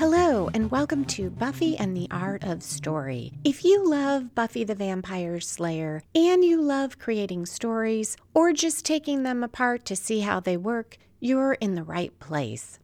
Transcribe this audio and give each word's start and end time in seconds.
Hello, 0.00 0.48
and 0.54 0.70
welcome 0.70 1.04
to 1.04 1.28
Buffy 1.28 1.76
and 1.76 1.94
the 1.94 2.08
Art 2.10 2.42
of 2.42 2.62
Story. 2.62 3.34
If 3.44 3.66
you 3.66 3.86
love 3.86 4.34
Buffy 4.34 4.64
the 4.64 4.74
Vampire 4.74 5.40
Slayer 5.40 6.02
and 6.14 6.42
you 6.42 6.58
love 6.58 6.98
creating 6.98 7.44
stories 7.44 8.16
or 8.32 8.54
just 8.54 8.86
taking 8.86 9.24
them 9.24 9.44
apart 9.44 9.84
to 9.84 9.94
see 9.94 10.20
how 10.20 10.40
they 10.40 10.56
work, 10.56 10.96
you're 11.20 11.52
in 11.52 11.74
the 11.74 11.84
right 11.84 12.18
place. 12.18 12.78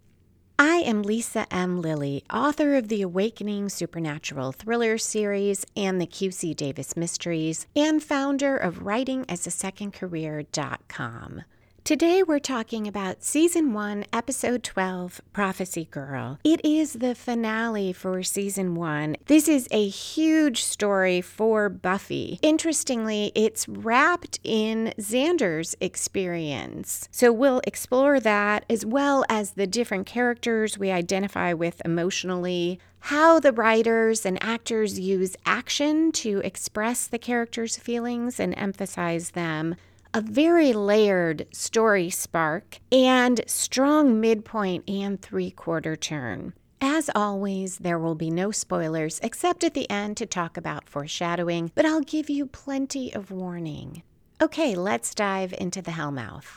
I 0.58 0.80
am 0.80 1.02
Lisa 1.02 1.46
M. 1.50 1.80
Lilly, 1.80 2.22
author 2.30 2.74
of 2.74 2.88
the 2.88 3.00
Awakening 3.00 3.70
Supernatural 3.70 4.52
Thriller 4.52 4.98
series 4.98 5.64
and 5.74 5.98
the 5.98 6.06
QC 6.06 6.54
Davis 6.54 6.98
Mysteries, 6.98 7.66
and 7.74 8.02
founder 8.02 8.58
of 8.58 8.80
WritingAsASecondCareer.com. 8.80 11.44
Today 11.86 12.24
we're 12.24 12.40
talking 12.40 12.88
about 12.88 13.22
Season 13.22 13.72
1, 13.72 14.06
Episode 14.12 14.64
12, 14.64 15.20
Prophecy 15.32 15.84
Girl. 15.88 16.40
It 16.42 16.60
is 16.64 16.94
the 16.94 17.14
finale 17.14 17.92
for 17.92 18.24
Season 18.24 18.74
1. 18.74 19.18
This 19.26 19.46
is 19.46 19.68
a 19.70 19.86
huge 19.86 20.64
story 20.64 21.20
for 21.20 21.68
Buffy. 21.68 22.40
Interestingly, 22.42 23.30
it's 23.36 23.68
wrapped 23.68 24.40
in 24.42 24.94
Xander's 24.98 25.76
experience. 25.80 27.08
So 27.12 27.32
we'll 27.32 27.62
explore 27.62 28.18
that 28.18 28.64
as 28.68 28.84
well 28.84 29.24
as 29.28 29.52
the 29.52 29.68
different 29.68 30.06
characters 30.06 30.76
we 30.76 30.90
identify 30.90 31.52
with 31.52 31.80
emotionally 31.84 32.80
how 32.98 33.38
the 33.38 33.52
writers 33.52 34.26
and 34.26 34.42
actors 34.42 34.98
use 34.98 35.36
action 35.46 36.10
to 36.10 36.40
express 36.40 37.06
the 37.06 37.20
characters' 37.20 37.76
feelings 37.76 38.40
and 38.40 38.58
emphasize 38.58 39.30
them, 39.30 39.76
a 40.16 40.22
very 40.22 40.72
layered 40.72 41.46
story 41.52 42.08
spark, 42.08 42.78
and 42.90 43.42
strong 43.46 44.18
midpoint 44.18 44.82
and 44.88 45.20
three 45.20 45.50
quarter 45.50 45.94
turn. 45.94 46.54
As 46.80 47.10
always, 47.14 47.76
there 47.76 47.98
will 47.98 48.14
be 48.14 48.30
no 48.30 48.50
spoilers 48.50 49.20
except 49.22 49.62
at 49.62 49.74
the 49.74 49.88
end 49.90 50.16
to 50.16 50.24
talk 50.24 50.56
about 50.56 50.88
foreshadowing, 50.88 51.70
but 51.74 51.84
I'll 51.84 52.00
give 52.00 52.30
you 52.30 52.46
plenty 52.46 53.14
of 53.14 53.30
warning. 53.30 54.02
Okay, 54.40 54.74
let's 54.74 55.14
dive 55.14 55.52
into 55.58 55.82
the 55.82 55.90
Hellmouth. 55.90 56.56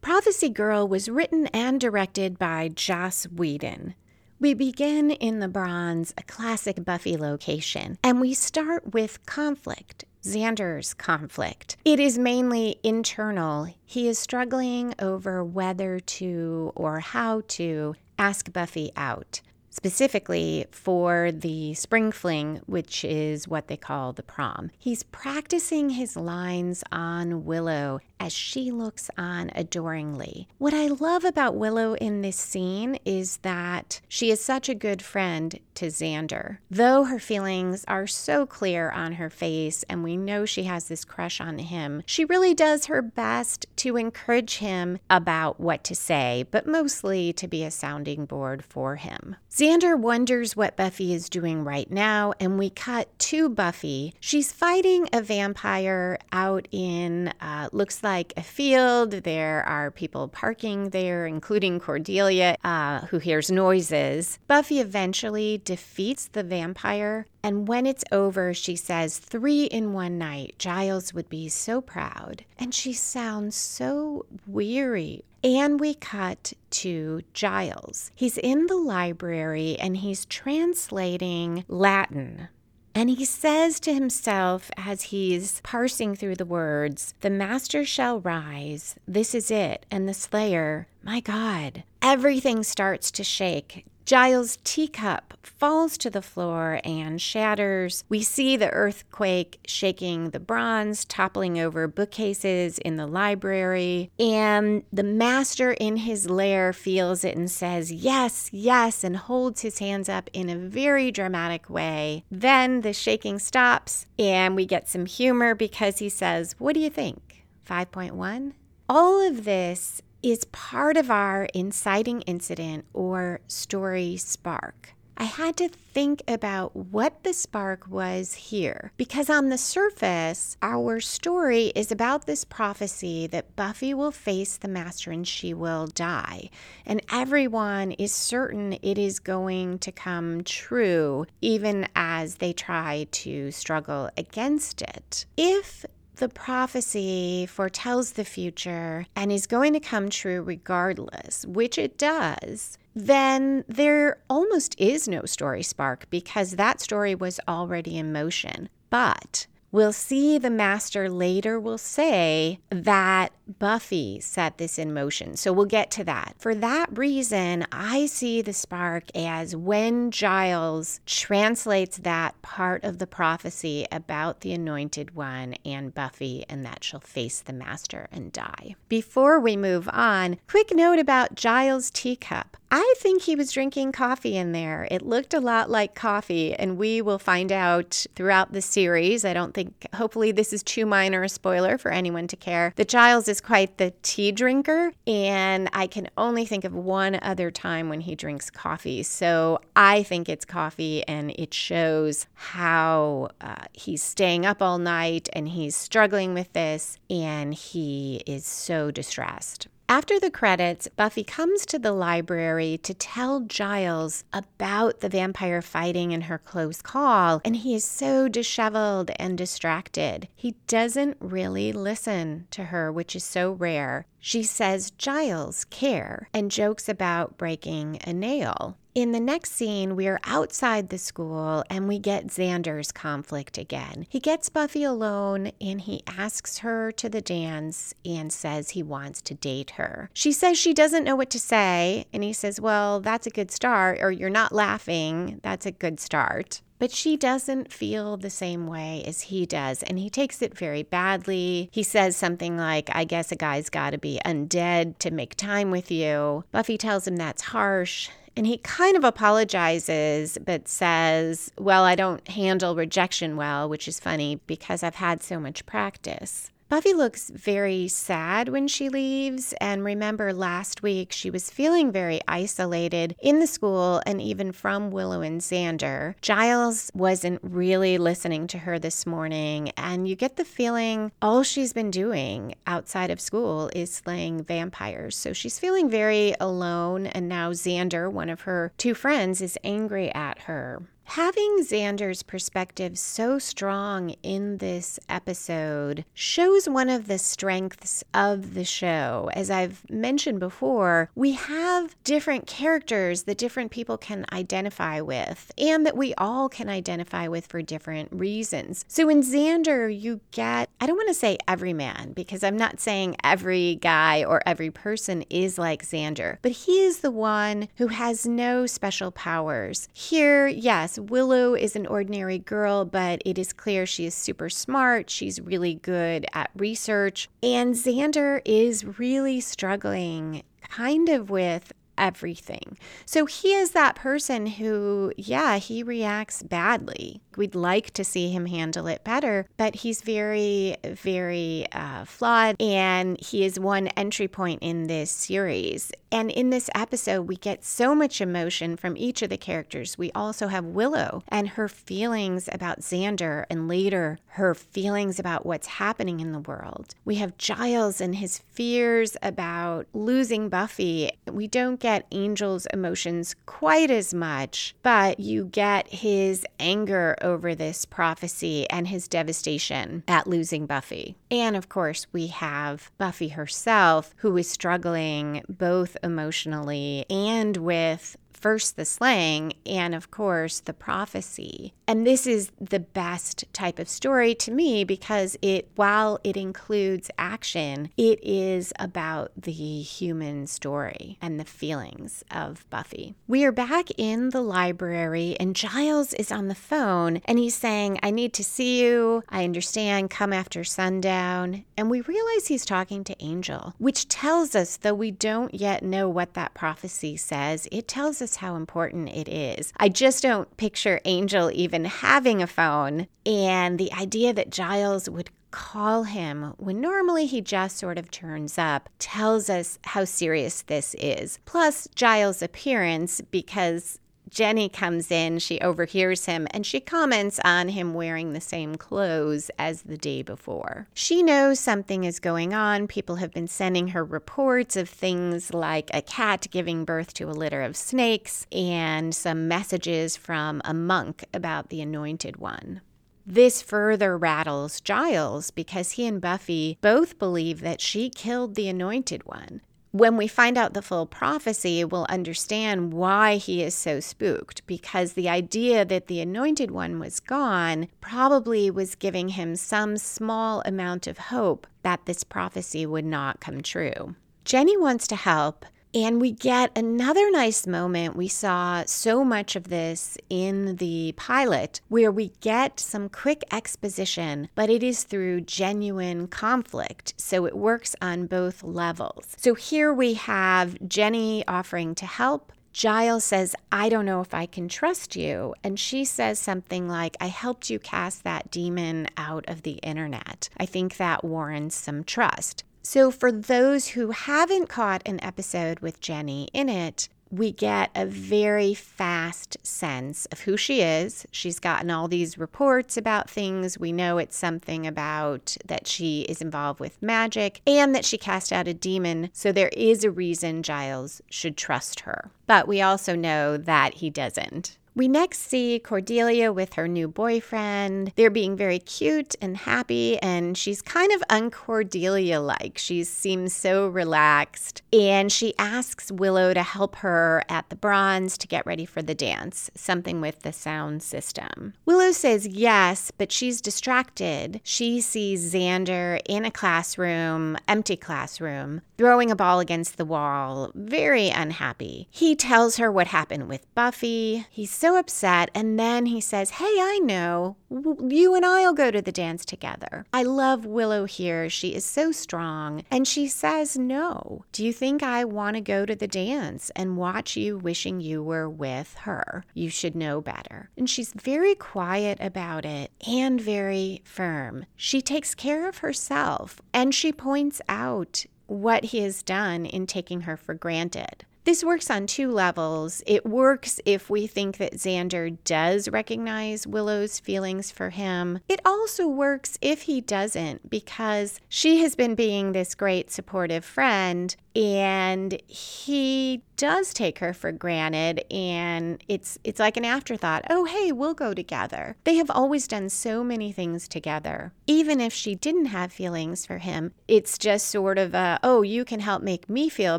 Prophecy 0.00 0.48
Girl 0.48 0.88
was 0.88 1.08
written 1.08 1.46
and 1.48 1.80
directed 1.80 2.40
by 2.40 2.70
Joss 2.74 3.22
Whedon. 3.28 3.94
We 4.40 4.52
begin 4.52 5.12
in 5.12 5.38
the 5.38 5.48
Bronze, 5.48 6.12
a 6.18 6.24
classic 6.24 6.84
Buffy 6.84 7.16
location, 7.16 7.98
and 8.02 8.20
we 8.20 8.34
start 8.34 8.94
with 8.94 9.24
conflict 9.26 10.06
Xander's 10.22 10.94
conflict. 10.94 11.76
It 11.84 11.98
is 12.00 12.18
mainly 12.18 12.78
internal. 12.82 13.74
He 13.84 14.08
is 14.08 14.18
struggling 14.18 14.94
over 14.98 15.44
whether 15.44 16.00
to 16.00 16.72
or 16.74 17.00
how 17.00 17.42
to 17.48 17.94
ask 18.18 18.52
Buffy 18.52 18.92
out 18.96 19.40
specifically 19.70 20.66
for 20.72 21.30
the 21.32 21.72
spring 21.74 22.12
fling, 22.12 22.60
which 22.66 23.04
is 23.04 23.48
what 23.48 23.68
they 23.68 23.76
call 23.76 24.12
the 24.12 24.22
prom. 24.22 24.70
He's 24.78 25.04
practicing 25.04 25.90
his 25.90 26.16
lines 26.16 26.84
on 26.92 27.44
Willow 27.44 28.00
as 28.20 28.32
she 28.34 28.70
looks 28.70 29.10
on 29.16 29.50
adoringly. 29.54 30.46
What 30.58 30.74
I 30.74 30.88
love 30.88 31.24
about 31.24 31.56
Willow 31.56 31.94
in 31.94 32.20
this 32.20 32.36
scene 32.36 32.98
is 33.06 33.38
that 33.38 34.02
she 34.06 34.30
is 34.30 34.44
such 34.44 34.68
a 34.68 34.74
good 34.74 35.00
friend 35.00 35.58
to 35.76 35.86
Xander. 35.86 36.58
Though 36.70 37.04
her 37.04 37.18
feelings 37.18 37.84
are 37.88 38.06
so 38.06 38.44
clear 38.44 38.90
on 38.90 39.12
her 39.12 39.30
face 39.30 39.82
and 39.88 40.04
we 40.04 40.18
know 40.18 40.44
she 40.44 40.64
has 40.64 40.88
this 40.88 41.06
crush 41.06 41.40
on 41.40 41.58
him, 41.58 42.02
she 42.04 42.26
really 42.26 42.52
does 42.52 42.86
her 42.86 43.00
best 43.00 43.64
to 43.76 43.96
encourage 43.96 44.58
him 44.58 44.98
about 45.08 45.58
what 45.58 45.82
to 45.84 45.94
say, 45.94 46.44
but 46.50 46.66
mostly 46.66 47.32
to 47.32 47.48
be 47.48 47.64
a 47.64 47.70
sounding 47.70 48.26
board 48.26 48.62
for 48.62 48.96
him. 48.96 49.36
Xander 49.50 49.98
wonders 49.98 50.54
what 50.54 50.76
Buffy 50.76 51.14
is 51.14 51.30
doing 51.30 51.64
right 51.64 51.90
now, 51.90 52.34
and 52.38 52.58
we 52.58 52.68
cut 52.68 53.18
to 53.18 53.48
Buffy. 53.48 54.14
She's 54.20 54.52
fighting 54.52 55.08
a 55.12 55.22
vampire 55.22 56.18
out 56.30 56.68
in, 56.70 57.32
uh, 57.40 57.70
looks 57.72 58.04
like 58.04 58.09
a 58.36 58.42
field. 58.42 59.10
There 59.10 59.62
are 59.66 59.90
people 59.90 60.28
parking 60.28 60.90
there, 60.90 61.26
including 61.26 61.80
Cordelia, 61.80 62.56
uh, 62.64 63.06
who 63.06 63.18
hears 63.18 63.50
noises. 63.50 64.38
Buffy 64.46 64.80
eventually 64.80 65.60
defeats 65.64 66.26
the 66.26 66.42
vampire, 66.42 67.26
and 67.42 67.68
when 67.68 67.86
it's 67.86 68.04
over, 68.12 68.52
she 68.52 68.76
says, 68.76 69.18
Three 69.18 69.64
in 69.64 69.92
one 69.92 70.18
night. 70.18 70.54
Giles 70.58 71.14
would 71.14 71.28
be 71.28 71.48
so 71.48 71.80
proud. 71.80 72.44
And 72.58 72.74
she 72.74 72.92
sounds 72.92 73.56
so 73.56 74.26
weary 74.46 75.24
and 75.42 75.80
we 75.80 75.94
cut 75.94 76.52
to 76.70 77.22
Giles. 77.32 78.10
He's 78.14 78.36
in 78.38 78.66
the 78.66 78.76
library 78.76 79.76
and 79.78 79.96
he's 79.96 80.26
translating 80.26 81.64
Latin. 81.68 82.48
And 82.94 83.10
he 83.10 83.24
says 83.24 83.78
to 83.80 83.94
himself 83.94 84.70
as 84.76 85.04
he's 85.04 85.60
parsing 85.62 86.16
through 86.16 86.36
the 86.36 86.44
words, 86.44 87.14
The 87.20 87.30
master 87.30 87.84
shall 87.84 88.20
rise. 88.20 88.96
This 89.06 89.34
is 89.34 89.50
it. 89.50 89.86
And 89.90 90.08
the 90.08 90.14
slayer, 90.14 90.88
my 91.02 91.20
God. 91.20 91.84
Everything 92.02 92.62
starts 92.62 93.10
to 93.12 93.24
shake. 93.24 93.84
Giles' 94.10 94.58
teacup 94.64 95.34
falls 95.40 95.96
to 95.98 96.10
the 96.10 96.20
floor 96.20 96.80
and 96.82 97.22
shatters. 97.22 98.02
We 98.08 98.22
see 98.22 98.56
the 98.56 98.70
earthquake 98.70 99.60
shaking 99.68 100.30
the 100.30 100.40
bronze, 100.40 101.04
toppling 101.04 101.60
over 101.60 101.86
bookcases 101.86 102.78
in 102.78 102.96
the 102.96 103.06
library. 103.06 104.10
And 104.18 104.82
the 104.92 105.04
master 105.04 105.70
in 105.70 105.98
his 105.98 106.28
lair 106.28 106.72
feels 106.72 107.22
it 107.22 107.36
and 107.36 107.48
says, 107.48 107.92
Yes, 107.92 108.50
yes, 108.52 109.04
and 109.04 109.16
holds 109.16 109.60
his 109.60 109.78
hands 109.78 110.08
up 110.08 110.28
in 110.32 110.50
a 110.50 110.58
very 110.58 111.12
dramatic 111.12 111.70
way. 111.70 112.24
Then 112.32 112.80
the 112.80 112.92
shaking 112.92 113.38
stops, 113.38 114.06
and 114.18 114.56
we 114.56 114.66
get 114.66 114.88
some 114.88 115.06
humor 115.06 115.54
because 115.54 116.00
he 116.00 116.08
says, 116.08 116.56
What 116.58 116.74
do 116.74 116.80
you 116.80 116.90
think? 116.90 117.44
5.1? 117.64 118.54
All 118.88 119.24
of 119.24 119.44
this 119.44 120.02
is 120.22 120.44
part 120.46 120.96
of 120.96 121.10
our 121.10 121.48
inciting 121.54 122.22
incident 122.22 122.84
or 122.92 123.40
story 123.48 124.16
spark. 124.16 124.94
I 125.20 125.24
had 125.24 125.58
to 125.58 125.68
think 125.68 126.22
about 126.26 126.74
what 126.74 127.24
the 127.24 127.34
spark 127.34 127.86
was 127.86 128.32
here 128.32 128.90
because, 128.96 129.28
on 129.28 129.50
the 129.50 129.58
surface, 129.58 130.56
our 130.62 130.98
story 130.98 131.72
is 131.74 131.92
about 131.92 132.24
this 132.24 132.46
prophecy 132.46 133.26
that 133.26 133.54
Buffy 133.54 133.92
will 133.92 134.12
face 134.12 134.56
the 134.56 134.66
Master 134.66 135.10
and 135.10 135.28
she 135.28 135.52
will 135.52 135.88
die. 135.88 136.48
And 136.86 137.02
everyone 137.12 137.92
is 137.92 138.14
certain 138.14 138.78
it 138.80 138.96
is 138.96 139.18
going 139.18 139.80
to 139.80 139.92
come 139.92 140.42
true, 140.42 141.26
even 141.42 141.86
as 141.94 142.36
they 142.36 142.54
try 142.54 143.06
to 143.10 143.50
struggle 143.50 144.08
against 144.16 144.80
it. 144.80 145.26
If 145.36 145.84
the 146.20 146.28
prophecy 146.28 147.46
foretells 147.46 148.12
the 148.12 148.24
future 148.24 149.06
and 149.16 149.32
is 149.32 149.46
going 149.46 149.72
to 149.72 149.80
come 149.80 150.10
true 150.10 150.42
regardless, 150.42 151.44
which 151.46 151.78
it 151.78 151.98
does, 151.98 152.78
then 152.94 153.64
there 153.66 154.18
almost 154.28 154.78
is 154.78 155.08
no 155.08 155.22
story 155.24 155.62
spark 155.62 156.06
because 156.10 156.52
that 156.52 156.80
story 156.80 157.14
was 157.14 157.40
already 157.48 157.96
in 157.96 158.12
motion. 158.12 158.68
But 158.90 159.46
We'll 159.72 159.92
see 159.92 160.38
the 160.38 160.50
master 160.50 161.08
later 161.08 161.60
will 161.60 161.78
say 161.78 162.58
that 162.70 163.32
Buffy 163.58 164.20
set 164.20 164.58
this 164.58 164.78
in 164.78 164.94
motion. 164.94 165.36
So 165.36 165.52
we'll 165.52 165.66
get 165.66 165.90
to 165.92 166.04
that. 166.04 166.34
For 166.38 166.54
that 166.54 166.96
reason, 166.96 167.66
I 167.72 168.06
see 168.06 168.42
the 168.42 168.52
spark 168.52 169.04
as 169.14 169.56
when 169.56 170.10
Giles 170.10 171.00
translates 171.06 171.98
that 171.98 172.40
part 172.42 172.84
of 172.84 172.98
the 172.98 173.06
prophecy 173.06 173.86
about 173.90 174.40
the 174.40 174.52
anointed 174.52 175.14
one 175.14 175.54
and 175.64 175.94
Buffy 175.94 176.44
and 176.48 176.64
that 176.64 176.84
she'll 176.84 177.00
face 177.00 177.40
the 177.40 177.52
master 177.52 178.08
and 178.12 178.32
die. 178.32 178.76
Before 178.88 179.40
we 179.40 179.56
move 179.56 179.88
on, 179.92 180.38
quick 180.48 180.74
note 180.74 180.98
about 180.98 181.34
Giles' 181.34 181.90
teacup. 181.90 182.56
I 182.72 182.94
think 182.98 183.22
he 183.22 183.34
was 183.34 183.50
drinking 183.50 183.90
coffee 183.90 184.36
in 184.36 184.52
there. 184.52 184.86
It 184.92 185.02
looked 185.02 185.34
a 185.34 185.40
lot 185.40 185.70
like 185.70 185.96
coffee, 185.96 186.54
and 186.54 186.78
we 186.78 187.02
will 187.02 187.18
find 187.18 187.50
out 187.50 188.06
throughout 188.14 188.52
the 188.52 188.62
series. 188.62 189.24
I 189.24 189.34
don't 189.34 189.54
think, 189.54 189.59
hopefully, 189.94 190.32
this 190.32 190.52
is 190.52 190.62
too 190.62 190.86
minor 190.86 191.22
a 191.22 191.28
spoiler 191.28 191.78
for 191.78 191.90
anyone 191.90 192.26
to 192.28 192.36
care. 192.36 192.72
That 192.76 192.88
Giles 192.88 193.28
is 193.28 193.40
quite 193.40 193.78
the 193.78 193.92
tea 194.02 194.32
drinker, 194.32 194.92
and 195.06 195.68
I 195.72 195.86
can 195.86 196.08
only 196.16 196.44
think 196.44 196.64
of 196.64 196.74
one 196.74 197.18
other 197.22 197.50
time 197.50 197.88
when 197.88 198.00
he 198.00 198.14
drinks 198.14 198.50
coffee. 198.50 199.02
So 199.02 199.60
I 199.76 200.02
think 200.02 200.28
it's 200.28 200.44
coffee, 200.44 201.06
and 201.06 201.30
it 201.38 201.54
shows 201.54 202.26
how 202.34 203.30
uh, 203.40 203.64
he's 203.72 204.02
staying 204.02 204.46
up 204.46 204.62
all 204.62 204.78
night 204.78 205.28
and 205.32 205.48
he's 205.48 205.76
struggling 205.76 206.34
with 206.34 206.52
this, 206.52 206.98
and 207.08 207.54
he 207.54 208.22
is 208.26 208.46
so 208.46 208.90
distressed. 208.90 209.68
After 209.90 210.20
the 210.20 210.30
credits, 210.30 210.86
Buffy 210.86 211.24
comes 211.24 211.66
to 211.66 211.76
the 211.76 211.90
library 211.90 212.78
to 212.84 212.94
tell 212.94 213.40
Giles 213.40 214.22
about 214.32 215.00
the 215.00 215.08
vampire 215.08 215.60
fighting 215.60 216.12
in 216.12 216.20
her 216.22 216.38
close 216.38 216.80
call, 216.80 217.40
and 217.44 217.56
he 217.56 217.74
is 217.74 217.84
so 217.84 218.28
disheveled 218.28 219.10
and 219.16 219.36
distracted. 219.36 220.28
He 220.36 220.54
doesn't 220.68 221.16
really 221.18 221.72
listen 221.72 222.46
to 222.52 222.66
her, 222.66 222.92
which 222.92 223.16
is 223.16 223.24
so 223.24 223.50
rare. 223.50 224.06
She 224.20 224.44
says 224.44 224.92
Giles 224.92 225.64
care 225.64 226.28
and 226.32 226.52
jokes 226.52 226.88
about 226.88 227.36
breaking 227.36 227.98
a 228.06 228.12
nail. 228.12 228.76
In 228.92 229.12
the 229.12 229.20
next 229.20 229.52
scene, 229.52 229.94
we 229.94 230.08
are 230.08 230.18
outside 230.24 230.88
the 230.88 230.98
school 230.98 231.62
and 231.70 231.86
we 231.86 232.00
get 232.00 232.26
Xander's 232.26 232.90
conflict 232.90 233.56
again. 233.56 234.04
He 234.08 234.18
gets 234.18 234.48
Buffy 234.48 234.82
alone 234.82 235.52
and 235.60 235.80
he 235.82 236.02
asks 236.08 236.58
her 236.58 236.90
to 236.92 237.08
the 237.08 237.20
dance 237.20 237.94
and 238.04 238.32
says 238.32 238.70
he 238.70 238.82
wants 238.82 239.22
to 239.22 239.34
date 239.34 239.70
her. 239.72 240.10
She 240.12 240.32
says 240.32 240.58
she 240.58 240.74
doesn't 240.74 241.04
know 241.04 241.14
what 241.14 241.30
to 241.30 241.38
say, 241.38 242.06
and 242.12 242.24
he 242.24 242.32
says, 242.32 242.60
Well, 242.60 242.98
that's 242.98 243.28
a 243.28 243.30
good 243.30 243.52
start, 243.52 243.98
or 244.00 244.10
you're 244.10 244.28
not 244.28 244.52
laughing. 244.52 245.38
That's 245.44 245.66
a 245.66 245.72
good 245.72 246.00
start. 246.00 246.60
But 246.80 246.90
she 246.90 247.18
doesn't 247.18 247.70
feel 247.70 248.16
the 248.16 248.30
same 248.30 248.66
way 248.66 249.04
as 249.06 249.20
he 249.20 249.44
does, 249.44 249.82
and 249.82 249.98
he 249.98 250.08
takes 250.08 250.40
it 250.40 250.56
very 250.56 250.82
badly. 250.82 251.68
He 251.70 251.82
says 251.82 252.16
something 252.16 252.56
like, 252.56 252.88
I 252.90 253.04
guess 253.04 253.30
a 253.30 253.36
guy's 253.36 253.68
got 253.68 253.90
to 253.90 253.98
be 253.98 254.18
undead 254.24 254.96
to 255.00 255.10
make 255.10 255.36
time 255.36 255.70
with 255.70 255.90
you. 255.90 256.44
Buffy 256.50 256.78
tells 256.78 257.06
him 257.06 257.16
that's 257.16 257.42
harsh. 257.42 258.08
And 258.36 258.46
he 258.46 258.58
kind 258.58 258.96
of 258.96 259.04
apologizes, 259.04 260.38
but 260.44 260.68
says, 260.68 261.50
Well, 261.58 261.84
I 261.84 261.94
don't 261.94 262.26
handle 262.28 262.74
rejection 262.74 263.36
well, 263.36 263.68
which 263.68 263.88
is 263.88 264.00
funny 264.00 264.40
because 264.46 264.82
I've 264.82 264.94
had 264.96 265.22
so 265.22 265.40
much 265.40 265.66
practice. 265.66 266.50
Buffy 266.70 266.92
looks 266.92 267.30
very 267.30 267.88
sad 267.88 268.48
when 268.48 268.68
she 268.68 268.88
leaves. 268.88 269.52
And 269.60 269.84
remember, 269.84 270.32
last 270.32 270.84
week 270.84 271.10
she 271.10 271.28
was 271.28 271.50
feeling 271.50 271.90
very 271.90 272.20
isolated 272.28 273.16
in 273.18 273.40
the 273.40 273.48
school 273.48 274.00
and 274.06 274.22
even 274.22 274.52
from 274.52 274.92
Willow 274.92 275.20
and 275.20 275.40
Xander. 275.40 276.14
Giles 276.20 276.92
wasn't 276.94 277.40
really 277.42 277.98
listening 277.98 278.46
to 278.46 278.58
her 278.58 278.78
this 278.78 279.04
morning. 279.04 279.70
And 279.70 280.06
you 280.06 280.14
get 280.14 280.36
the 280.36 280.44
feeling 280.44 281.10
all 281.20 281.42
she's 281.42 281.72
been 281.72 281.90
doing 281.90 282.54
outside 282.68 283.10
of 283.10 283.20
school 283.20 283.68
is 283.74 283.92
slaying 283.92 284.44
vampires. 284.44 285.16
So 285.16 285.32
she's 285.32 285.58
feeling 285.58 285.90
very 285.90 286.36
alone. 286.38 287.08
And 287.08 287.28
now 287.28 287.50
Xander, 287.50 288.08
one 288.08 288.28
of 288.28 288.42
her 288.42 288.72
two 288.78 288.94
friends, 288.94 289.42
is 289.42 289.58
angry 289.64 290.14
at 290.14 290.42
her. 290.42 290.82
Having 291.14 291.64
Xander's 291.64 292.22
perspective 292.22 292.96
so 292.96 293.40
strong 293.40 294.10
in 294.22 294.58
this 294.58 295.00
episode 295.08 296.04
shows 296.14 296.68
one 296.68 296.88
of 296.88 297.08
the 297.08 297.18
strengths 297.18 298.04
of 298.14 298.54
the 298.54 298.64
show. 298.64 299.28
As 299.32 299.50
I've 299.50 299.82
mentioned 299.90 300.38
before, 300.38 301.10
we 301.16 301.32
have 301.32 301.96
different 302.04 302.46
characters 302.46 303.24
that 303.24 303.38
different 303.38 303.72
people 303.72 303.98
can 303.98 304.24
identify 304.32 305.00
with 305.00 305.50
and 305.58 305.84
that 305.84 305.96
we 305.96 306.14
all 306.14 306.48
can 306.48 306.68
identify 306.68 307.26
with 307.26 307.48
for 307.48 307.60
different 307.60 308.12
reasons. 308.12 308.84
So 308.86 309.08
in 309.08 309.22
Xander, 309.22 309.90
you 309.90 310.20
get, 310.30 310.70
I 310.80 310.86
don't 310.86 310.96
want 310.96 311.08
to 311.08 311.14
say 311.14 311.38
every 311.48 311.72
man 311.72 312.12
because 312.12 312.44
I'm 312.44 312.56
not 312.56 312.78
saying 312.78 313.16
every 313.24 313.74
guy 313.74 314.22
or 314.22 314.44
every 314.46 314.70
person 314.70 315.24
is 315.28 315.58
like 315.58 315.82
Xander, 315.82 316.36
but 316.40 316.52
he 316.52 316.82
is 316.82 317.00
the 317.00 317.10
one 317.10 317.66
who 317.78 317.88
has 317.88 318.28
no 318.28 318.64
special 318.66 319.10
powers. 319.10 319.88
Here, 319.92 320.46
yes, 320.46 320.99
Willow 321.00 321.54
is 321.54 321.76
an 321.76 321.86
ordinary 321.86 322.38
girl, 322.38 322.84
but 322.84 323.22
it 323.24 323.38
is 323.38 323.52
clear 323.52 323.86
she 323.86 324.06
is 324.06 324.14
super 324.14 324.48
smart. 324.48 325.08
She's 325.10 325.40
really 325.40 325.74
good 325.74 326.26
at 326.32 326.50
research. 326.54 327.28
And 327.42 327.74
Xander 327.74 328.42
is 328.44 328.98
really 328.98 329.40
struggling 329.40 330.42
kind 330.62 331.08
of 331.08 331.30
with 331.30 331.72
everything. 331.98 332.78
So 333.04 333.26
he 333.26 333.54
is 333.54 333.72
that 333.72 333.94
person 333.94 334.46
who, 334.46 335.12
yeah, 335.16 335.58
he 335.58 335.82
reacts 335.82 336.42
badly. 336.42 337.20
We'd 337.36 337.54
like 337.54 337.92
to 337.92 338.04
see 338.04 338.30
him 338.30 338.46
handle 338.46 338.86
it 338.86 339.04
better, 339.04 339.46
but 339.56 339.76
he's 339.76 340.02
very, 340.02 340.76
very 340.84 341.66
uh, 341.72 342.04
flawed, 342.04 342.56
and 342.60 343.20
he 343.20 343.44
is 343.44 343.58
one 343.58 343.88
entry 343.88 344.28
point 344.28 344.62
in 344.62 344.86
this 344.86 345.10
series. 345.10 345.92
And 346.12 346.30
in 346.30 346.50
this 346.50 346.68
episode, 346.74 347.22
we 347.22 347.36
get 347.36 347.64
so 347.64 347.94
much 347.94 348.20
emotion 348.20 348.76
from 348.76 348.96
each 348.96 349.22
of 349.22 349.30
the 349.30 349.36
characters. 349.36 349.96
We 349.96 350.10
also 350.12 350.48
have 350.48 350.64
Willow 350.64 351.22
and 351.28 351.50
her 351.50 351.68
feelings 351.68 352.48
about 352.50 352.80
Xander, 352.80 353.44
and 353.48 353.68
later 353.68 354.18
her 354.34 354.54
feelings 354.54 355.18
about 355.18 355.46
what's 355.46 355.66
happening 355.66 356.20
in 356.20 356.32
the 356.32 356.40
world. 356.40 356.94
We 357.04 357.16
have 357.16 357.38
Giles 357.38 358.00
and 358.00 358.16
his 358.16 358.38
fears 358.38 359.16
about 359.22 359.86
losing 359.92 360.48
Buffy. 360.48 361.10
We 361.30 361.46
don't 361.46 361.78
get 361.78 362.06
Angel's 362.12 362.66
emotions 362.72 363.36
quite 363.46 363.90
as 363.90 364.12
much, 364.12 364.74
but 364.82 365.20
you 365.20 365.44
get 365.46 365.88
his 365.88 366.44
anger 366.58 367.16
this 367.54 367.84
prophecy 367.84 368.68
and 368.70 368.88
his 368.88 369.08
devastation 369.08 370.02
at 370.08 370.26
losing 370.26 370.66
Buffy. 370.66 371.16
And 371.30 371.56
of 371.56 371.68
course, 371.68 372.06
we 372.12 372.28
have 372.28 372.90
Buffy 372.98 373.28
herself, 373.28 374.14
who 374.18 374.36
is 374.36 374.48
struggling 374.50 375.42
both 375.48 375.96
emotionally 376.02 377.04
and 377.10 377.56
with 377.56 378.16
first 378.40 378.76
the 378.76 378.84
slaying 378.84 379.52
and 379.66 379.94
of 379.94 380.10
course 380.10 380.60
the 380.60 380.72
prophecy 380.72 381.72
and 381.90 382.06
this 382.06 382.24
is 382.24 382.52
the 382.60 382.78
best 382.78 383.44
type 383.52 383.80
of 383.80 383.88
story 383.88 384.32
to 384.36 384.52
me 384.52 384.84
because 384.84 385.36
it, 385.42 385.68
while 385.74 386.20
it 386.22 386.36
includes 386.36 387.10
action, 387.18 387.90
it 387.96 388.20
is 388.22 388.72
about 388.78 389.32
the 389.36 389.50
human 389.50 390.46
story 390.46 391.18
and 391.20 391.40
the 391.40 391.44
feelings 391.44 392.22
of 392.30 392.64
Buffy. 392.70 393.16
We 393.26 393.44
are 393.44 393.50
back 393.50 393.88
in 393.98 394.30
the 394.30 394.40
library, 394.40 395.36
and 395.40 395.56
Giles 395.56 396.12
is 396.12 396.30
on 396.30 396.46
the 396.46 396.54
phone 396.54 397.22
and 397.24 397.40
he's 397.40 397.56
saying, 397.56 397.98
I 398.04 398.12
need 398.12 398.34
to 398.34 398.44
see 398.44 398.80
you. 398.80 399.24
I 399.28 399.42
understand. 399.42 400.10
Come 400.10 400.32
after 400.32 400.62
sundown. 400.62 401.64
And 401.76 401.90
we 401.90 402.02
realize 402.02 402.46
he's 402.46 402.64
talking 402.64 403.02
to 403.02 403.20
Angel, 403.20 403.74
which 403.78 404.06
tells 404.06 404.54
us, 404.54 404.76
though 404.76 404.94
we 404.94 405.10
don't 405.10 405.54
yet 405.54 405.82
know 405.82 406.08
what 406.08 406.34
that 406.34 406.54
prophecy 406.54 407.16
says, 407.16 407.66
it 407.72 407.88
tells 407.88 408.22
us 408.22 408.29
how 408.36 408.56
important 408.56 409.08
it 409.10 409.28
is. 409.28 409.72
I 409.78 409.88
just 409.88 410.22
don't 410.22 410.56
picture 410.56 411.00
Angel 411.04 411.50
even 411.52 411.84
having 411.84 412.42
a 412.42 412.46
phone. 412.46 413.06
And 413.26 413.78
the 413.78 413.92
idea 413.92 414.32
that 414.32 414.50
Giles 414.50 415.08
would 415.08 415.30
call 415.50 416.04
him 416.04 416.54
when 416.58 416.80
normally 416.80 417.26
he 417.26 417.40
just 417.40 417.76
sort 417.76 417.98
of 417.98 418.10
turns 418.10 418.56
up 418.56 418.88
tells 418.98 419.50
us 419.50 419.78
how 419.84 420.04
serious 420.04 420.62
this 420.62 420.94
is. 420.94 421.38
Plus, 421.44 421.88
Giles' 421.94 422.42
appearance, 422.42 423.20
because 423.20 423.98
Jenny 424.30 424.68
comes 424.68 425.10
in, 425.10 425.40
she 425.40 425.60
overhears 425.60 426.26
him, 426.26 426.46
and 426.52 426.64
she 426.64 426.80
comments 426.80 427.40
on 427.44 427.70
him 427.70 427.94
wearing 427.94 428.32
the 428.32 428.40
same 428.40 428.76
clothes 428.76 429.50
as 429.58 429.82
the 429.82 429.98
day 429.98 430.22
before. 430.22 430.88
She 430.94 431.22
knows 431.22 431.58
something 431.58 432.04
is 432.04 432.20
going 432.20 432.54
on. 432.54 432.86
People 432.86 433.16
have 433.16 433.32
been 433.32 433.48
sending 433.48 433.88
her 433.88 434.04
reports 434.04 434.76
of 434.76 434.88
things 434.88 435.52
like 435.52 435.90
a 435.92 436.00
cat 436.00 436.46
giving 436.50 436.84
birth 436.84 437.12
to 437.14 437.28
a 437.28 437.32
litter 437.32 437.62
of 437.62 437.76
snakes 437.76 438.46
and 438.52 439.14
some 439.14 439.48
messages 439.48 440.16
from 440.16 440.62
a 440.64 440.72
monk 440.72 441.24
about 441.34 441.68
the 441.68 441.80
anointed 441.80 442.36
one. 442.36 442.80
This 443.26 443.62
further 443.62 444.16
rattles 444.16 444.80
Giles 444.80 445.50
because 445.50 445.92
he 445.92 446.06
and 446.06 446.20
Buffy 446.20 446.78
both 446.80 447.18
believe 447.18 447.60
that 447.60 447.80
she 447.80 448.10
killed 448.10 448.54
the 448.54 448.68
anointed 448.68 449.24
one 449.24 449.60
when 449.92 450.16
we 450.16 450.28
find 450.28 450.56
out 450.56 450.72
the 450.72 450.82
full 450.82 451.06
prophecy, 451.06 451.84
we'll 451.84 452.06
understand 452.08 452.92
why 452.92 453.36
he 453.36 453.62
is 453.62 453.74
so 453.74 453.98
spooked 453.98 454.64
because 454.66 455.12
the 455.12 455.28
idea 455.28 455.84
that 455.84 456.06
the 456.06 456.20
anointed 456.20 456.70
one 456.70 457.00
was 457.00 457.18
gone 457.18 457.88
probably 458.00 458.70
was 458.70 458.94
giving 458.94 459.30
him 459.30 459.56
some 459.56 459.96
small 459.96 460.62
amount 460.64 461.06
of 461.08 461.18
hope 461.18 461.66
that 461.82 462.06
this 462.06 462.22
prophecy 462.22 462.86
would 462.86 463.04
not 463.04 463.40
come 463.40 463.62
true. 463.62 464.14
Jenny 464.44 464.76
wants 464.76 465.08
to 465.08 465.16
help, 465.16 465.66
and 465.94 466.20
we 466.20 466.32
get 466.32 466.76
another 466.76 467.30
nice 467.30 467.66
moment. 467.66 468.16
We 468.16 468.28
saw 468.28 468.84
so 468.86 469.24
much 469.24 469.56
of 469.56 469.68
this 469.68 470.16
in 470.28 470.76
the 470.76 471.12
pilot 471.16 471.80
where 471.88 472.12
we 472.12 472.32
get 472.40 472.78
some 472.78 473.08
quick 473.08 473.42
exposition, 473.52 474.48
but 474.54 474.70
it 474.70 474.82
is 474.82 475.02
through 475.02 475.42
genuine 475.42 476.28
conflict. 476.28 477.14
So 477.16 477.46
it 477.46 477.56
works 477.56 477.96
on 478.00 478.26
both 478.26 478.62
levels. 478.62 479.34
So 479.36 479.54
here 479.54 479.92
we 479.92 480.14
have 480.14 480.76
Jenny 480.88 481.46
offering 481.48 481.94
to 481.96 482.06
help. 482.06 482.52
Giles 482.72 483.24
says, 483.24 483.56
I 483.72 483.88
don't 483.88 484.04
know 484.06 484.20
if 484.20 484.32
I 484.32 484.46
can 484.46 484.68
trust 484.68 485.16
you. 485.16 485.54
And 485.64 485.78
she 485.78 486.04
says 486.04 486.38
something 486.38 486.88
like, 486.88 487.16
I 487.20 487.26
helped 487.26 487.68
you 487.68 487.80
cast 487.80 488.22
that 488.22 488.50
demon 488.50 489.08
out 489.16 489.44
of 489.48 489.62
the 489.62 489.80
internet. 489.82 490.48
I 490.56 490.66
think 490.66 490.96
that 490.96 491.24
warrants 491.24 491.74
some 491.74 492.04
trust. 492.04 492.62
So, 492.82 493.10
for 493.10 493.30
those 493.30 493.88
who 493.88 494.10
haven't 494.10 494.68
caught 494.68 495.02
an 495.06 495.22
episode 495.22 495.80
with 495.80 496.00
Jenny 496.00 496.48
in 496.52 496.68
it, 496.68 497.08
we 497.30 497.52
get 497.52 497.90
a 497.94 498.06
very 498.06 498.74
fast 498.74 499.56
sense 499.62 500.26
of 500.26 500.40
who 500.40 500.56
she 500.56 500.80
is. 500.82 501.26
She's 501.30 501.60
gotten 501.60 501.90
all 501.90 502.08
these 502.08 502.38
reports 502.38 502.96
about 502.96 503.30
things. 503.30 503.78
We 503.78 503.92
know 503.92 504.18
it's 504.18 504.36
something 504.36 504.86
about 504.86 505.56
that 505.64 505.86
she 505.86 506.22
is 506.22 506.42
involved 506.42 506.80
with 506.80 507.00
magic 507.00 507.60
and 507.66 507.94
that 507.94 508.04
she 508.04 508.18
cast 508.18 508.52
out 508.52 508.66
a 508.66 508.74
demon. 508.74 509.30
So 509.32 509.52
there 509.52 509.70
is 509.74 510.02
a 510.02 510.10
reason 510.10 510.64
Giles 510.64 511.22
should 511.30 511.56
trust 511.56 512.00
her. 512.00 512.30
But 512.46 512.66
we 512.66 512.82
also 512.82 513.14
know 513.14 513.56
that 513.56 513.94
he 513.94 514.10
doesn't. 514.10 514.76
We 514.94 515.06
next 515.08 515.40
see 515.40 515.78
Cordelia 515.78 516.52
with 516.52 516.74
her 516.74 516.88
new 516.88 517.06
boyfriend. 517.06 518.12
They're 518.16 518.30
being 518.30 518.56
very 518.56 518.78
cute 518.78 519.36
and 519.40 519.56
happy, 519.56 520.18
and 520.18 520.58
she's 520.58 520.82
kind 520.82 521.12
of 521.12 521.22
uncordelia 521.30 522.44
like. 522.44 522.76
She 522.76 523.04
seems 523.04 523.54
so 523.54 523.86
relaxed. 523.88 524.82
And 524.92 525.30
she 525.30 525.54
asks 525.58 526.10
Willow 526.10 526.52
to 526.54 526.62
help 526.62 526.96
her 526.96 527.44
at 527.48 527.70
the 527.70 527.76
bronze 527.76 528.36
to 528.38 528.48
get 528.48 528.66
ready 528.66 528.84
for 528.84 529.00
the 529.00 529.14
dance, 529.14 529.70
something 529.74 530.20
with 530.20 530.42
the 530.42 530.52
sound 530.52 531.02
system. 531.02 531.74
Willow 531.86 532.10
says 532.10 532.46
yes, 532.48 533.12
but 533.16 533.30
she's 533.30 533.60
distracted. 533.60 534.60
She 534.64 535.00
sees 535.00 535.54
Xander 535.54 536.20
in 536.26 536.44
a 536.44 536.50
classroom, 536.50 537.56
empty 537.68 537.96
classroom, 537.96 538.80
throwing 538.98 539.30
a 539.30 539.36
ball 539.36 539.60
against 539.60 539.96
the 539.96 540.04
wall, 540.04 540.72
very 540.74 541.28
unhappy. 541.28 542.08
He 542.10 542.34
tells 542.34 542.76
her 542.76 542.90
what 542.90 543.06
happened 543.06 543.48
with 543.48 543.72
Buffy. 543.74 544.46
He's 544.50 544.70
upset, 544.96 545.50
and 545.54 545.78
then 545.78 546.06
he 546.06 546.20
says, 546.20 546.50
Hey, 546.50 546.64
I 546.64 547.00
know. 547.02 547.56
You 547.70 548.34
and 548.34 548.44
I'll 548.44 548.74
go 548.74 548.90
to 548.90 549.00
the 549.00 549.12
dance 549.12 549.44
together. 549.44 550.04
I 550.12 550.22
love 550.22 550.66
Willow 550.66 551.04
here. 551.04 551.48
She 551.48 551.74
is 551.74 551.84
so 551.84 552.12
strong. 552.12 552.84
And 552.90 553.06
she 553.06 553.28
says, 553.28 553.78
No. 553.78 554.44
Do 554.52 554.64
you 554.64 554.72
think 554.72 555.02
I 555.02 555.24
want 555.24 555.56
to 555.56 555.60
go 555.60 555.86
to 555.86 555.94
the 555.94 556.08
dance 556.08 556.70
and 556.76 556.96
watch 556.96 557.36
you 557.36 557.58
wishing 557.58 558.00
you 558.00 558.22
were 558.22 558.48
with 558.48 558.94
her? 559.00 559.44
You 559.54 559.70
should 559.70 559.94
know 559.94 560.20
better. 560.20 560.70
And 560.76 560.88
she's 560.88 561.12
very 561.12 561.54
quiet 561.54 562.18
about 562.20 562.64
it 562.64 562.90
and 563.06 563.40
very 563.40 564.02
firm. 564.04 564.66
She 564.76 565.00
takes 565.00 565.34
care 565.34 565.68
of 565.68 565.78
herself 565.78 566.60
and 566.72 566.94
she 566.94 567.12
points 567.12 567.60
out 567.68 568.24
what 568.46 568.86
he 568.86 568.98
has 568.98 569.22
done 569.22 569.64
in 569.64 569.86
taking 569.86 570.22
her 570.22 570.36
for 570.36 570.54
granted. 570.54 571.24
This 571.44 571.64
works 571.64 571.90
on 571.90 572.06
two 572.06 572.30
levels. 572.30 573.02
It 573.06 573.24
works 573.24 573.80
if 573.86 574.10
we 574.10 574.26
think 574.26 574.58
that 574.58 574.74
Xander 574.74 575.38
does 575.44 575.88
recognize 575.88 576.66
Willow's 576.66 577.18
feelings 577.18 577.70
for 577.70 577.90
him. 577.90 578.40
It 578.48 578.60
also 578.64 579.08
works 579.08 579.58
if 579.62 579.82
he 579.82 580.00
doesn't, 580.02 580.68
because 580.68 581.40
she 581.48 581.78
has 581.78 581.96
been 581.96 582.14
being 582.14 582.52
this 582.52 582.74
great 582.74 583.10
supportive 583.10 583.64
friend 583.64 584.36
and 584.60 585.40
he 585.46 586.42
does 586.56 586.92
take 586.92 587.20
her 587.20 587.32
for 587.32 587.50
granted 587.50 588.22
and 588.30 589.02
it's 589.08 589.38
it's 589.44 589.58
like 589.58 589.78
an 589.78 589.84
afterthought. 589.86 590.44
Oh 590.50 590.66
hey 590.66 590.92
we'll 590.92 591.14
go 591.14 591.32
together. 591.32 591.96
They 592.04 592.16
have 592.16 592.30
always 592.30 592.68
done 592.68 592.90
so 592.90 593.24
many 593.24 593.50
things 593.50 593.88
together. 593.88 594.52
Even 594.66 595.00
if 595.00 595.14
she 595.14 595.34
didn't 595.34 595.66
have 595.66 595.90
feelings 595.90 596.44
for 596.44 596.58
him 596.58 596.92
it's 597.08 597.38
just 597.38 597.68
sort 597.68 597.96
of 597.96 598.12
a 598.12 598.38
oh 598.42 598.60
you 598.60 598.84
can 598.84 599.00
help 599.00 599.22
make 599.22 599.48
me 599.48 599.70
feel 599.70 599.98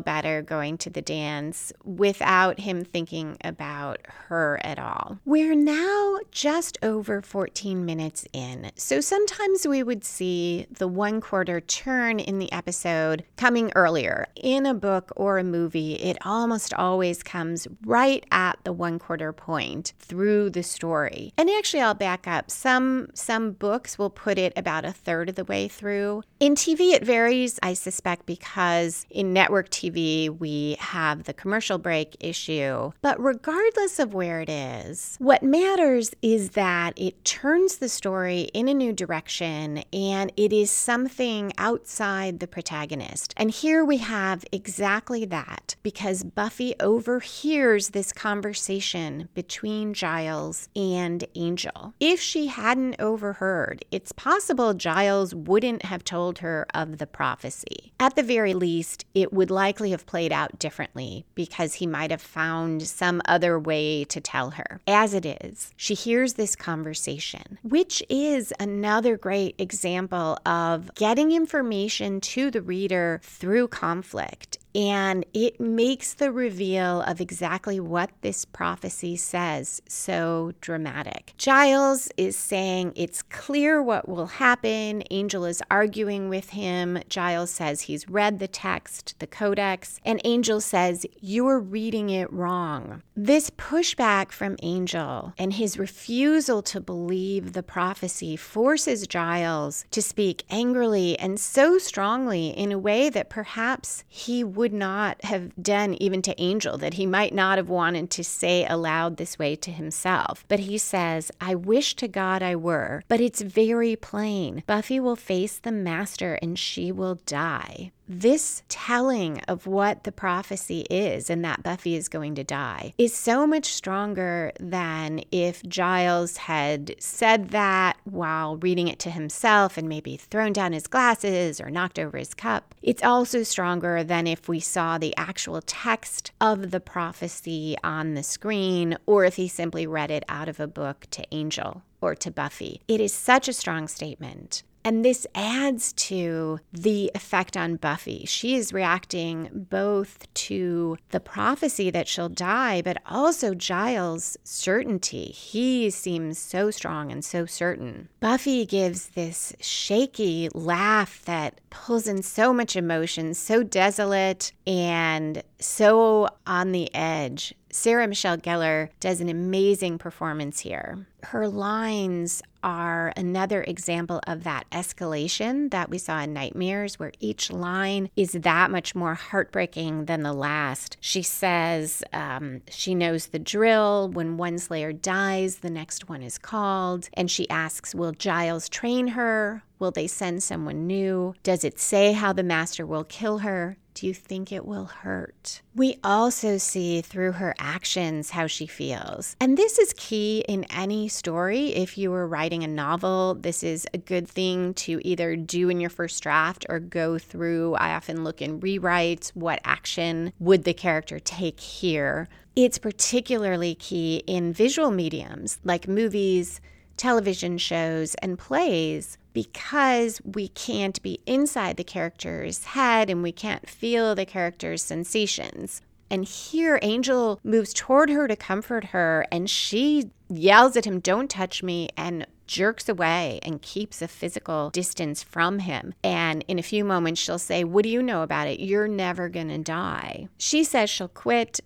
better 0.00 0.40
going 0.40 0.78
to 0.78 0.90
the 0.90 1.02
dance 1.02 1.72
without 1.82 2.60
him 2.60 2.84
thinking 2.84 3.36
about 3.42 3.98
her 4.28 4.60
at 4.62 4.78
all. 4.78 5.18
We're 5.24 5.56
now 5.56 6.20
just 6.30 6.78
over 6.80 7.20
14 7.20 7.84
minutes 7.84 8.24
in. 8.32 8.70
So 8.76 9.00
sometimes 9.00 9.66
we 9.66 9.82
would 9.82 10.04
see 10.04 10.66
the 10.70 10.86
one 10.86 11.20
quarter 11.20 11.60
turn 11.60 12.20
in 12.20 12.38
the 12.38 12.52
episode 12.52 13.24
coming 13.36 13.72
earlier 13.74 14.28
in 14.52 14.66
a 14.66 14.74
book 14.74 15.12
or 15.16 15.38
a 15.38 15.44
movie, 15.44 15.94
it 15.94 16.18
almost 16.24 16.72
always 16.74 17.22
comes 17.22 17.66
right 17.84 18.24
at 18.30 18.58
the 18.64 18.72
one 18.72 18.98
quarter 18.98 19.32
point 19.32 19.92
through 19.98 20.50
the 20.50 20.62
story. 20.62 21.32
And 21.36 21.50
actually, 21.50 21.82
I'll 21.82 21.94
back 21.94 22.26
up. 22.26 22.50
Some 22.50 23.08
some 23.14 23.52
books 23.52 23.98
will 23.98 24.10
put 24.10 24.38
it 24.38 24.52
about 24.56 24.84
a 24.84 24.92
third 24.92 25.28
of 25.28 25.34
the 25.34 25.44
way 25.44 25.68
through. 25.68 26.22
In 26.40 26.54
TV, 26.54 26.92
it 26.92 27.04
varies, 27.04 27.58
I 27.62 27.74
suspect, 27.74 28.26
because 28.26 29.06
in 29.10 29.32
network 29.32 29.70
TV 29.70 30.28
we 30.28 30.76
have 30.78 31.24
the 31.24 31.34
commercial 31.34 31.78
break 31.78 32.16
issue. 32.20 32.92
But 33.00 33.22
regardless 33.22 33.98
of 33.98 34.14
where 34.14 34.40
it 34.40 34.48
is, 34.48 35.16
what 35.18 35.42
matters 35.42 36.12
is 36.22 36.50
that 36.50 36.92
it 36.96 37.24
turns 37.24 37.76
the 37.76 37.88
story 37.88 38.42
in 38.54 38.68
a 38.68 38.74
new 38.74 38.92
direction 38.92 39.84
and 39.92 40.32
it 40.36 40.52
is 40.52 40.70
something 40.70 41.52
outside 41.58 42.40
the 42.40 42.46
protagonist. 42.46 43.34
And 43.36 43.50
here 43.50 43.84
we 43.84 43.98
have 43.98 44.31
have 44.32 44.46
exactly 44.50 45.26
that 45.26 45.76
because 45.82 46.24
Buffy 46.24 46.74
overhears 46.80 47.90
this 47.90 48.14
conversation 48.14 49.28
between 49.34 49.92
Giles 49.92 50.70
and 50.74 51.22
Angel. 51.34 51.92
If 52.00 52.18
she 52.18 52.46
hadn't 52.46 52.96
overheard, 52.98 53.84
it's 53.90 54.12
possible 54.12 54.72
Giles 54.72 55.34
wouldn't 55.34 55.84
have 55.84 56.02
told 56.02 56.38
her 56.38 56.66
of 56.72 56.96
the 56.96 57.06
prophecy. 57.06 57.92
At 58.00 58.16
the 58.16 58.22
very 58.22 58.54
least, 58.54 59.04
it 59.14 59.34
would 59.34 59.50
likely 59.50 59.90
have 59.90 60.06
played 60.06 60.32
out 60.32 60.58
differently 60.58 61.26
because 61.34 61.74
he 61.74 61.86
might 61.86 62.10
have 62.10 62.22
found 62.22 62.82
some 62.84 63.20
other 63.26 63.58
way 63.58 64.04
to 64.04 64.20
tell 64.20 64.52
her. 64.52 64.80
As 64.86 65.12
it 65.12 65.26
is, 65.26 65.74
she 65.76 65.92
hears 65.92 66.34
this 66.34 66.56
conversation, 66.56 67.58
which 67.62 68.02
is 68.08 68.50
another 68.58 69.18
great 69.18 69.56
example 69.58 70.38
of 70.46 70.94
getting 70.94 71.32
information 71.32 72.18
to 72.22 72.50
the 72.50 72.62
reader 72.62 73.20
through 73.22 73.68
conflict 73.68 74.21
conflict 74.22 74.61
and 74.74 75.24
it 75.34 75.60
makes 75.60 76.14
the 76.14 76.32
reveal 76.32 77.02
of 77.02 77.20
exactly 77.20 77.78
what 77.78 78.10
this 78.22 78.44
prophecy 78.44 79.16
says 79.16 79.82
so 79.88 80.52
dramatic. 80.60 81.34
Giles 81.36 82.10
is 82.16 82.36
saying 82.36 82.92
it's 82.96 83.22
clear 83.22 83.82
what 83.82 84.08
will 84.08 84.26
happen. 84.26 85.02
Angel 85.10 85.44
is 85.44 85.62
arguing 85.70 86.28
with 86.28 86.50
him. 86.50 86.98
Giles 87.08 87.50
says 87.50 87.82
he's 87.82 88.08
read 88.08 88.38
the 88.38 88.48
text, 88.48 89.14
the 89.18 89.26
codex, 89.26 90.00
and 90.04 90.20
Angel 90.24 90.60
says, 90.60 91.04
You're 91.20 91.60
reading 91.60 92.10
it 92.10 92.32
wrong. 92.32 93.02
This 93.14 93.50
pushback 93.50 94.32
from 94.32 94.56
Angel 94.62 95.34
and 95.38 95.52
his 95.52 95.78
refusal 95.78 96.62
to 96.62 96.80
believe 96.80 97.52
the 97.52 97.62
prophecy 97.62 98.36
forces 98.36 99.06
Giles 99.06 99.84
to 99.90 100.00
speak 100.00 100.44
angrily 100.50 101.18
and 101.18 101.38
so 101.38 101.78
strongly 101.78 102.48
in 102.48 102.72
a 102.72 102.78
way 102.78 103.10
that 103.10 103.30
perhaps 103.30 104.04
he 104.08 104.42
would 104.42 104.61
would 104.62 104.72
not 104.72 105.24
have 105.24 105.50
done 105.60 105.94
even 105.94 106.22
to 106.22 106.40
Angel, 106.40 106.78
that 106.78 106.94
he 106.94 107.04
might 107.04 107.34
not 107.34 107.58
have 107.58 107.68
wanted 107.68 108.10
to 108.10 108.22
say 108.22 108.64
aloud 108.64 109.16
this 109.16 109.36
way 109.36 109.56
to 109.56 109.72
himself. 109.72 110.44
But 110.46 110.60
he 110.60 110.78
says, 110.78 111.32
I 111.40 111.56
wish 111.56 111.96
to 111.96 112.06
God 112.06 112.44
I 112.44 112.54
were, 112.54 113.02
but 113.08 113.20
it's 113.20 113.42
very 113.42 113.96
plain. 113.96 114.62
Buffy 114.68 115.00
will 115.00 115.16
face 115.16 115.58
the 115.58 115.72
Master 115.72 116.38
and 116.40 116.56
she 116.56 116.92
will 116.92 117.16
die 117.26 117.90
this 118.20 118.62
telling 118.68 119.40
of 119.48 119.66
what 119.66 120.04
the 120.04 120.12
prophecy 120.12 120.82
is 120.90 121.30
and 121.30 121.44
that 121.44 121.62
Buffy 121.62 121.94
is 121.94 122.08
going 122.08 122.34
to 122.34 122.44
die 122.44 122.92
is 122.98 123.14
so 123.14 123.46
much 123.46 123.72
stronger 123.72 124.52
than 124.60 125.22
if 125.32 125.62
Giles 125.62 126.36
had 126.36 126.94
said 126.98 127.50
that 127.50 127.96
while 128.04 128.56
reading 128.56 128.88
it 128.88 128.98
to 129.00 129.10
himself 129.10 129.78
and 129.78 129.88
maybe 129.88 130.16
thrown 130.16 130.52
down 130.52 130.72
his 130.72 130.86
glasses 130.86 131.60
or 131.60 131.70
knocked 131.70 131.98
over 131.98 132.18
his 132.18 132.34
cup. 132.34 132.74
It's 132.82 133.02
also 133.02 133.42
stronger 133.42 134.04
than 134.04 134.26
if 134.26 134.48
we 134.48 134.60
saw 134.60 134.98
the 134.98 135.16
actual 135.16 135.62
text 135.62 136.32
of 136.40 136.70
the 136.70 136.80
prophecy 136.80 137.76
on 137.82 138.14
the 138.14 138.22
screen 138.22 138.98
or 139.06 139.24
if 139.24 139.36
he 139.36 139.48
simply 139.48 139.86
read 139.86 140.10
it 140.10 140.24
out 140.28 140.48
of 140.48 140.60
a 140.60 140.66
book 140.66 141.06
to 141.12 141.24
Angel 141.32 141.82
or 142.00 142.14
to 142.16 142.30
Buffy. 142.30 142.82
It 142.88 143.00
is 143.00 143.14
such 143.14 143.48
a 143.48 143.52
strong 143.52 143.88
statement. 143.88 144.64
And 144.84 145.04
this 145.04 145.26
adds 145.34 145.92
to 145.94 146.58
the 146.72 147.10
effect 147.14 147.56
on 147.56 147.76
Buffy. 147.76 148.24
She 148.26 148.56
is 148.56 148.72
reacting 148.72 149.66
both 149.70 150.32
to 150.34 150.96
the 151.10 151.20
prophecy 151.20 151.90
that 151.90 152.08
she'll 152.08 152.28
die, 152.28 152.82
but 152.82 153.00
also 153.06 153.54
Giles' 153.54 154.36
certainty. 154.42 155.26
He 155.26 155.88
seems 155.90 156.38
so 156.38 156.70
strong 156.70 157.12
and 157.12 157.24
so 157.24 157.46
certain. 157.46 158.08
Buffy 158.20 158.66
gives 158.66 159.10
this 159.10 159.54
shaky 159.60 160.48
laugh 160.52 161.22
that 161.26 161.60
pulls 161.72 162.06
in 162.06 162.22
so 162.22 162.52
much 162.52 162.76
emotion, 162.76 163.32
so 163.32 163.62
desolate 163.62 164.52
and 164.66 165.42
so 165.58 166.28
on 166.46 166.72
the 166.72 166.94
edge. 166.94 167.54
Sarah 167.70 168.06
Michelle 168.06 168.36
Gellar 168.36 168.90
does 169.00 169.22
an 169.22 169.30
amazing 169.30 169.96
performance 169.96 170.60
here. 170.60 171.06
Her 171.22 171.48
lines 171.48 172.42
are 172.62 173.14
another 173.16 173.62
example 173.62 174.20
of 174.26 174.44
that 174.44 174.68
escalation 174.70 175.70
that 175.70 175.88
we 175.88 175.96
saw 175.96 176.20
in 176.20 176.34
Nightmares, 176.34 176.98
where 176.98 177.12
each 177.18 177.50
line 177.50 178.10
is 178.14 178.32
that 178.32 178.70
much 178.70 178.94
more 178.94 179.14
heartbreaking 179.14 180.04
than 180.04 180.22
the 180.22 180.34
last. 180.34 180.98
She 181.00 181.22
says 181.22 182.02
um, 182.12 182.60
she 182.68 182.94
knows 182.94 183.26
the 183.26 183.38
drill. 183.38 184.10
When 184.10 184.36
one 184.36 184.58
Slayer 184.58 184.92
dies, 184.92 185.56
the 185.56 185.70
next 185.70 186.10
one 186.10 186.22
is 186.22 186.36
called. 186.36 187.08
And 187.14 187.30
she 187.30 187.48
asks, 187.48 187.94
Will 187.94 188.12
Giles 188.12 188.68
train 188.68 189.08
her? 189.08 189.62
Will 189.82 189.90
they 189.90 190.06
send 190.06 190.44
someone 190.44 190.86
new? 190.86 191.34
Does 191.42 191.64
it 191.64 191.80
say 191.80 192.12
how 192.12 192.32
the 192.32 192.44
master 192.44 192.86
will 192.86 193.02
kill 193.02 193.38
her? 193.38 193.78
Do 193.94 194.06
you 194.06 194.14
think 194.14 194.52
it 194.52 194.64
will 194.64 194.84
hurt? 194.84 195.60
We 195.74 195.98
also 196.04 196.56
see 196.56 197.00
through 197.00 197.32
her 197.32 197.52
actions 197.58 198.30
how 198.30 198.46
she 198.46 198.68
feels. 198.68 199.34
And 199.40 199.58
this 199.58 199.80
is 199.80 199.92
key 199.96 200.44
in 200.46 200.62
any 200.70 201.08
story. 201.08 201.74
If 201.74 201.98
you 201.98 202.12
were 202.12 202.28
writing 202.28 202.62
a 202.62 202.68
novel, 202.68 203.34
this 203.34 203.64
is 203.64 203.84
a 203.92 203.98
good 203.98 204.28
thing 204.28 204.72
to 204.74 205.00
either 205.04 205.34
do 205.34 205.68
in 205.68 205.80
your 205.80 205.90
first 205.90 206.22
draft 206.22 206.64
or 206.68 206.78
go 206.78 207.18
through. 207.18 207.74
I 207.74 207.94
often 207.94 208.22
look 208.22 208.40
in 208.40 208.60
rewrites 208.60 209.30
what 209.30 209.60
action 209.64 210.32
would 210.38 210.62
the 210.62 210.74
character 210.74 211.18
take 211.18 211.58
here. 211.58 212.28
It's 212.54 212.78
particularly 212.78 213.74
key 213.74 214.22
in 214.28 214.52
visual 214.52 214.92
mediums 214.92 215.58
like 215.64 215.88
movies, 215.88 216.60
television 216.96 217.58
shows, 217.58 218.14
and 218.16 218.38
plays 218.38 219.18
because 219.32 220.20
we 220.24 220.48
can't 220.48 221.00
be 221.02 221.20
inside 221.26 221.76
the 221.76 221.84
character's 221.84 222.64
head 222.64 223.08
and 223.08 223.22
we 223.22 223.32
can't 223.32 223.68
feel 223.68 224.14
the 224.14 224.26
character's 224.26 224.82
sensations. 224.82 225.80
And 226.10 226.26
here, 226.26 226.78
Angel 226.82 227.40
moves 227.42 227.72
toward 227.72 228.10
her 228.10 228.28
to 228.28 228.36
comfort 228.36 228.84
her, 228.86 229.26
and 229.32 229.48
she 229.48 230.10
yells 230.28 230.76
at 230.76 230.84
him, 230.84 231.00
Don't 231.00 231.30
touch 231.30 231.62
me, 231.62 231.88
and 231.96 232.26
jerks 232.46 232.86
away 232.86 233.40
and 233.42 233.62
keeps 233.62 234.02
a 234.02 234.08
physical 234.08 234.68
distance 234.68 235.22
from 235.22 235.60
him. 235.60 235.94
And 236.04 236.44
in 236.48 236.58
a 236.58 236.62
few 236.62 236.84
moments, 236.84 237.18
she'll 237.18 237.38
say, 237.38 237.64
What 237.64 237.84
do 237.84 237.88
you 237.88 238.02
know 238.02 238.22
about 238.22 238.46
it? 238.46 238.60
You're 238.60 238.88
never 238.88 239.30
going 239.30 239.48
to 239.48 239.56
die. 239.56 240.28
She 240.36 240.64
says 240.64 240.90
she'll 240.90 241.08
quit 241.08 241.60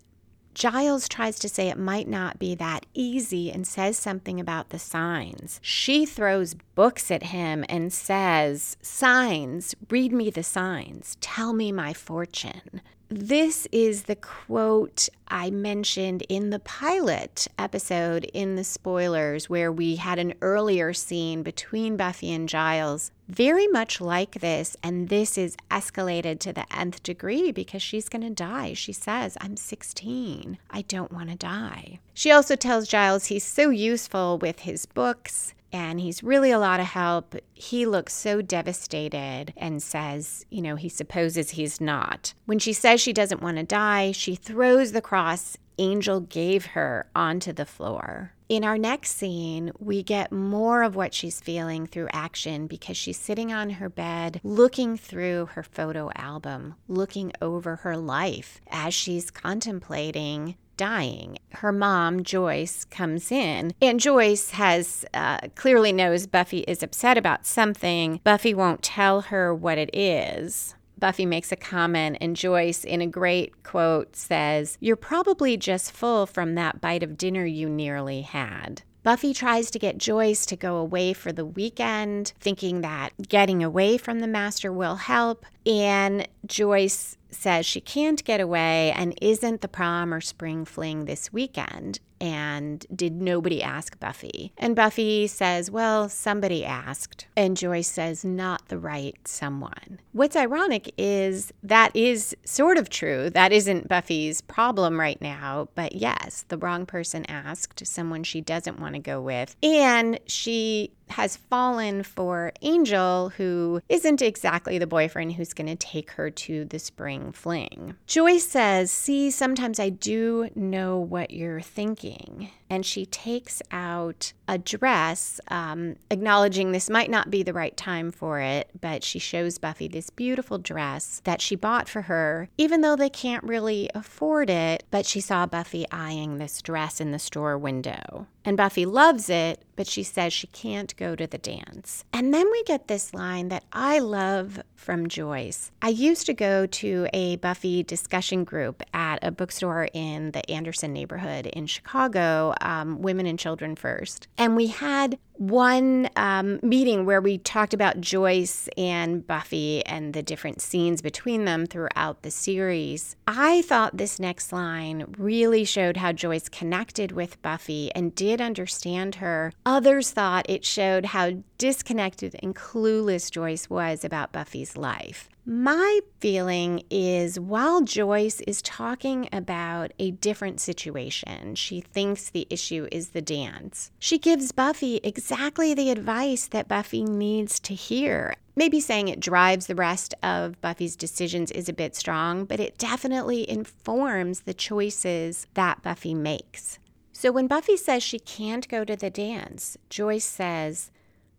Giles 0.57 1.07
tries 1.07 1.39
to 1.41 1.51
say 1.51 1.69
it 1.69 1.77
might 1.77 2.09
not 2.09 2.39
be 2.39 2.55
that 2.55 2.87
easy 2.95 3.53
and 3.53 3.67
says 3.67 3.99
something 3.99 4.41
about 4.41 4.71
the 4.71 4.79
signs. 4.79 5.61
She 5.63 6.07
throws 6.07 6.55
books 6.75 7.11
at 7.11 7.25
him 7.25 7.63
and 7.69 7.93
says, 7.93 8.79
Signs, 8.81 9.75
read 9.91 10.15
me 10.15 10.31
the 10.31 10.43
signs, 10.43 11.19
tell 11.21 11.53
me 11.53 11.73
my 11.73 11.93
fortune. 11.93 12.81
This 13.09 13.69
is 13.71 14.05
the 14.05 14.17
quote 14.17 15.09
I 15.29 15.51
mentioned 15.51 16.25
in 16.29 16.51
the 16.51 16.59
pilot 16.59 17.47
episode 17.57 18.25
in 18.35 18.57
the 18.57 18.65
spoilers, 18.65 19.49
where 19.49 19.71
we 19.71 19.95
had 19.95 20.19
an 20.19 20.35
earlier 20.43 20.93
scene 20.93 21.45
between 21.45 21.97
Buffy 21.97 22.33
and 22.33 22.49
Giles, 22.49 23.13
very 23.29 23.69
much 23.69 24.01
like 24.01 24.41
this. 24.41 24.77
And 24.83 25.09
this 25.09 25.39
is 25.39 25.57
escalated 25.71 26.41
to 26.41 26.53
the 26.53 26.67
nth 26.77 27.01
degree 27.05 27.53
because 27.53 27.81
she's 27.81 28.09
going 28.09 28.23
to 28.23 28.31
die. 28.31 28.73
She 28.73 28.93
says, 28.93 29.39
I'm 29.41 29.57
16. 29.57 30.59
I 30.69 30.83
don't 30.83 31.13
want 31.13 31.31
to 31.31 31.37
die. 31.37 32.01
She 32.13 32.33
also 32.33 32.57
tells 32.57 32.89
Giles 32.89 33.27
he's 33.27 33.45
so 33.45 33.71
useful 33.71 34.37
with 34.39 34.61
his 34.61 34.85
books 34.85 35.55
and 35.73 36.01
he's 36.01 36.23
really 36.23 36.51
a 36.51 36.59
lot 36.59 36.81
of 36.81 36.87
help. 36.87 37.35
He 37.55 37.87
looks 37.87 38.13
so 38.13 38.43
devastated 38.43 39.53
and 39.57 39.83
says, 39.83 40.47
you 40.51 40.63
know, 40.63 40.77
he 40.77 40.89
supposes 40.89 41.51
he's 41.51 41.81
not. 41.81 42.35
When 42.47 42.59
she 42.59 42.73
says 42.73 43.01
she 43.01 43.13
doesn't 43.13 43.43
want 43.43 43.57
to 43.59 43.63
die, 43.63 44.13
she 44.13 44.35
throws 44.35 44.93
the 44.93 45.03
cross 45.03 45.57
Angel 45.79 46.21
gave 46.21 46.67
her 46.67 47.07
onto 47.15 47.53
the 47.53 47.67
floor. 47.67 48.33
In 48.49 48.65
our 48.65 48.79
next 48.79 49.17
scene, 49.17 49.73
we 49.79 50.03
get 50.03 50.33
more 50.33 50.83
of 50.83 50.95
what 50.95 51.13
she's 51.13 51.41
feeling 51.41 51.87
through 51.87 52.09
action 52.13 52.67
because 52.67 52.97
she's 52.97 53.19
sitting 53.19 53.53
on 53.53 53.71
her 53.71 53.89
bed, 53.89 54.41
looking 54.45 54.97
through 54.97 55.47
her 55.53 55.63
photo 55.63 56.11
album, 56.15 56.77
looking 56.89 57.33
over 57.43 57.77
her 57.77 57.97
life 57.97 58.61
as 58.71 58.95
she's 58.95 59.31
contemplating 59.31 60.57
dying. 60.77 61.39
Her 61.53 61.73
mom, 61.73 62.23
Joyce, 62.23 62.85
comes 62.85 63.33
in, 63.33 63.73
and 63.81 64.01
Joyce 64.01 64.51
has 64.51 65.05
uh, 65.15 65.39
clearly 65.55 65.93
knows 65.93 66.27
Buffy 66.27 66.61
is 66.61 66.83
upset 66.83 67.17
about 67.19 67.47
something. 67.47 68.21
Buffy 68.25 68.55
won't 68.55 68.83
tell 68.83 69.23
her 69.23 69.55
what 69.55 69.79
it 69.79 69.91
is. 69.95 70.75
Buffy 70.99 71.27
makes 71.27 71.53
a 71.53 71.57
comment, 71.57 72.17
and 72.21 72.37
Joyce, 72.37 72.83
in 72.83 73.03
a 73.03 73.07
great 73.07 73.63
quote, 73.63 74.17
says, 74.17 74.79
You're 74.81 74.97
probably 74.97 75.57
just 75.57 75.93
full 75.93 76.25
from 76.27 76.55
that 76.55 76.81
bite 76.81 77.03
of 77.03 77.19
dinner 77.19 77.45
you 77.45 77.69
nearly 77.69 78.23
had. 78.23 78.83
Buffy 79.03 79.33
tries 79.33 79.71
to 79.71 79.79
get 79.79 79.99
Joyce 79.99 80.45
to 80.47 80.57
go 80.57 80.79
away 80.79 81.13
for 81.13 81.33
the 81.33 81.45
weekend, 81.45 82.33
thinking 82.41 82.81
that 82.81 83.11
getting 83.29 83.63
away 83.63 83.99
from 83.99 84.19
the 84.19 84.27
master 84.27 84.73
will 84.73 84.97
help. 84.97 85.47
And 85.65 86.27
Joyce 86.45 87.17
says 87.37 87.67
she 87.67 87.81
can't 87.81 88.25
get 88.25 88.41
away 88.41 88.93
and 88.93 89.17
isn't 89.21 89.61
the 89.61 89.69
prom 89.69 90.13
or 90.13 90.21
spring 90.21 90.65
fling 90.65 91.05
this 91.05 91.33
weekend. 91.33 92.01
And 92.21 92.87
did 92.95 93.21
nobody 93.21 93.63
ask 93.63 93.99
Buffy? 94.01 94.53
And 94.57 94.75
Buffy 94.75 95.27
says, 95.27 95.71
Well, 95.71 96.09
somebody 96.09 96.65
asked. 96.65 97.27
And 97.37 97.57
Joyce 97.57 97.89
says, 97.89 98.25
Not 98.25 98.69
the 98.69 98.79
right 98.79 99.17
someone. 99.29 100.01
What's 100.13 100.37
ironic 100.37 100.93
is 100.97 101.53
that 101.63 101.95
is 101.95 102.35
sort 102.45 102.79
of 102.79 102.89
true. 102.89 103.29
That 103.29 103.53
isn't 103.53 103.89
Buffy's 103.89 104.41
problem 104.41 104.99
right 104.99 105.21
now. 105.21 105.69
But 105.75 105.95
yes, 105.95 106.47
the 106.49 106.59
wrong 106.59 106.87
person 106.87 107.27
asked, 107.27 107.87
someone 107.87 108.25
she 108.25 108.41
doesn't 108.41 108.81
want 108.81 108.95
to 108.95 109.01
go 109.01 109.21
with. 109.21 109.55
And 109.63 110.19
she 110.27 110.93
has 111.11 111.37
fallen 111.37 112.03
for 112.03 112.53
Angel, 112.63 113.31
who 113.31 113.81
isn't 113.89 114.23
exactly 114.23 114.79
the 114.79 114.87
boyfriend 114.87 115.35
who's 115.35 115.55
going 115.55 115.67
to 115.69 115.77
take 115.77 116.13
her 116.13 116.31
to 116.31 116.65
the 116.65 116.79
spring 116.79 117.33
fling. 117.33 117.95
Joyce 118.07 118.47
says, 118.47 118.91
See, 118.91 119.31
sometimes 119.31 119.79
I 119.79 119.91
do 119.91 120.51
know 120.55 120.99
what 120.99 121.31
you're 121.31 121.61
thinking. 121.61 122.51
And 122.69 122.85
she 122.85 123.07
takes 123.07 123.63
out 123.71 124.33
a 124.49 124.59
dress, 124.59 125.41
um, 125.49 125.97
acknowledging 126.11 126.73
this 126.73 126.91
might 126.91 127.11
not 127.11 127.31
be 127.31 127.43
the 127.43 127.53
right 127.53 127.77
time 127.77 128.11
for 128.11 128.41
it, 128.41 128.71
but 128.81 129.03
she 129.03 129.19
shows 129.19 129.59
Buffy 129.59 129.89
this 129.89 130.11
beautiful 130.11 130.59
dress 130.59 131.21
that 131.25 131.41
she 131.41 131.57
bought 131.57 131.89
for 131.89 132.03
her, 132.03 132.49
even 132.57 132.81
though 132.81 132.97
they 132.97 133.11
can't 133.11 133.45
really 133.45 133.91
afford 133.95 134.51
it. 134.51 134.85
But 134.91 135.07
she 135.07 135.21
saw 135.21 135.47
Buffy 135.47 135.87
eyeing 135.91 136.39
this 136.39 136.63
dress 136.63 137.01
in 137.01 137.11
the 137.13 137.19
store 137.19 137.59
window. 137.59 138.27
And 138.45 138.57
Buffy 138.57 138.87
loves 138.87 139.29
it, 139.29 139.65
but 139.75 139.89
she 139.89 140.05
says 140.05 140.33
she 140.33 140.47
can't 140.47 140.97
go 140.97 141.17
to 141.17 141.27
the 141.27 141.37
dance. 141.39 142.05
And 142.13 142.33
then 142.33 142.49
we 142.53 142.63
get 142.63 142.87
this 142.87 143.13
line 143.13 143.49
that 143.49 143.65
I 143.73 143.99
love 143.99 144.63
from 144.77 145.09
Joyce. 145.09 145.73
I 145.83 145.89
used 145.89 146.27
to 146.27 146.33
go 146.35 146.65
to 146.67 147.09
a 147.13 147.37
Buffy 147.37 147.83
discussion 147.83 148.45
group 148.45 148.85
at 148.95 149.19
a 149.23 149.33
bookstore 149.33 149.89
in 149.93 150.31
the 150.31 150.49
Anderson 150.49 150.93
neighborhood 150.93 151.47
in 151.47 151.67
Chicago, 151.67 152.55
um, 152.61 153.03
Women 153.03 153.27
and 153.27 153.39
Children 153.39 153.77
First. 153.77 154.29
And 154.39 154.57
we 154.57 154.69
had 154.69 155.19
one 155.35 156.09
um, 156.17 156.59
meeting 156.63 157.05
where 157.05 157.21
we 157.21 157.39
talked 157.39 157.75
about 157.75 158.01
Joyce 158.01 158.69
and 158.77 159.27
Buffy 159.27 159.85
and 159.85 160.15
the 160.15 160.23
different 160.23 160.61
scenes 160.61 161.03
between 161.03 161.45
them 161.45 161.67
throughout 161.67 162.23
the 162.23 162.31
series. 162.31 163.17
I 163.27 163.63
thought 163.63 163.97
this 163.97 164.19
next 164.19 164.53
line 164.53 165.15
really 165.19 165.65
showed 165.65 165.99
how 165.99 166.13
Joyce 166.13 166.49
connected 166.49 167.13
with 167.13 167.41
Buffy 167.43 167.91
and 167.95 168.15
did 168.15 168.41
understand 168.41 169.17
her. 169.17 169.53
Others 169.67 170.11
thought 170.11 170.49
it 170.49 170.65
showed 170.65 171.07
how 171.07 171.43
disconnected 171.59 172.37
and 172.43 172.57
clueless 172.57 173.31
Joyce 173.31 173.69
was 173.69 174.05
about 174.05 174.33
Buffy's 174.33 174.77
life. 174.77 175.29
My 175.49 176.01
feeling 176.19 176.83
is 176.91 177.39
while 177.39 177.83
Joyce 177.83 178.41
is 178.49 178.61
talking 178.61 179.29
about 179.33 179.93
a 179.97 180.11
different 180.11 180.61
situation, 180.61 181.55
she 181.55 181.81
thinks 181.81 182.31
the 182.31 182.49
issue 182.51 182.89
is 182.91 183.11
the 183.11 183.23
dance. 183.23 183.93
She 184.01 184.19
gives 184.19 184.51
Buffy 184.51 184.97
exactly 185.05 185.73
the 185.73 185.91
advice 185.91 186.49
that 186.49 186.67
Buffy 186.67 187.05
needs 187.05 187.61
to 187.61 187.75
hear. 187.75 188.35
Maybe 188.57 188.81
saying 188.81 189.07
it 189.07 189.21
drives 189.21 189.69
the 189.69 189.77
rest 189.77 190.15
of 190.21 190.61
Buffy's 190.61 190.97
decisions 190.97 191.53
is 191.53 191.69
a 191.69 191.73
bit 191.73 191.95
strong, 191.95 192.45
but 192.45 192.59
it 192.59 192.77
definitely 192.77 193.49
informs 193.49 194.41
the 194.41 194.55
choices 194.55 195.47
that 195.55 195.81
Buffy 195.81 196.13
makes. 196.13 196.81
So 197.13 197.31
when 197.31 197.47
Buffy 197.47 197.77
says 197.77 198.03
she 198.03 198.19
can't 198.19 198.69
go 198.69 198.85
to 198.85 198.97
the 198.97 199.11
dance, 199.11 199.79
Joyce 199.91 200.25
says, 200.25 200.91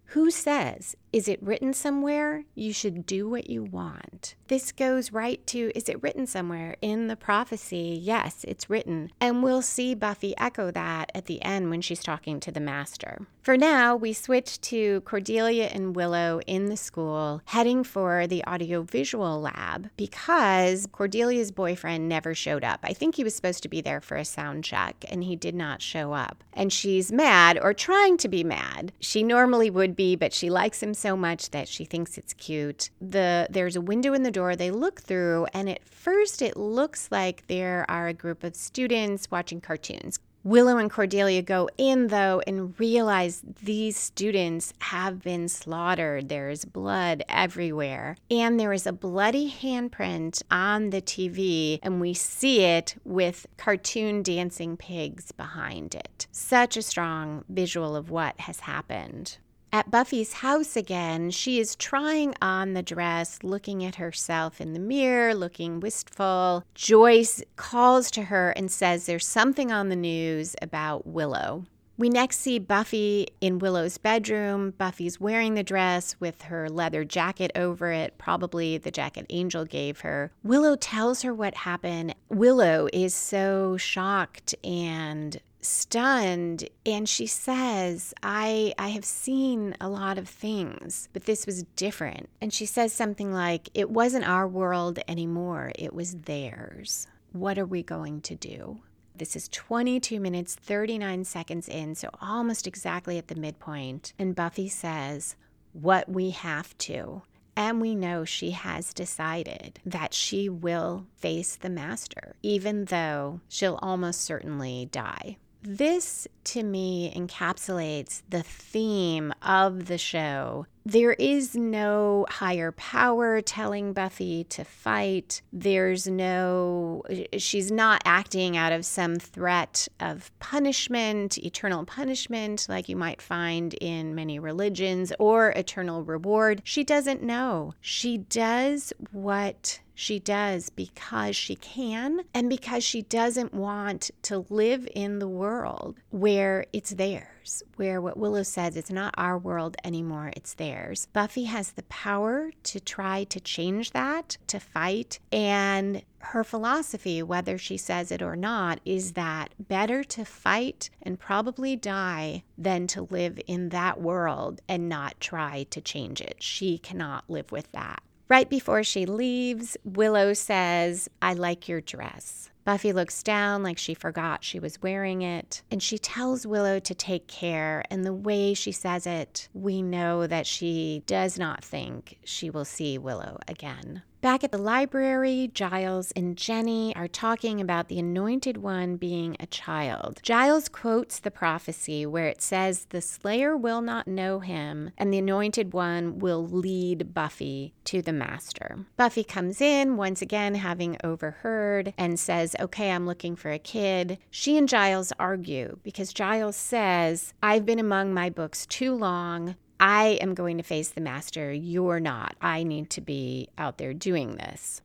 Who 0.05 0.31
says? 0.31 0.95
Is 1.13 1.29
it 1.29 1.41
written 1.41 1.73
somewhere? 1.73 2.43
You 2.53 2.73
should 2.73 3.05
do 3.05 3.29
what 3.29 3.49
you 3.49 3.63
want. 3.63 4.35
This 4.49 4.71
goes 4.71 5.13
right 5.13 5.45
to 5.47 5.71
is 5.73 5.87
it 5.87 6.01
written 6.03 6.27
somewhere 6.27 6.75
in 6.81 7.07
the 7.07 7.15
prophecy? 7.15 7.97
Yes, 8.01 8.43
it's 8.47 8.69
written. 8.69 9.11
And 9.19 9.41
we'll 9.41 9.61
see 9.61 9.95
Buffy 9.95 10.35
echo 10.37 10.69
that 10.71 11.11
at 11.15 11.25
the 11.25 11.41
end 11.41 11.69
when 11.69 11.81
she's 11.81 12.03
talking 12.03 12.39
to 12.41 12.51
the 12.51 12.59
master. 12.59 13.25
For 13.41 13.55
now, 13.55 13.95
we 13.95 14.11
switch 14.11 14.59
to 14.61 14.99
Cordelia 15.01 15.67
and 15.67 15.95
Willow 15.95 16.41
in 16.47 16.65
the 16.65 16.75
school, 16.75 17.41
heading 17.45 17.85
for 17.85 18.27
the 18.27 18.43
audiovisual 18.45 19.39
lab 19.39 19.89
because 19.95 20.85
Cordelia's 20.91 21.53
boyfriend 21.53 22.09
never 22.09 22.35
showed 22.35 22.65
up. 22.65 22.81
I 22.83 22.91
think 22.91 23.15
he 23.15 23.23
was 23.23 23.33
supposed 23.33 23.63
to 23.63 23.69
be 23.69 23.79
there 23.79 24.01
for 24.01 24.17
a 24.17 24.25
sound 24.25 24.65
check 24.65 25.05
and 25.09 25.23
he 25.23 25.37
did 25.37 25.55
not 25.55 25.81
show 25.81 26.11
up. 26.11 26.43
And 26.51 26.73
she's 26.73 27.11
mad 27.11 27.57
or 27.61 27.73
trying 27.73 28.17
to 28.17 28.27
be 28.27 28.43
mad. 28.43 28.91
She 28.99 29.23
normally 29.23 29.69
would 29.69 29.95
be, 29.95 30.17
but 30.17 30.33
she 30.33 30.49
likes 30.49 30.83
him 30.83 30.93
so 30.97 31.15
much 31.15 31.51
that 31.51 31.67
she 31.67 31.85
thinks 31.85 32.17
it's 32.17 32.33
cute. 32.33 32.89
The 32.99 33.47
there's 33.49 33.75
a 33.75 33.81
window 33.81 34.13
in 34.13 34.23
the 34.23 34.31
door 34.31 34.55
they 34.55 34.71
look 34.71 35.01
through 35.01 35.47
and 35.53 35.69
at 35.69 35.83
first 35.85 36.41
it 36.41 36.57
looks 36.57 37.09
like 37.11 37.47
there 37.47 37.85
are 37.89 38.07
a 38.07 38.13
group 38.13 38.43
of 38.43 38.55
students 38.55 39.29
watching 39.31 39.61
cartoons. 39.61 40.19
Willow 40.47 40.77
and 40.77 40.89
Cordelia 40.89 41.41
go 41.41 41.69
in, 41.77 42.07
though, 42.07 42.41
and 42.47 42.79
realize 42.79 43.41
these 43.63 43.97
students 43.97 44.73
have 44.79 45.21
been 45.21 45.49
slaughtered. 45.49 46.29
There's 46.29 46.63
blood 46.63 47.21
everywhere. 47.27 48.15
And 48.31 48.57
there 48.57 48.71
is 48.71 48.87
a 48.87 48.93
bloody 48.93 49.51
handprint 49.51 50.41
on 50.49 50.91
the 50.91 51.01
TV, 51.01 51.79
and 51.83 51.99
we 51.99 52.13
see 52.13 52.61
it 52.61 52.95
with 53.03 53.45
cartoon 53.57 54.23
dancing 54.23 54.77
pigs 54.77 55.33
behind 55.33 55.93
it. 55.95 56.27
Such 56.31 56.77
a 56.77 56.81
strong 56.81 57.43
visual 57.49 57.97
of 57.97 58.09
what 58.09 58.39
has 58.39 58.61
happened. 58.61 59.39
At 59.77 59.91
Buffy's 59.91 60.33
house 60.33 60.75
again, 60.75 61.29
she 61.29 61.59
is 61.59 61.75
trying 61.75 62.33
on 62.41 62.73
the 62.73 62.81
dress, 62.81 63.43
looking 63.43 63.85
at 63.85 63.97
herself 63.97 64.59
in 64.59 64.73
the 64.73 64.79
mirror, 64.79 65.35
looking 65.35 65.79
wistful. 65.79 66.63
Joyce 66.73 67.43
calls 67.57 68.09
to 68.09 68.23
her 68.23 68.49
and 68.49 68.71
says 68.71 69.05
there's 69.05 69.27
something 69.27 69.71
on 69.71 69.89
the 69.89 69.95
news 69.95 70.55
about 70.63 71.05
Willow. 71.05 71.65
We 71.99 72.09
next 72.09 72.39
see 72.39 72.57
Buffy 72.59 73.27
in 73.39 73.57
Willow's 73.59 73.99
bedroom. 73.99 74.71
Buffy's 74.77 75.19
wearing 75.19 75.53
the 75.53 75.63
dress 75.63 76.15
with 76.19 76.43
her 76.43 76.69
leather 76.69 77.03
jacket 77.03 77.51
over 77.55 77.91
it, 77.91 78.17
probably 78.17 78.79
the 78.79 78.91
jacket 78.91 79.25
Angel 79.29 79.65
gave 79.65 80.01
her. 80.01 80.31
Willow 80.43 80.75
tells 80.75 81.23
her 81.23 81.33
what 81.33 81.53
happened. 81.53 82.13
Willow 82.29 82.87
is 82.93 83.15
so 83.15 83.77
shocked 83.77 84.53
and 84.63 85.39
stunned 85.59 86.67
and 86.85 87.09
she 87.09 87.25
says 87.25 88.13
i 88.21 88.73
i 88.77 88.89
have 88.89 89.03
seen 89.03 89.75
a 89.81 89.89
lot 89.89 90.17
of 90.17 90.29
things 90.29 91.09
but 91.13 91.25
this 91.25 91.45
was 91.45 91.63
different. 91.75 92.29
And 92.41 92.53
she 92.53 92.65
says 92.65 92.93
something 92.93 93.33
like 93.33 93.69
it 93.73 93.89
wasn't 93.89 94.27
our 94.27 94.47
world 94.47 94.99
anymore 95.07 95.71
it 95.75 95.93
was 95.93 96.13
theirs. 96.13 97.07
What 97.31 97.57
are 97.57 97.65
we 97.65 97.83
going 97.83 98.21
to 98.21 98.35
do? 98.35 98.81
This 99.15 99.35
is 99.35 99.47
22 99.49 100.19
minutes 100.19 100.55
39 100.55 101.23
seconds 101.23 101.67
in 101.67 101.95
so 101.95 102.09
almost 102.21 102.67
exactly 102.67 103.17
at 103.17 103.27
the 103.27 103.35
midpoint. 103.35 104.13
And 104.19 104.35
buffy 104.35 104.69
says 104.69 105.35
what 105.73 106.07
we 106.07 106.31
have 106.31 106.77
to. 106.79 107.23
And 107.55 107.81
we 107.81 107.95
know 107.95 108.23
she 108.23 108.51
has 108.51 108.93
decided 108.93 109.79
that 109.83 110.13
she 110.13 110.47
will 110.47 111.07
face 111.15 111.55
the 111.55 111.71
master, 111.71 112.35
even 112.43 112.85
though 112.85 113.41
she'll 113.49 113.79
almost 113.81 114.21
certainly 114.21 114.87
die. 114.91 115.37
This 115.69 116.29
to 116.45 116.63
me 116.63 117.13
encapsulates 117.13 118.21
the 118.29 118.41
theme 118.41 119.33
of 119.41 119.87
the 119.87 119.97
show. 119.97 120.65
There 120.85 121.11
is 121.11 121.55
no 121.55 122.25
higher 122.29 122.71
power 122.71 123.41
telling 123.41 123.91
Buffy 123.91 124.45
to 124.45 124.63
fight. 124.63 125.41
There's 125.51 126.07
no, 126.07 127.03
she's 127.37 127.69
not 127.69 128.01
acting 128.05 128.55
out 128.55 128.71
of 128.71 128.85
some 128.85 129.17
threat 129.17 129.89
of 129.99 130.31
punishment, 130.39 131.37
eternal 131.37 131.83
punishment, 131.83 132.67
like 132.69 132.87
you 132.87 132.95
might 132.95 133.21
find 133.21 133.73
in 133.81 134.15
many 134.15 134.39
religions, 134.39 135.11
or 135.19 135.49
eternal 135.49 136.01
reward. 136.01 136.61
She 136.63 136.85
doesn't 136.85 137.21
know. 137.21 137.73
She 137.81 138.17
does 138.17 138.93
what 139.11 139.81
she 139.97 140.19
does 140.19 140.69
because 140.69 141.35
she 141.35 141.55
can 141.55 142.21
and 142.31 142.49
because 142.49 142.83
she 142.83 143.01
doesn't 143.01 143.51
want 143.51 144.11
to 144.21 144.45
live 144.49 144.87
in 144.93 145.17
the 145.17 145.27
world 145.27 145.97
where 146.11 146.65
it's 146.71 146.91
theirs, 146.91 147.63
where 147.77 147.99
what 147.99 148.15
Willow 148.15 148.43
says, 148.43 148.77
it's 148.77 148.91
not 148.91 149.15
our 149.17 149.39
world 149.39 149.75
anymore, 149.83 150.31
it's 150.35 150.53
theirs. 150.53 151.07
Buffy 151.13 151.45
has 151.45 151.71
the 151.71 151.81
power 151.83 152.51
to 152.61 152.79
try 152.79 153.23
to 153.23 153.39
change 153.39 153.89
that, 153.91 154.37
to 154.45 154.59
fight, 154.59 155.19
and 155.31 156.03
her 156.19 156.43
philosophy, 156.43 157.23
whether 157.23 157.57
she 157.57 157.77
says 157.77 158.11
it 158.11 158.21
or 158.21 158.35
not, 158.35 158.79
is 158.85 159.13
that 159.13 159.53
better 159.59 160.03
to 160.03 160.23
fight 160.23 160.91
and 161.01 161.19
probably 161.19 161.75
die 161.75 162.43
than 162.55 162.85
to 162.85 163.07
live 163.09 163.39
in 163.47 163.69
that 163.69 163.99
world 163.99 164.61
and 164.69 164.87
not 164.87 165.19
try 165.19 165.65
to 165.71 165.81
change 165.81 166.21
it. 166.21 166.35
She 166.39 166.77
cannot 166.77 167.27
live 167.27 167.51
with 167.51 167.71
that. 167.71 168.03
Right 168.29 168.49
before 168.49 168.83
she 168.83 169.05
leaves, 169.05 169.77
Willow 169.85 170.33
says, 170.33 171.09
I 171.21 171.33
like 171.33 171.69
your 171.69 171.79
dress. 171.79 172.49
Buffy 172.65 172.91
looks 172.91 173.23
down 173.23 173.63
like 173.63 173.77
she 173.77 173.93
forgot 173.93 174.43
she 174.43 174.59
was 174.59 174.81
wearing 174.81 175.21
it, 175.21 175.61
and 175.71 175.81
she 175.81 175.97
tells 175.97 176.45
Willow 176.45 176.79
to 176.79 176.93
take 176.93 177.27
care. 177.27 177.85
And 177.89 178.03
the 178.03 178.13
way 178.13 178.53
she 178.53 178.73
says 178.73 179.07
it, 179.07 179.47
we 179.53 179.81
know 179.81 180.27
that 180.27 180.45
she 180.45 181.03
does 181.05 181.39
not 181.39 181.63
think 181.63 182.19
she 182.25 182.49
will 182.49 182.65
see 182.65 182.97
Willow 182.97 183.39
again. 183.47 184.01
Back 184.19 184.43
at 184.43 184.51
the 184.51 184.57
library, 184.57 185.51
Giles 185.53 186.11
and 186.11 186.35
Jenny 186.35 186.95
are 186.95 187.07
talking 187.07 187.61
about 187.61 187.87
the 187.87 187.99
Anointed 187.99 188.57
One 188.57 188.95
being 188.95 189.37
a 189.39 189.45
child. 189.45 190.19
Giles 190.23 190.69
quotes 190.69 191.19
the 191.19 191.29
prophecy 191.29 192.03
where 192.03 192.27
it 192.27 192.41
says, 192.41 192.85
The 192.89 192.99
Slayer 192.99 193.55
will 193.55 193.81
not 193.81 194.07
know 194.07 194.39
him, 194.39 194.89
and 194.97 195.13
the 195.13 195.19
Anointed 195.19 195.71
One 195.71 196.17
will 196.17 196.47
lead 196.47 197.13
Buffy 197.13 197.75
to 197.85 198.01
the 198.01 198.11
Master. 198.11 198.87
Buffy 198.97 199.23
comes 199.23 199.61
in, 199.61 199.97
once 199.97 200.23
again 200.23 200.55
having 200.55 200.97
overheard, 201.03 201.93
and 201.95 202.19
says, 202.19 202.55
Okay, 202.59 202.89
I'm 202.89 203.05
looking 203.05 203.35
for 203.35 203.51
a 203.51 203.59
kid. 203.59 204.17
She 204.31 204.57
and 204.57 204.67
Giles 204.67 205.13
argue 205.19 205.77
because 205.83 206.11
Giles 206.11 206.55
says, 206.55 207.35
I've 207.43 207.67
been 207.67 207.79
among 207.79 208.15
my 208.15 208.31
books 208.31 208.65
too 208.65 208.95
long. 208.95 209.57
I 209.79 210.17
am 210.21 210.33
going 210.33 210.57
to 210.57 210.63
face 210.63 210.89
the 210.89 211.01
master. 211.01 211.53
You're 211.53 211.99
not. 211.99 212.35
I 212.41 212.63
need 212.63 212.89
to 212.91 213.01
be 213.01 213.49
out 213.57 213.77
there 213.77 213.93
doing 213.93 214.35
this. 214.35 214.81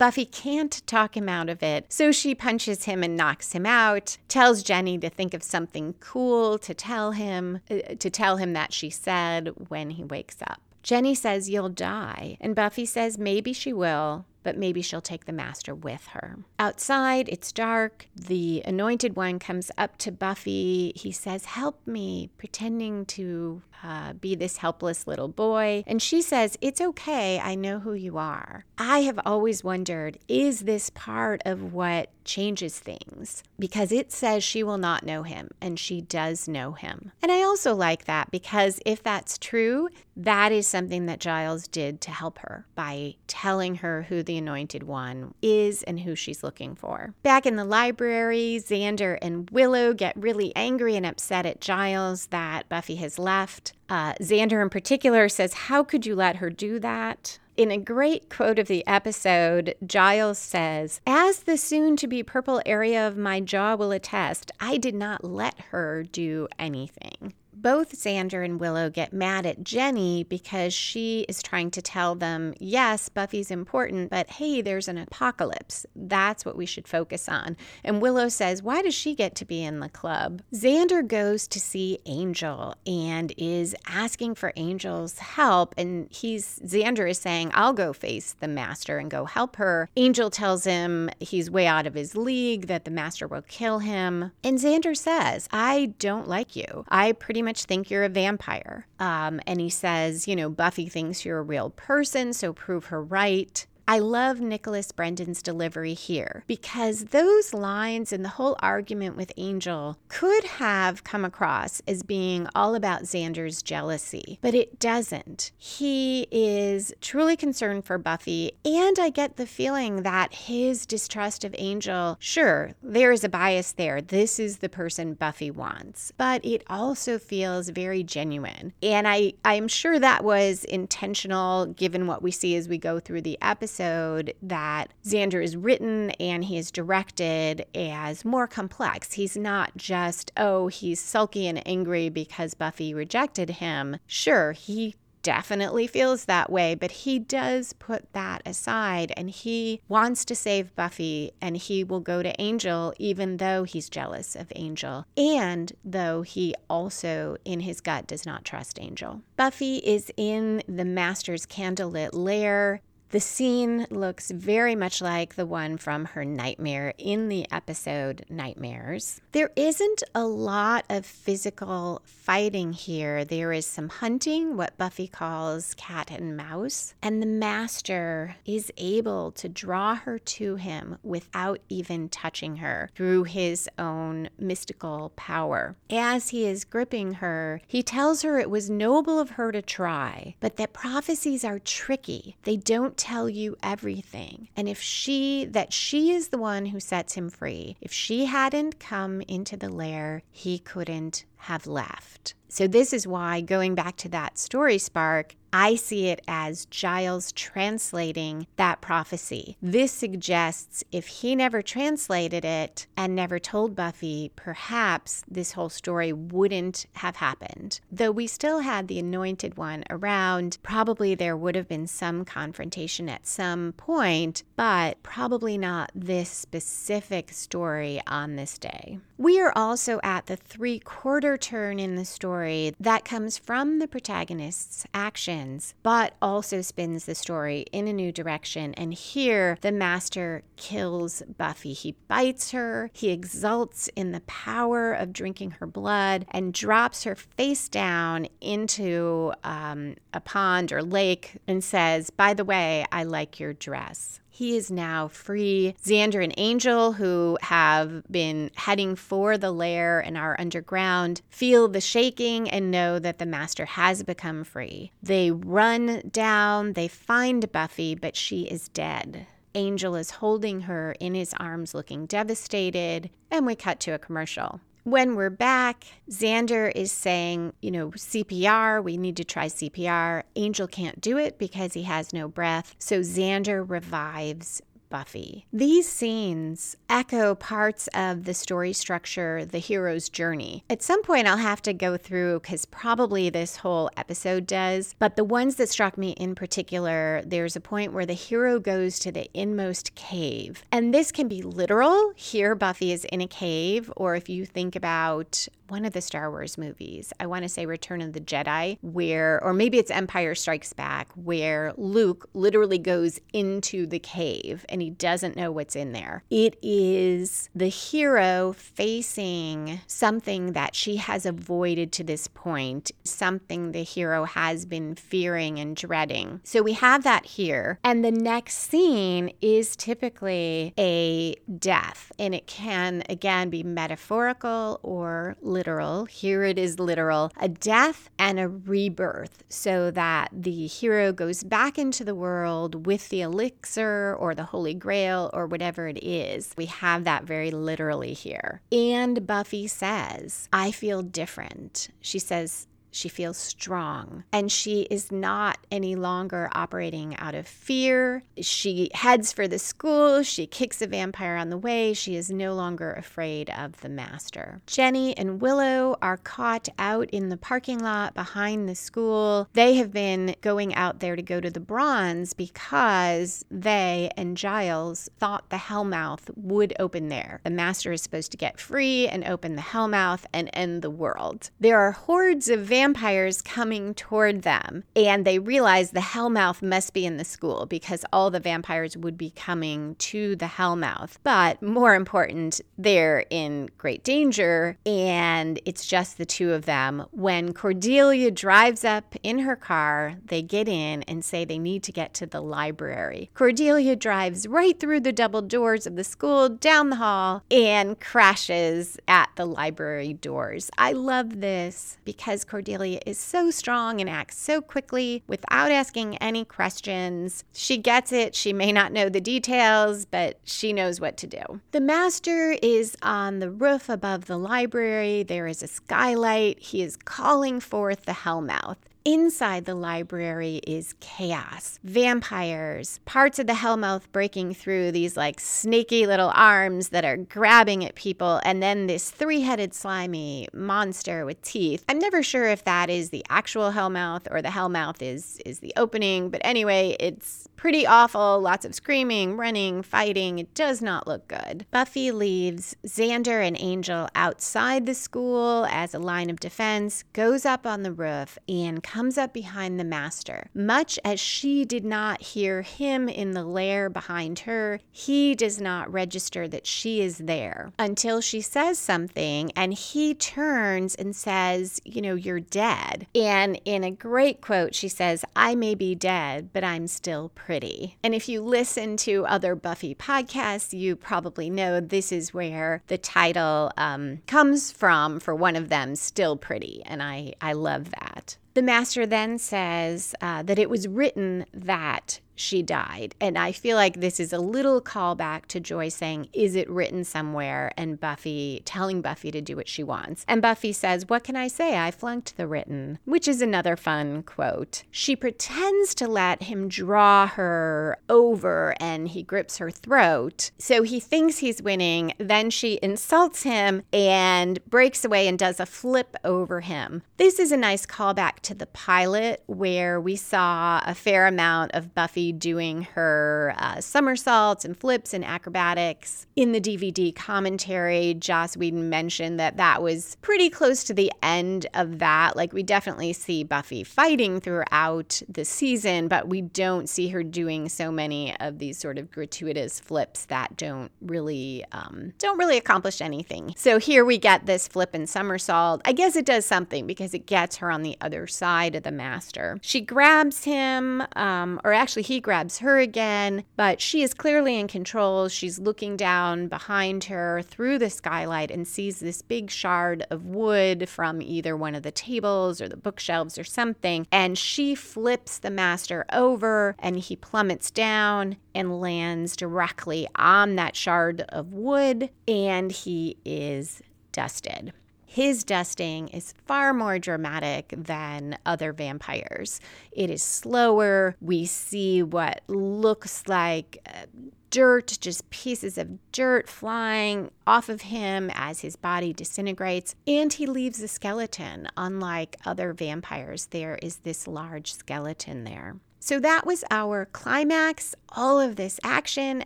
Buffy 0.00 0.24
can't 0.24 0.80
talk 0.86 1.14
him 1.14 1.28
out 1.28 1.50
of 1.50 1.62
it, 1.62 1.92
so 1.92 2.10
she 2.10 2.34
punches 2.34 2.84
him 2.84 3.02
and 3.02 3.18
knocks 3.18 3.52
him 3.52 3.66
out, 3.66 4.16
tells 4.28 4.62
Jenny 4.62 4.96
to 4.96 5.10
think 5.10 5.34
of 5.34 5.42
something 5.42 5.94
cool 6.00 6.56
to 6.58 6.72
tell 6.72 7.12
him, 7.12 7.60
uh, 7.70 7.96
to 7.98 8.08
tell 8.08 8.38
him 8.38 8.54
that 8.54 8.72
she 8.72 8.88
said 8.88 9.52
when 9.68 9.90
he 9.90 10.04
wakes 10.04 10.38
up. 10.40 10.62
Jenny 10.82 11.14
says, 11.14 11.50
You'll 11.50 11.68
die. 11.68 12.38
And 12.40 12.54
Buffy 12.54 12.86
says, 12.86 13.18
Maybe 13.18 13.52
she 13.52 13.74
will, 13.74 14.24
but 14.42 14.56
maybe 14.56 14.82
she'll 14.82 15.00
take 15.00 15.26
the 15.26 15.32
master 15.32 15.74
with 15.74 16.08
her. 16.08 16.38
Outside, 16.58 17.28
it's 17.28 17.52
dark. 17.52 18.06
The 18.14 18.62
anointed 18.64 19.16
one 19.16 19.38
comes 19.38 19.70
up 19.76 19.96
to 19.98 20.12
Buffy. 20.12 20.92
He 20.96 21.12
says, 21.12 21.44
Help 21.46 21.86
me, 21.86 22.30
pretending 22.38 23.06
to 23.06 23.62
uh, 23.82 24.12
be 24.14 24.34
this 24.34 24.58
helpless 24.58 25.06
little 25.06 25.28
boy. 25.28 25.84
And 25.86 26.02
she 26.02 26.22
says, 26.22 26.56
It's 26.60 26.80
okay. 26.80 27.40
I 27.40 27.54
know 27.54 27.78
who 27.78 27.94
you 27.94 28.18
are. 28.18 28.64
I 28.78 29.00
have 29.00 29.20
always 29.24 29.64
wondered 29.64 30.18
is 30.28 30.60
this 30.60 30.90
part 30.90 31.40
of 31.44 31.72
what 31.72 32.10
changes 32.30 32.78
things? 32.78 33.42
Because 33.58 33.90
it 33.90 34.12
says 34.12 34.44
she 34.44 34.62
will 34.62 34.78
not 34.78 35.04
know 35.04 35.24
him, 35.24 35.50
and 35.60 35.78
she 35.78 36.00
does 36.00 36.46
know 36.46 36.72
him. 36.72 37.10
And 37.20 37.32
I 37.32 37.42
also 37.42 37.74
like 37.74 38.04
that 38.04 38.30
because 38.30 38.80
if 38.86 39.02
that's 39.02 39.36
true, 39.36 39.88
that 40.16 40.52
is 40.52 40.66
something 40.68 41.06
that 41.06 41.18
Giles 41.18 41.66
did 41.66 42.00
to 42.02 42.12
help 42.12 42.38
her 42.38 42.66
by 42.76 43.16
telling 43.26 43.76
her 43.76 44.02
who 44.02 44.22
the 44.22 44.38
anointed 44.38 44.84
one 44.84 45.34
is 45.42 45.82
and 45.82 45.98
who 46.00 46.14
she's 46.14 46.44
looking 46.44 46.76
for. 46.76 47.14
Back 47.24 47.46
in 47.46 47.56
the 47.56 47.64
library, 47.64 48.60
Xander 48.64 49.18
and 49.20 49.50
Willow 49.50 49.92
get 49.92 50.16
really 50.16 50.54
angry 50.54 50.94
and 50.94 51.04
upset 51.04 51.46
at 51.46 51.60
Giles 51.60 52.26
that 52.26 52.68
Buffy 52.68 52.96
has 52.96 53.18
left. 53.18 53.72
Uh, 53.88 54.12
Xander, 54.20 54.62
in 54.62 54.70
particular, 54.70 55.28
says, 55.28 55.52
How 55.54 55.82
could 55.82 56.06
you 56.06 56.14
let 56.14 56.36
her 56.36 56.48
do 56.48 56.78
that? 56.78 57.39
In 57.60 57.70
a 57.70 57.76
great 57.76 58.30
quote 58.30 58.58
of 58.58 58.68
the 58.68 58.86
episode, 58.86 59.74
Giles 59.84 60.38
says, 60.38 61.02
As 61.06 61.40
the 61.40 61.58
soon 61.58 61.94
to 61.96 62.06
be 62.06 62.22
purple 62.22 62.62
area 62.64 63.06
of 63.06 63.18
my 63.18 63.40
jaw 63.40 63.76
will 63.76 63.92
attest, 63.92 64.50
I 64.58 64.78
did 64.78 64.94
not 64.94 65.24
let 65.24 65.60
her 65.70 66.02
do 66.02 66.48
anything 66.58 67.34
both 67.62 67.92
Xander 67.92 68.44
and 68.44 68.60
Willow 68.60 68.90
get 68.90 69.12
mad 69.12 69.46
at 69.46 69.62
Jenny 69.62 70.24
because 70.24 70.72
she 70.72 71.26
is 71.28 71.42
trying 71.42 71.70
to 71.72 71.82
tell 71.82 72.14
them, 72.14 72.54
yes, 72.58 73.08
Buffy's 73.08 73.50
important, 73.50 74.10
but 74.10 74.30
hey, 74.30 74.60
there's 74.60 74.88
an 74.88 74.98
apocalypse. 74.98 75.86
That's 75.94 76.44
what 76.44 76.56
we 76.56 76.66
should 76.66 76.88
focus 76.88 77.28
on. 77.28 77.56
And 77.84 78.00
Willow 78.00 78.28
says, 78.28 78.62
why 78.62 78.82
does 78.82 78.94
she 78.94 79.14
get 79.14 79.34
to 79.36 79.44
be 79.44 79.62
in 79.62 79.80
the 79.80 79.88
club? 79.88 80.42
Xander 80.54 81.06
goes 81.06 81.46
to 81.48 81.60
see 81.60 81.98
Angel 82.06 82.74
and 82.86 83.32
is 83.36 83.74
asking 83.86 84.34
for 84.34 84.52
Angel's 84.56 85.18
help. 85.18 85.74
And 85.76 86.08
he's, 86.10 86.60
Xander 86.64 87.08
is 87.08 87.18
saying, 87.18 87.50
I'll 87.54 87.72
go 87.72 87.92
face 87.92 88.34
the 88.40 88.48
master 88.48 88.98
and 88.98 89.10
go 89.10 89.24
help 89.24 89.56
her. 89.56 89.88
Angel 89.96 90.30
tells 90.30 90.64
him 90.64 91.10
he's 91.20 91.50
way 91.50 91.66
out 91.66 91.86
of 91.86 91.94
his 91.94 92.16
league, 92.16 92.66
that 92.66 92.84
the 92.84 92.90
master 92.90 93.26
will 93.26 93.42
kill 93.42 93.80
him. 93.80 94.32
And 94.42 94.58
Xander 94.58 94.96
says, 94.96 95.48
I 95.52 95.94
don't 95.98 96.28
like 96.28 96.56
you. 96.56 96.84
I 96.88 97.12
pretty 97.12 97.42
much 97.42 97.49
much 97.50 97.64
think 97.64 97.90
you're 97.90 98.04
a 98.04 98.08
vampire. 98.08 98.86
Um, 99.00 99.40
and 99.44 99.60
he 99.60 99.70
says, 99.70 100.28
you 100.28 100.36
know, 100.36 100.48
Buffy 100.48 100.88
thinks 100.88 101.24
you're 101.24 101.40
a 101.40 101.42
real 101.42 101.70
person, 101.70 102.32
so 102.32 102.52
prove 102.52 102.86
her 102.86 103.02
right. 103.02 103.66
I 103.90 103.98
love 103.98 104.40
Nicholas 104.40 104.92
Brendon's 104.92 105.42
delivery 105.42 105.94
here 105.94 106.44
because 106.46 107.06
those 107.06 107.52
lines 107.52 108.12
and 108.12 108.24
the 108.24 108.28
whole 108.28 108.54
argument 108.60 109.16
with 109.16 109.32
Angel 109.36 109.98
could 110.06 110.44
have 110.44 111.02
come 111.02 111.24
across 111.24 111.82
as 111.88 112.04
being 112.04 112.46
all 112.54 112.76
about 112.76 113.02
Xander's 113.02 113.62
jealousy, 113.62 114.38
but 114.42 114.54
it 114.54 114.78
doesn't. 114.78 115.50
He 115.58 116.28
is 116.30 116.94
truly 117.00 117.36
concerned 117.36 117.84
for 117.84 117.98
Buffy, 117.98 118.52
and 118.64 118.96
I 119.00 119.10
get 119.10 119.36
the 119.36 119.44
feeling 119.44 120.04
that 120.04 120.32
his 120.34 120.86
distrust 120.86 121.44
of 121.44 121.52
Angel, 121.58 122.16
sure, 122.20 122.74
there 122.84 123.10
is 123.10 123.24
a 123.24 123.28
bias 123.28 123.72
there. 123.72 124.00
This 124.00 124.38
is 124.38 124.58
the 124.58 124.68
person 124.68 125.14
Buffy 125.14 125.50
wants, 125.50 126.12
but 126.16 126.44
it 126.44 126.62
also 126.68 127.18
feels 127.18 127.70
very 127.70 128.04
genuine. 128.04 128.72
And 128.84 129.08
I, 129.08 129.32
I'm 129.44 129.66
sure 129.66 129.98
that 129.98 130.22
was 130.22 130.62
intentional 130.62 131.66
given 131.66 132.06
what 132.06 132.22
we 132.22 132.30
see 132.30 132.54
as 132.54 132.68
we 132.68 132.78
go 132.78 133.00
through 133.00 133.22
the 133.22 133.36
episode 133.42 133.79
that 133.80 134.92
Xander 135.04 135.42
is 135.42 135.56
written 135.56 136.10
and 136.12 136.44
he 136.44 136.58
is 136.58 136.70
directed 136.70 137.66
as 137.74 138.24
more 138.24 138.46
complex. 138.46 139.14
He's 139.14 139.36
not 139.36 139.76
just, 139.76 140.32
oh, 140.36 140.68
he's 140.68 141.00
sulky 141.00 141.46
and 141.46 141.66
angry 141.66 142.08
because 142.08 142.54
Buffy 142.54 142.94
rejected 142.94 143.50
him. 143.50 143.96
Sure, 144.06 144.52
he 144.52 144.96
definitely 145.22 145.86
feels 145.86 146.24
that 146.24 146.50
way, 146.50 146.74
but 146.74 146.90
he 146.90 147.18
does 147.18 147.72
put 147.74 148.12
that 148.12 148.42
aside 148.46 149.12
and 149.16 149.30
he 149.30 149.80
wants 149.88 150.24
to 150.26 150.34
save 150.34 150.74
Buffy 150.74 151.32
and 151.40 151.56
he 151.56 151.84
will 151.84 152.00
go 152.00 152.22
to 152.22 152.40
Angel 152.40 152.94
even 152.98 153.36
though 153.36 153.64
he's 153.64 153.88
jealous 153.88 154.34
of 154.34 154.52
Angel 154.56 155.06
and 155.16 155.72
though 155.84 156.22
he 156.22 156.54
also 156.68 157.36
in 157.44 157.60
his 157.60 157.80
gut 157.80 158.06
does 158.06 158.26
not 158.26 158.44
trust 158.44 158.80
Angel. 158.80 159.22
Buffy 159.36 159.76
is 159.78 160.10
in 160.16 160.62
the 160.68 160.84
Master's 160.84 161.46
candlelit 161.46 162.10
lair. 162.12 162.80
The 163.10 163.18
scene 163.18 163.88
looks 163.90 164.30
very 164.30 164.76
much 164.76 165.02
like 165.02 165.34
the 165.34 165.44
one 165.44 165.78
from 165.78 166.04
her 166.04 166.24
nightmare 166.24 166.94
in 166.96 167.28
the 167.28 167.44
episode 167.50 168.24
Nightmares. 168.30 169.20
There 169.32 169.50
isn't 169.56 170.04
a 170.14 170.24
lot 170.24 170.84
of 170.88 171.04
physical 171.04 172.02
fighting 172.04 172.72
here. 172.72 173.24
There 173.24 173.52
is 173.52 173.66
some 173.66 173.88
hunting, 173.88 174.56
what 174.56 174.78
Buffy 174.78 175.08
calls 175.08 175.74
cat 175.74 176.12
and 176.12 176.36
mouse, 176.36 176.94
and 177.02 177.20
the 177.20 177.26
master 177.26 178.36
is 178.46 178.70
able 178.76 179.32
to 179.32 179.48
draw 179.48 179.96
her 179.96 180.20
to 180.20 180.54
him 180.54 180.98
without 181.02 181.58
even 181.68 182.08
touching 182.10 182.58
her 182.58 182.90
through 182.94 183.24
his 183.24 183.68
own 183.76 184.28
mystical 184.38 185.10
power. 185.16 185.74
As 185.90 186.28
he 186.28 186.46
is 186.46 186.64
gripping 186.64 187.14
her, 187.14 187.60
he 187.66 187.82
tells 187.82 188.22
her 188.22 188.38
it 188.38 188.50
was 188.50 188.70
noble 188.70 189.18
of 189.18 189.30
her 189.30 189.50
to 189.50 189.62
try, 189.62 190.36
but 190.38 190.56
that 190.58 190.72
prophecies 190.72 191.44
are 191.44 191.58
tricky. 191.58 192.36
They 192.44 192.56
don't 192.56 192.99
tell 193.00 193.28
you 193.28 193.56
everything. 193.62 194.48
And 194.56 194.68
if 194.68 194.80
she, 194.80 195.46
that 195.46 195.72
she 195.72 196.12
is 196.12 196.28
the 196.28 196.38
one 196.38 196.66
who 196.66 196.78
sets 196.78 197.14
him 197.14 197.30
free, 197.30 197.76
if 197.80 197.92
she 197.92 198.26
hadn't 198.26 198.78
come 198.78 199.22
into 199.22 199.56
the 199.56 199.70
lair, 199.70 200.22
he 200.30 200.58
couldn't 200.58 201.24
have 201.40 201.66
left. 201.66 202.34
So, 202.48 202.66
this 202.66 202.92
is 202.92 203.06
why, 203.06 203.40
going 203.40 203.76
back 203.76 203.96
to 203.98 204.08
that 204.08 204.36
story 204.36 204.78
spark, 204.78 205.36
I 205.52 205.74
see 205.74 206.08
it 206.08 206.20
as 206.28 206.66
Giles 206.66 207.32
translating 207.32 208.46
that 208.56 208.80
prophecy. 208.80 209.56
This 209.60 209.92
suggests 209.92 210.84
if 210.92 211.06
he 211.06 211.34
never 211.34 211.62
translated 211.62 212.44
it 212.44 212.86
and 212.96 213.14
never 213.14 213.38
told 213.38 213.74
Buffy, 213.74 214.30
perhaps 214.36 215.24
this 215.28 215.52
whole 215.52 215.68
story 215.68 216.12
wouldn't 216.12 216.86
have 216.94 217.16
happened. 217.16 217.80
Though 217.90 218.12
we 218.12 218.26
still 218.26 218.60
had 218.60 218.88
the 218.88 218.98
anointed 218.98 219.56
one 219.56 219.84
around, 219.90 220.58
probably 220.62 221.14
there 221.14 221.36
would 221.36 221.56
have 221.56 221.68
been 221.68 221.86
some 221.86 222.24
confrontation 222.24 223.08
at 223.08 223.26
some 223.26 223.72
point, 223.76 224.44
but 224.56 225.02
probably 225.02 225.58
not 225.58 225.90
this 225.94 226.30
specific 226.30 227.32
story 227.32 228.00
on 228.06 228.36
this 228.36 228.58
day. 228.58 228.98
We 229.20 229.38
are 229.38 229.52
also 229.54 230.00
at 230.02 230.28
the 230.28 230.36
three 230.36 230.78
quarter 230.78 231.36
turn 231.36 231.78
in 231.78 231.94
the 231.94 232.06
story 232.06 232.74
that 232.80 233.04
comes 233.04 233.36
from 233.36 233.78
the 233.78 233.86
protagonist's 233.86 234.86
actions, 234.94 235.74
but 235.82 236.14
also 236.22 236.62
spins 236.62 237.04
the 237.04 237.14
story 237.14 237.66
in 237.70 237.86
a 237.86 237.92
new 237.92 238.12
direction. 238.12 238.72
And 238.78 238.94
here, 238.94 239.58
the 239.60 239.72
master 239.72 240.42
kills 240.56 241.22
Buffy. 241.36 241.74
He 241.74 241.96
bites 242.08 242.52
her, 242.52 242.88
he 242.94 243.10
exults 243.10 243.90
in 243.94 244.12
the 244.12 244.22
power 244.22 244.94
of 244.94 245.12
drinking 245.12 245.50
her 245.50 245.66
blood, 245.66 246.24
and 246.30 246.54
drops 246.54 247.04
her 247.04 247.14
face 247.14 247.68
down 247.68 248.26
into 248.40 249.34
um, 249.44 249.96
a 250.14 250.20
pond 250.20 250.72
or 250.72 250.82
lake 250.82 251.36
and 251.46 251.62
says, 251.62 252.08
By 252.08 252.32
the 252.32 252.46
way, 252.46 252.86
I 252.90 253.02
like 253.02 253.38
your 253.38 253.52
dress. 253.52 254.20
He 254.30 254.56
is 254.56 254.70
now 254.70 255.08
free. 255.08 255.74
Xander 255.84 256.22
and 256.22 256.32
Angel, 256.36 256.92
who 256.92 257.36
have 257.42 258.02
been 258.10 258.50
heading 258.54 258.96
for 258.96 259.36
the 259.36 259.50
lair 259.50 260.00
and 260.00 260.16
are 260.16 260.36
underground, 260.38 261.20
feel 261.28 261.68
the 261.68 261.80
shaking 261.80 262.48
and 262.48 262.70
know 262.70 262.98
that 262.98 263.18
the 263.18 263.26
master 263.26 263.66
has 263.66 264.02
become 264.02 264.44
free. 264.44 264.92
They 265.02 265.30
run 265.30 266.08
down, 266.10 266.74
they 266.74 266.88
find 266.88 267.50
Buffy, 267.52 267.94
but 267.94 268.16
she 268.16 268.42
is 268.42 268.68
dead. 268.68 269.26
Angel 269.54 269.96
is 269.96 270.10
holding 270.12 270.62
her 270.62 270.92
in 271.00 271.14
his 271.14 271.34
arms, 271.34 271.74
looking 271.74 272.06
devastated, 272.06 273.10
and 273.30 273.44
we 273.44 273.56
cut 273.56 273.80
to 273.80 273.90
a 273.90 273.98
commercial. 273.98 274.60
When 274.90 275.14
we're 275.14 275.30
back, 275.30 275.84
Xander 276.10 276.72
is 276.74 276.90
saying, 276.90 277.52
you 277.62 277.70
know, 277.70 277.90
CPR, 277.90 278.82
we 278.82 278.96
need 278.96 279.16
to 279.18 279.24
try 279.24 279.46
CPR. 279.46 280.24
Angel 280.34 280.66
can't 280.66 281.00
do 281.00 281.16
it 281.16 281.38
because 281.38 281.74
he 281.74 281.84
has 281.84 282.12
no 282.12 282.26
breath. 282.26 282.74
So 282.80 282.98
Xander 282.98 283.64
revives 283.64 284.60
Buffy. 284.90 285.46
These 285.52 285.88
scenes 285.88 286.76
echo 286.88 287.34
parts 287.34 287.88
of 287.94 288.24
the 288.24 288.34
story 288.34 288.72
structure, 288.72 289.44
the 289.44 289.58
hero's 289.58 290.08
journey. 290.08 290.64
At 290.68 290.82
some 290.82 291.02
point, 291.02 291.26
I'll 291.26 291.36
have 291.36 291.62
to 291.62 291.72
go 291.72 291.96
through 291.96 292.40
because 292.40 292.66
probably 292.66 293.30
this 293.30 293.56
whole 293.56 293.90
episode 293.96 294.46
does, 294.46 294.94
but 294.98 295.16
the 295.16 295.24
ones 295.24 295.54
that 295.56 295.68
struck 295.68 295.96
me 295.96 296.10
in 296.10 296.34
particular, 296.34 297.22
there's 297.24 297.56
a 297.56 297.60
point 297.60 297.92
where 297.92 298.06
the 298.06 298.12
hero 298.12 298.58
goes 298.58 298.98
to 298.98 299.12
the 299.12 299.30
inmost 299.32 299.94
cave. 299.94 300.64
And 300.70 300.92
this 300.92 301.12
can 301.12 301.28
be 301.28 301.42
literal. 301.42 302.12
Here, 302.16 302.54
Buffy 302.54 302.92
is 302.92 303.04
in 303.06 303.20
a 303.20 303.26
cave, 303.26 303.90
or 303.96 304.16
if 304.16 304.28
you 304.28 304.44
think 304.44 304.76
about 304.76 305.48
one 305.70 305.84
of 305.84 305.92
the 305.92 306.00
Star 306.00 306.30
Wars 306.30 306.58
movies. 306.58 307.12
I 307.20 307.26
want 307.26 307.44
to 307.44 307.48
say 307.48 307.64
Return 307.64 308.02
of 308.02 308.12
the 308.12 308.20
Jedi, 308.20 308.78
where, 308.82 309.42
or 309.42 309.52
maybe 309.52 309.78
it's 309.78 309.90
Empire 309.90 310.34
Strikes 310.34 310.72
Back, 310.72 311.08
where 311.14 311.72
Luke 311.76 312.28
literally 312.34 312.78
goes 312.78 313.20
into 313.32 313.86
the 313.86 314.00
cave 314.00 314.66
and 314.68 314.79
he 314.82 314.90
doesn't 314.90 315.36
know 315.36 315.50
what's 315.50 315.76
in 315.76 315.92
there. 315.92 316.24
It 316.30 316.56
is 316.62 317.48
the 317.54 317.68
hero 317.68 318.54
facing 318.56 319.80
something 319.86 320.52
that 320.52 320.74
she 320.74 320.96
has 320.96 321.26
avoided 321.26 321.92
to 321.92 322.04
this 322.04 322.26
point, 322.28 322.90
something 323.04 323.72
the 323.72 323.82
hero 323.82 324.24
has 324.24 324.66
been 324.66 324.94
fearing 324.94 325.58
and 325.58 325.76
dreading. 325.76 326.40
So 326.44 326.62
we 326.62 326.74
have 326.74 327.04
that 327.04 327.26
here. 327.26 327.78
And 327.84 328.04
the 328.04 328.12
next 328.12 328.56
scene 328.70 329.32
is 329.40 329.76
typically 329.76 330.74
a 330.78 331.34
death, 331.58 332.12
and 332.18 332.34
it 332.34 332.46
can 332.46 333.02
again 333.08 333.50
be 333.50 333.62
metaphorical 333.62 334.80
or 334.82 335.36
literal 335.40 335.70
literal. 335.70 336.04
Here 336.06 336.44
it 336.44 336.58
is 336.58 336.78
literal 336.78 337.32
a 337.38 337.48
death 337.48 338.10
and 338.18 338.38
a 338.38 338.48
rebirth, 338.48 339.44
so 339.48 339.90
that 339.90 340.28
the 340.32 340.66
hero 340.66 341.12
goes 341.12 341.44
back 341.44 341.78
into 341.78 342.04
the 342.04 342.14
world 342.14 342.86
with 342.86 343.08
the 343.08 343.20
elixir 343.20 344.16
or 344.18 344.34
the 344.34 344.44
Holy 344.44 344.69
Grail 344.74 345.30
or 345.32 345.46
whatever 345.46 345.88
it 345.88 346.02
is. 346.02 346.54
We 346.56 346.66
have 346.66 347.04
that 347.04 347.24
very 347.24 347.50
literally 347.50 348.12
here. 348.12 348.60
And 348.72 349.26
Buffy 349.26 349.66
says, 349.66 350.48
I 350.52 350.70
feel 350.70 351.02
different. 351.02 351.88
She 352.00 352.18
says, 352.18 352.66
she 352.90 353.08
feels 353.08 353.36
strong 353.36 354.24
and 354.32 354.50
she 354.50 354.82
is 354.82 355.12
not 355.12 355.58
any 355.70 355.94
longer 355.94 356.50
operating 356.52 357.16
out 357.18 357.34
of 357.34 357.46
fear. 357.46 358.22
She 358.40 358.90
heads 358.94 359.32
for 359.32 359.46
the 359.46 359.58
school. 359.58 360.22
She 360.22 360.46
kicks 360.46 360.82
a 360.82 360.86
vampire 360.86 361.36
on 361.36 361.50
the 361.50 361.58
way. 361.58 361.92
She 361.94 362.16
is 362.16 362.30
no 362.30 362.54
longer 362.54 362.92
afraid 362.92 363.50
of 363.50 363.80
the 363.80 363.88
master. 363.88 364.60
Jenny 364.66 365.16
and 365.16 365.40
Willow 365.40 365.96
are 366.02 366.16
caught 366.16 366.68
out 366.78 367.08
in 367.10 367.28
the 367.28 367.36
parking 367.36 367.78
lot 367.78 368.14
behind 368.14 368.68
the 368.68 368.74
school. 368.74 369.48
They 369.52 369.74
have 369.74 369.92
been 369.92 370.34
going 370.40 370.74
out 370.74 371.00
there 371.00 371.16
to 371.16 371.22
go 371.22 371.40
to 371.40 371.50
the 371.50 371.60
bronze 371.60 372.34
because 372.34 373.44
they 373.50 374.10
and 374.16 374.36
Giles 374.36 375.08
thought 375.18 375.50
the 375.50 375.56
Hellmouth 375.56 376.30
would 376.36 376.74
open 376.78 377.08
there. 377.08 377.40
The 377.44 377.50
master 377.50 377.92
is 377.92 378.02
supposed 378.02 378.30
to 378.32 378.36
get 378.36 378.58
free 378.58 379.06
and 379.06 379.24
open 379.24 379.56
the 379.56 379.62
Hellmouth 379.62 380.24
and 380.32 380.50
end 380.52 380.82
the 380.82 380.90
world. 380.90 381.50
There 381.60 381.78
are 381.78 381.92
hordes 381.92 382.48
of 382.48 382.60
vampires 382.60 382.79
vampires 382.80 383.42
coming 383.42 383.92
toward 383.92 384.40
them. 384.40 384.84
And 384.96 385.26
they 385.26 385.38
realize 385.38 385.90
the 385.90 386.00
Hellmouth 386.00 386.62
must 386.62 386.94
be 386.94 387.04
in 387.04 387.18
the 387.18 387.26
school 387.26 387.66
because 387.66 388.06
all 388.10 388.30
the 388.30 388.40
vampires 388.40 388.96
would 388.96 389.18
be 389.18 389.32
coming 389.32 389.96
to 389.96 390.34
the 390.36 390.46
Hellmouth. 390.46 391.16
But 391.22 391.60
more 391.60 391.94
important, 391.94 392.62
they're 392.78 393.26
in 393.28 393.68
great 393.76 394.02
danger. 394.02 394.78
And 394.86 395.60
it's 395.66 395.86
just 395.86 396.16
the 396.16 396.24
two 396.24 396.54
of 396.54 396.64
them. 396.64 397.04
When 397.10 397.52
Cordelia 397.52 398.30
drives 398.30 398.82
up 398.82 399.14
in 399.22 399.40
her 399.40 399.56
car, 399.56 400.14
they 400.24 400.40
get 400.40 400.66
in 400.66 401.02
and 401.02 401.22
say 401.22 401.44
they 401.44 401.58
need 401.58 401.82
to 401.82 401.92
get 401.92 402.14
to 402.14 402.24
the 402.24 402.40
library. 402.40 403.30
Cordelia 403.34 403.94
drives 403.94 404.48
right 404.48 404.80
through 404.80 405.00
the 405.00 405.12
double 405.12 405.42
doors 405.42 405.86
of 405.86 405.96
the 405.96 406.04
school, 406.04 406.48
down 406.48 406.88
the 406.88 406.96
hall, 406.96 407.42
and 407.50 408.00
crashes 408.00 408.96
at 409.06 409.28
the 409.36 409.44
library 409.44 410.14
doors. 410.14 410.70
I 410.78 410.92
love 410.92 411.42
this 411.42 411.98
because 412.06 412.42
Cordelia 412.42 412.69
is 412.74 413.18
so 413.18 413.50
strong 413.50 414.00
and 414.00 414.08
acts 414.08 414.38
so 414.38 414.60
quickly 414.60 415.22
without 415.26 415.70
asking 415.70 416.16
any 416.18 416.44
questions. 416.44 417.44
She 417.52 417.76
gets 417.76 418.12
it. 418.12 418.34
She 418.34 418.52
may 418.52 418.72
not 418.72 418.92
know 418.92 419.08
the 419.08 419.20
details, 419.20 420.04
but 420.04 420.38
she 420.44 420.72
knows 420.72 421.00
what 421.00 421.16
to 421.18 421.26
do. 421.26 421.60
The 421.72 421.80
master 421.80 422.56
is 422.62 422.96
on 423.02 423.38
the 423.38 423.50
roof 423.50 423.88
above 423.88 424.26
the 424.26 424.38
library. 424.38 425.22
There 425.22 425.46
is 425.46 425.62
a 425.62 425.68
skylight. 425.68 426.58
He 426.60 426.82
is 426.82 426.96
calling 426.96 427.60
forth 427.60 428.04
the 428.04 428.12
Hellmouth. 428.12 428.76
Inside 429.06 429.64
the 429.64 429.74
library 429.74 430.60
is 430.66 430.94
chaos, 431.00 431.78
vampires, 431.82 433.00
parts 433.06 433.38
of 433.38 433.46
the 433.46 433.54
Hellmouth 433.54 434.12
breaking 434.12 434.52
through 434.52 434.92
these 434.92 435.16
like 435.16 435.40
snaky 435.40 436.06
little 436.06 436.30
arms 436.34 436.90
that 436.90 437.06
are 437.06 437.16
grabbing 437.16 437.82
at 437.82 437.94
people, 437.94 438.42
and 438.44 438.62
then 438.62 438.88
this 438.88 439.10
three 439.10 439.40
headed 439.40 439.72
slimy 439.72 440.48
monster 440.52 441.24
with 441.24 441.40
teeth. 441.40 441.82
I'm 441.88 441.98
never 441.98 442.22
sure 442.22 442.44
if 442.48 442.64
that 442.64 442.90
is 442.90 443.08
the 443.08 443.24
actual 443.30 443.72
Hellmouth 443.72 444.26
or 444.30 444.42
the 444.42 444.50
Hellmouth 444.50 445.00
is, 445.00 445.40
is 445.46 445.60
the 445.60 445.72
opening, 445.78 446.28
but 446.28 446.42
anyway, 446.44 446.94
it's 447.00 447.48
pretty 447.56 447.86
awful. 447.86 448.38
Lots 448.40 448.66
of 448.66 448.74
screaming, 448.74 449.36
running, 449.36 449.82
fighting. 449.82 450.38
It 450.38 450.54
does 450.54 450.82
not 450.82 451.06
look 451.06 451.26
good. 451.28 451.64
Buffy 451.70 452.10
leaves 452.10 452.76
Xander 452.86 453.46
and 453.46 453.56
Angel 453.58 454.08
outside 454.14 454.84
the 454.84 454.94
school 454.94 455.66
as 455.70 455.94
a 455.94 455.98
line 455.98 456.28
of 456.28 456.40
defense, 456.40 457.04
goes 457.14 457.46
up 457.46 457.66
on 457.66 457.82
the 457.82 457.92
roof, 457.92 458.38
and 458.46 458.82
comes 458.90 459.16
up 459.16 459.32
behind 459.32 459.78
the 459.78 459.84
master. 459.84 460.50
Much 460.52 460.98
as 461.04 461.20
she 461.20 461.64
did 461.64 461.84
not 461.84 462.20
hear 462.20 462.62
him 462.62 463.08
in 463.08 463.30
the 463.30 463.44
lair 463.44 463.88
behind 463.88 464.40
her, 464.40 464.80
he 464.90 465.32
does 465.36 465.60
not 465.60 465.92
register 465.92 466.48
that 466.48 466.66
she 466.66 467.00
is 467.00 467.18
there 467.18 467.72
until 467.78 468.20
she 468.20 468.40
says 468.40 468.80
something 468.80 469.52
and 469.54 469.72
he 469.74 470.12
turns 470.12 470.96
and 470.96 471.14
says, 471.14 471.80
You 471.84 472.02
know, 472.02 472.16
you're 472.16 472.40
dead. 472.40 473.06
And 473.14 473.60
in 473.64 473.84
a 473.84 473.92
great 473.92 474.40
quote, 474.40 474.74
she 474.74 474.88
says, 474.88 475.24
I 475.36 475.54
may 475.54 475.76
be 475.76 475.94
dead, 475.94 476.50
but 476.52 476.64
I'm 476.64 476.88
still 476.88 477.28
pretty. 477.36 477.96
And 478.02 478.12
if 478.12 478.28
you 478.28 478.42
listen 478.42 478.96
to 478.98 479.24
other 479.26 479.54
Buffy 479.54 479.94
podcasts, 479.94 480.76
you 480.76 480.96
probably 480.96 481.48
know 481.48 481.78
this 481.78 482.10
is 482.10 482.34
where 482.34 482.82
the 482.88 482.98
title 482.98 483.70
um, 483.76 484.18
comes 484.26 484.72
from 484.72 485.20
for 485.20 485.32
one 485.32 485.54
of 485.54 485.68
them, 485.68 485.94
Still 485.94 486.36
Pretty. 486.36 486.82
And 486.86 487.00
I, 487.00 487.34
I 487.40 487.52
love 487.52 487.92
that. 487.92 488.36
The 488.54 488.62
master 488.62 489.06
then 489.06 489.38
says 489.38 490.14
uh, 490.20 490.42
that 490.42 490.58
it 490.58 490.68
was 490.68 490.88
written 490.88 491.46
that 491.54 492.20
she 492.40 492.62
died. 492.62 493.14
And 493.20 493.38
I 493.38 493.52
feel 493.52 493.76
like 493.76 494.00
this 494.00 494.18
is 494.18 494.32
a 494.32 494.38
little 494.38 494.80
callback 494.80 495.46
to 495.46 495.60
Joyce 495.60 495.94
saying, 495.94 496.28
Is 496.32 496.56
it 496.56 496.68
written 496.70 497.04
somewhere? 497.04 497.72
And 497.76 498.00
Buffy 498.00 498.62
telling 498.64 499.02
Buffy 499.02 499.30
to 499.30 499.40
do 499.40 499.56
what 499.56 499.68
she 499.68 499.82
wants. 499.82 500.24
And 500.26 500.42
Buffy 500.42 500.72
says, 500.72 501.08
What 501.08 501.24
can 501.24 501.36
I 501.36 501.48
say? 501.48 501.78
I 501.78 501.90
flunked 501.90 502.36
the 502.36 502.46
written, 502.46 502.98
which 503.04 503.28
is 503.28 503.42
another 503.42 503.76
fun 503.76 504.22
quote. 504.22 504.84
She 504.90 505.14
pretends 505.14 505.94
to 505.96 506.08
let 506.08 506.44
him 506.44 506.68
draw 506.68 507.26
her 507.26 507.98
over 508.08 508.74
and 508.80 509.08
he 509.08 509.22
grips 509.22 509.58
her 509.58 509.70
throat. 509.70 510.50
So 510.58 510.82
he 510.82 511.00
thinks 511.00 511.38
he's 511.38 511.62
winning. 511.62 512.14
Then 512.18 512.50
she 512.50 512.78
insults 512.82 513.42
him 513.42 513.82
and 513.92 514.64
breaks 514.66 515.04
away 515.04 515.28
and 515.28 515.38
does 515.38 515.60
a 515.60 515.66
flip 515.66 516.16
over 516.24 516.60
him. 516.60 517.02
This 517.16 517.38
is 517.38 517.52
a 517.52 517.56
nice 517.56 517.86
callback 517.86 518.40
to 518.40 518.54
the 518.54 518.66
pilot 518.66 519.42
where 519.46 520.00
we 520.00 520.16
saw 520.16 520.80
a 520.86 520.94
fair 520.94 521.26
amount 521.26 521.72
of 521.74 521.94
Buffy 521.94 522.29
doing 522.32 522.82
her 522.94 523.54
uh, 523.58 523.80
somersaults 523.80 524.64
and 524.64 524.76
flips 524.76 525.12
and 525.14 525.24
acrobatics. 525.24 526.26
In 526.36 526.52
the 526.52 526.60
DVD 526.60 527.14
commentary, 527.14 528.14
Joss 528.14 528.56
Whedon 528.56 528.88
mentioned 528.88 529.38
that 529.40 529.56
that 529.56 529.82
was 529.82 530.16
pretty 530.22 530.50
close 530.50 530.84
to 530.84 530.94
the 530.94 531.12
end 531.22 531.66
of 531.74 531.98
that. 531.98 532.36
Like, 532.36 532.52
we 532.52 532.62
definitely 532.62 533.12
see 533.12 533.44
Buffy 533.44 533.84
fighting 533.84 534.40
throughout 534.40 535.22
the 535.28 535.44
season, 535.44 536.08
but 536.08 536.28
we 536.28 536.40
don't 536.40 536.88
see 536.88 537.08
her 537.08 537.22
doing 537.22 537.68
so 537.68 537.90
many 537.90 538.38
of 538.40 538.58
these 538.58 538.78
sort 538.78 538.98
of 538.98 539.10
gratuitous 539.10 539.80
flips 539.80 540.26
that 540.26 540.56
don't 540.56 540.90
really 541.00 541.64
um, 541.72 542.12
don't 542.18 542.38
really 542.38 542.56
accomplish 542.56 543.00
anything. 543.00 543.54
So 543.56 543.78
here 543.78 544.04
we 544.04 544.18
get 544.18 544.46
this 544.46 544.68
flip 544.68 544.90
and 544.94 545.08
somersault. 545.08 545.82
I 545.84 545.92
guess 545.92 546.16
it 546.16 546.26
does 546.26 546.46
something 546.46 546.86
because 546.86 547.14
it 547.14 547.26
gets 547.26 547.56
her 547.56 547.70
on 547.70 547.82
the 547.82 547.96
other 548.00 548.26
side 548.26 548.74
of 548.74 548.82
the 548.82 548.92
master. 548.92 549.58
She 549.62 549.80
grabs 549.80 550.44
him, 550.44 551.02
um, 551.16 551.60
or 551.64 551.72
actually 551.72 552.02
he 552.10 552.18
grabs 552.18 552.58
her 552.58 552.80
again, 552.80 553.44
but 553.54 553.80
she 553.80 554.02
is 554.02 554.14
clearly 554.14 554.58
in 554.58 554.66
control. 554.66 555.28
She's 555.28 555.60
looking 555.60 555.96
down 555.96 556.48
behind 556.48 557.04
her 557.04 557.40
through 557.42 557.78
the 557.78 557.88
skylight 557.88 558.50
and 558.50 558.66
sees 558.66 558.98
this 558.98 559.22
big 559.22 559.48
shard 559.48 560.04
of 560.10 560.26
wood 560.26 560.88
from 560.88 561.22
either 561.22 561.56
one 561.56 561.76
of 561.76 561.84
the 561.84 561.92
tables 561.92 562.60
or 562.60 562.68
the 562.68 562.76
bookshelves 562.76 563.38
or 563.38 563.44
something. 563.44 564.08
And 564.10 564.36
she 564.36 564.74
flips 564.74 565.38
the 565.38 565.52
master 565.52 566.04
over 566.12 566.74
and 566.80 566.96
he 566.96 567.14
plummets 567.14 567.70
down 567.70 568.38
and 568.56 568.80
lands 568.80 569.36
directly 569.36 570.08
on 570.16 570.56
that 570.56 570.74
shard 570.74 571.20
of 571.28 571.52
wood 571.52 572.10
and 572.26 572.72
he 572.72 573.18
is 573.24 573.82
dusted 574.10 574.72
his 575.12 575.42
dusting 575.42 576.06
is 576.10 576.34
far 576.46 576.72
more 576.72 576.96
dramatic 577.00 577.74
than 577.76 578.38
other 578.46 578.72
vampires. 578.72 579.60
It 579.90 580.08
is 580.08 580.22
slower. 580.22 581.16
We 581.20 581.46
see 581.46 582.00
what 582.00 582.42
looks 582.46 583.26
like 583.26 583.78
uh, 583.92 584.06
dirt, 584.50 584.96
just 585.00 585.28
pieces 585.30 585.78
of 585.78 585.98
dirt 586.12 586.48
flying 586.48 587.32
off 587.44 587.68
of 587.68 587.80
him 587.80 588.30
as 588.34 588.60
his 588.60 588.76
body 588.76 589.12
disintegrates. 589.12 589.96
And 590.06 590.32
he 590.32 590.46
leaves 590.46 590.80
a 590.80 590.86
skeleton. 590.86 591.66
Unlike 591.76 592.36
other 592.46 592.72
vampires, 592.72 593.46
there 593.46 593.80
is 593.82 593.96
this 593.96 594.28
large 594.28 594.72
skeleton 594.72 595.42
there. 595.42 595.74
So 595.98 596.20
that 596.20 596.46
was 596.46 596.62
our 596.70 597.06
climax. 597.06 597.96
All 598.10 598.38
of 598.38 598.54
this 598.54 598.78
action, 598.84 599.42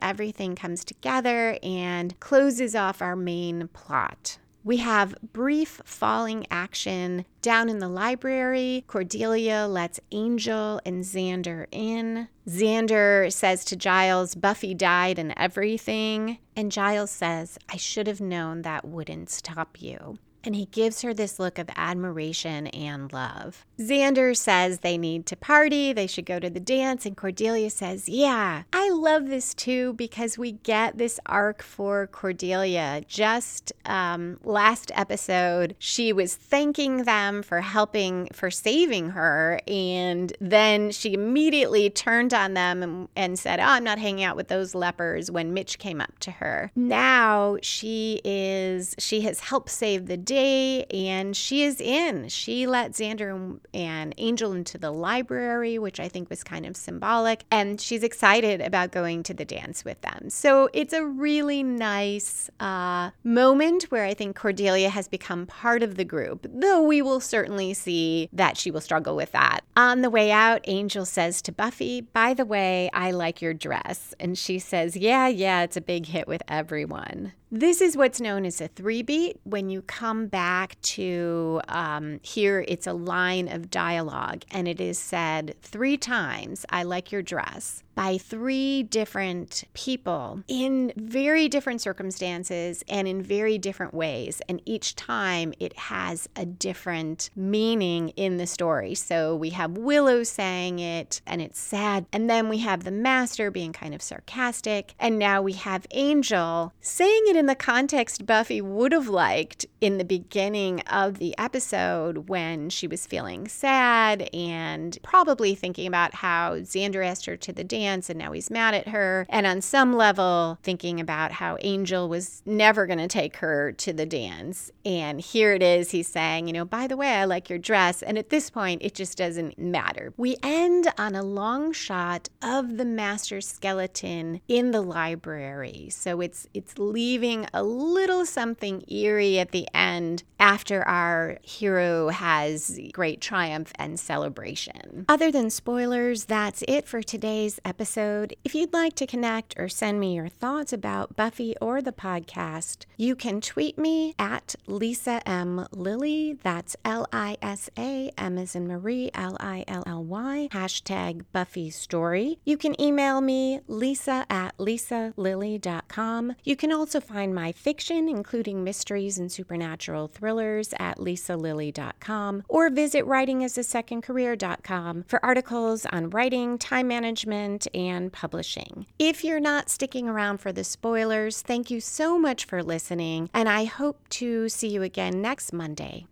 everything 0.03 0.57
comes 0.57 0.85
together 0.85 1.57
and 1.63 2.21
closes 2.21 2.77
off 2.77 3.01
our 3.01 3.17
main 3.17 3.69
plot. 3.69 4.37
We 4.65 4.79
have 4.79 5.15
brief 5.35 5.83
falling 5.85 6.47
action 6.51 7.27
down 7.43 7.69
in 7.69 7.81
the 7.81 7.89
library. 7.89 8.85
Cordelia 8.87 9.67
lets 9.69 10.01
Angel 10.11 10.81
and 10.87 11.05
Xander 11.05 11.67
in. 11.71 12.29
Xander 12.49 13.31
says 13.31 13.67
to 13.67 13.77
Giles, 13.77 14.35
Buffy 14.35 14.73
died 14.73 15.19
and 15.19 15.35
everything. 15.37 16.39
And 16.57 16.73
Giles 16.73 17.11
says, 17.11 17.59
I 17.69 17.77
should 17.77 18.07
have 18.07 18.23
known 18.23 18.63
that 18.63 18.87
wouldn't 18.87 19.29
stop 19.29 19.83
you 19.83 20.19
and 20.47 20.55
he 20.55 20.67
gives 20.67 21.03
her 21.03 21.15
this 21.15 21.39
look 21.39 21.59
of 21.59 21.69
admiration 21.77 22.67
and 22.69 23.13
love. 23.13 23.65
Xander 23.79 24.37
says 24.37 24.81
they 24.81 24.99
need 24.99 25.27
to 25.27 25.37
party, 25.37 25.93
they 25.93 26.07
should 26.07 26.27
go 26.27 26.39
to 26.39 26.51
the 26.51 26.61
dance, 26.61 27.07
and 27.07 27.17
Cordelia 27.17 27.71
says, 27.71 28.09
Yeah, 28.09 28.63
I 28.73 28.91
love 28.91 29.29
this 29.29 29.55
too 29.55 29.95
because 29.95 30.39
we 30.39 30.53
get 30.53 30.99
this 30.99 31.19
arc 31.27 31.63
for 31.63 32.07
Cordelia. 32.09 33.03
Just 33.09 33.73
um, 33.85 34.39
last 34.45 34.93
episode, 34.95 35.75
she 35.79 36.13
was 36.13 36.35
thanking 36.35 37.05
them 37.05 37.43
for 37.43 37.61
helping, 37.61 38.29
for 38.33 38.51
saving 38.51 39.11
her, 39.11 39.61
and 39.67 40.33
then 40.41 40.91
she 40.91 41.15
immediately 41.15 41.91
turned 41.91 42.35
on 42.35 42.55
them 42.55 42.83
and, 42.83 43.09
and 43.17 43.39
said, 43.39 43.61
Oh, 43.61 43.65
I'm 43.65 43.85
not 43.85 43.99
hanging 43.99 44.25
out 44.25 44.37
with 44.37 44.49
those 44.49 44.75
lepers 44.75 45.31
when 45.31 45.55
Mitch 45.55 45.79
came 45.79 46.01
up 46.01 46.19
to 46.21 46.31
her. 46.33 46.71
Now 46.77 47.57
she 47.63 48.21
is, 48.25 48.95
she 48.99 49.23
has 49.23 49.41
helped 49.41 49.71
save 49.71 50.07
the 50.07 50.17
day 50.17 50.34
day 50.35 50.85
and 50.85 51.37
she 51.37 51.63
is 51.63 51.81
in. 51.81 52.29
She 52.29 52.67
let 52.67 52.93
Xander 52.93 53.59
and 53.73 54.15
Angel 54.19 54.53
into 54.53 54.79
the 54.79 54.91
library, 54.91 55.79
which 55.79 56.01
I 56.01 56.09
think 56.09 56.29
was 56.29 56.43
kind 56.43 56.67
of 56.67 56.77
symbolic, 56.77 57.45
and 57.51 57.81
she's 57.81 58.03
excited 58.03 58.61
about 58.61 58.91
going 58.93 59.23
to 59.25 59.35
the 59.35 59.45
dance 59.45 59.85
with 59.85 60.01
them. 60.01 60.31
So 60.31 60.69
it's 60.73 60.93
a 60.93 61.05
really 61.05 61.63
nice 61.63 62.51
uh, 62.61 63.11
moment 63.23 63.85
where 63.85 64.05
I 64.05 64.15
think 64.15 64.37
Cordelia 64.37 64.89
has 64.89 65.09
become 65.09 65.47
part 65.47 65.83
of 65.83 65.97
the 65.97 66.05
group, 66.05 66.47
though 66.53 66.83
we 66.83 67.01
will 67.01 67.21
certainly 67.21 67.73
see 67.75 68.29
that 68.33 68.57
she 68.57 68.71
will 68.71 68.81
struggle 68.81 69.17
with 69.17 69.33
that. 69.33 69.61
On 69.77 70.03
the 70.03 70.11
way 70.11 70.31
out, 70.31 70.61
Angel 70.65 71.05
says 71.05 71.41
to 71.43 71.53
Buffy, 71.53 72.01
By 72.01 72.35
the 72.35 72.45
way, 72.45 72.91
I 72.93 73.13
like 73.13 73.41
your 73.41 73.55
dress. 73.55 74.15
And 74.19 74.37
she 74.37 74.59
says, 74.59 74.97
Yeah, 74.97 75.29
yeah, 75.29 75.63
it's 75.63 75.77
a 75.77 75.81
big 75.81 76.07
hit 76.07 76.27
with 76.27 76.43
everyone. 76.49 77.33
This 77.57 77.81
is 77.81 77.97
what's 77.97 78.21
known 78.21 78.45
as 78.45 78.61
a 78.61 78.67
three 78.67 79.03
beat 79.03 79.39
when 79.45 79.71
you 79.71 79.81
come 79.83 80.27
back 80.27 80.75
to 80.83 81.61
um, 81.69 82.19
here, 82.21 82.65
it's 82.67 82.89
a 82.89 82.93
line 82.93 83.47
of 83.47 83.71
dialogue, 83.71 84.43
and 84.51 84.67
it 84.67 84.81
is 84.81 84.99
said 84.99 85.55
three 85.63 85.97
times 85.97 86.67
I 86.71 86.83
like 86.83 87.13
your 87.13 87.23
dress 87.23 87.84
by 87.95 88.19
three 88.19 88.83
different 88.83 89.65
people 89.75 90.43
in 90.49 90.93
very 90.97 91.49
different 91.49 91.81
circumstances 91.81 92.85
and 92.89 93.07
in 93.07 93.23
very 93.23 93.59
different 93.59 93.95
ways. 93.95 94.43
And 94.49 94.61
each 94.65 94.97
time 94.97 95.55
it 95.61 95.77
has 95.79 96.29
a 96.37 96.45
different 96.45 97.31
meaning 97.37 98.11
in 98.11 98.37
the 98.37 98.47
story. 98.47 98.95
So 98.95 99.37
we 99.37 99.51
have 99.51 99.79
Willow 99.79 100.23
saying 100.23 100.79
it 100.79 101.21
and 101.27 101.41
it's 101.41 101.59
sad. 101.59 102.07
And 102.13 102.29
then 102.29 102.49
we 102.49 102.59
have 102.59 102.85
the 102.85 102.91
master 102.91 103.51
being 103.51 103.73
kind 103.73 103.95
of 103.95 104.03
sarcastic. 104.03 104.95
And 104.99 105.19
now 105.19 105.43
we 105.43 105.53
have 105.53 105.87
Angel 105.93 106.73
saying 106.81 107.25
it 107.29 107.37
in 107.37 107.47
the 107.47 107.55
context 107.55 108.27
Buffy 108.27 108.61
would 108.61 108.93
have 108.93 109.09
liked 109.09 109.67
in 109.81 109.99
the 109.99 110.05
beginning 110.05 110.81
of 110.81 111.19
the 111.19 111.37
episode 111.39 112.29
when 112.29 112.71
she 112.71 112.87
was 112.87 113.07
feeling 113.07 113.47
sad 113.47 114.29
and 114.33 114.99
probably 115.03 115.55
thinking 115.55 115.87
about 115.87 116.15
how 116.15 116.57
Xander 116.57 117.05
asked 117.05 117.27
her 117.27 117.37
to 117.37 117.53
the 117.53 117.65
dance 117.65 117.84
dance 117.85 118.09
and 118.09 118.19
now 118.19 118.33
he's 118.33 118.51
mad 118.51 118.75
at 118.75 118.89
her. 118.89 119.27
And 119.29 119.47
on 119.47 119.61
some 119.61 119.95
level, 119.95 120.59
thinking 120.63 121.01
about 121.01 121.33
how 121.33 121.59
Angel 121.61 122.09
was 122.09 122.43
never 122.47 122.87
going 122.87 122.99
to 122.99 123.09
take 123.09 123.37
her 123.37 123.73
to 123.73 123.93
the 123.93 124.07
dance. 124.07 124.71
And 124.85 125.21
here 125.21 125.53
it 125.53 125.63
is, 125.63 125.91
he's 125.91 126.09
saying, 126.09 126.47
you 126.47 126.53
know, 126.53 126.65
by 126.65 126.87
the 126.87 126.97
way, 126.97 127.13
I 127.15 127.25
like 127.25 127.51
your 127.51 127.59
dress. 127.59 128.03
And 128.03 128.19
at 128.19 128.31
this 128.31 128.51
point, 128.51 128.83
it 128.83 128.95
just 128.95 129.19
doesn't 129.19 129.59
matter. 129.59 130.13
We 130.17 130.37
end 130.43 130.89
on 130.99 131.15
a 131.15 131.23
long 131.23 131.73
shot 131.73 132.29
of 132.43 132.77
the 132.79 132.85
master 132.85 133.41
skeleton 133.41 134.41
in 134.49 134.71
the 134.71 134.81
library. 134.81 135.89
So 135.91 136.21
it's 136.21 136.47
it's 136.55 136.79
leaving 136.79 137.47
a 137.53 137.63
little 137.63 138.25
something 138.25 138.85
eerie 138.89 139.39
at 139.39 139.51
the 139.51 139.69
end 139.75 140.23
after 140.39 140.87
our 140.87 141.39
hero 141.43 142.09
has 142.09 142.79
great 142.93 143.21
triumph 143.21 143.73
and 143.77 143.99
celebration. 143.99 145.05
Other 145.09 145.31
than 145.31 145.51
spoilers, 145.51 146.25
that's 146.25 146.63
it 146.69 146.87
for 146.87 147.03
today's 147.03 147.61
episode 147.65 147.74
episode. 147.75 148.37
If 148.45 148.55
you'd 148.55 148.73
like 148.73 148.95
to 148.95 149.05
connect 149.05 149.57
or 149.59 149.69
send 149.69 149.99
me 149.99 150.15
your 150.15 150.29
thoughts 150.29 150.73
about 150.73 151.17
Buffy 151.17 151.57
or 151.61 151.83
the 151.83 151.91
podcast, 151.91 152.87
you 152.97 153.17
can 153.17 153.41
tweet 153.41 153.77
me 153.77 154.15
at 154.17 154.55
Lisa 154.69 155.21
M. 155.29 155.67
Lilly. 155.73 156.39
That's 156.45 156.77
L 156.85 157.09
I 157.13 157.37
S 157.43 157.69
A, 157.77 158.13
M 158.17 158.39
as 158.39 158.55
in 158.55 158.69
Marie, 158.69 159.11
L 159.13 159.37
I 159.41 159.65
L 159.67 159.83
L 159.89 160.05
Y, 160.05 160.49
hashtag 160.53 161.25
Buffy 161.33 161.69
Story. 161.69 162.39
You 162.45 162.57
can 162.57 162.81
email 162.81 163.21
me, 163.21 163.59
lisa 163.67 164.25
at 164.31 164.57
lisalilly.com. 164.59 166.37
You 166.45 166.55
can 166.55 166.73
also 166.73 167.01
find 167.01 167.35
my 167.35 167.51
fiction, 167.51 168.09
including 168.09 168.63
mysteries 168.63 169.19
and 169.19 169.33
supernatural 169.33 170.07
thrillers, 170.07 170.73
at 170.79 170.99
lisalilly.com, 170.99 172.45
or 172.49 172.71
visit 172.71 173.05
writingasasecondcareer.com 173.05 175.03
for 175.09 175.25
articles 175.25 175.87
on 175.87 176.11
writing, 176.11 176.57
time 176.57 176.87
management, 176.87 177.64
and 177.73 178.13
publishing. 178.13 178.87
If 178.99 179.25
you're 179.25 179.41
not 179.41 179.71
sticking 179.71 180.09
around 180.09 180.39
for 180.39 180.53
the 180.53 180.65
spoilers, 180.65 181.43
thank 181.43 181.71
you 181.71 181.81
so 181.81 182.19
much 182.19 182.45
for 182.45 182.63
listening, 182.63 183.31
and 183.33 183.49
I 183.49 183.65
hope 183.65 184.09
to 184.11 184.49
see 184.49 184.69
you 184.69 184.83
again 184.83 185.23
next 185.23 185.53
Monday. 185.53 186.07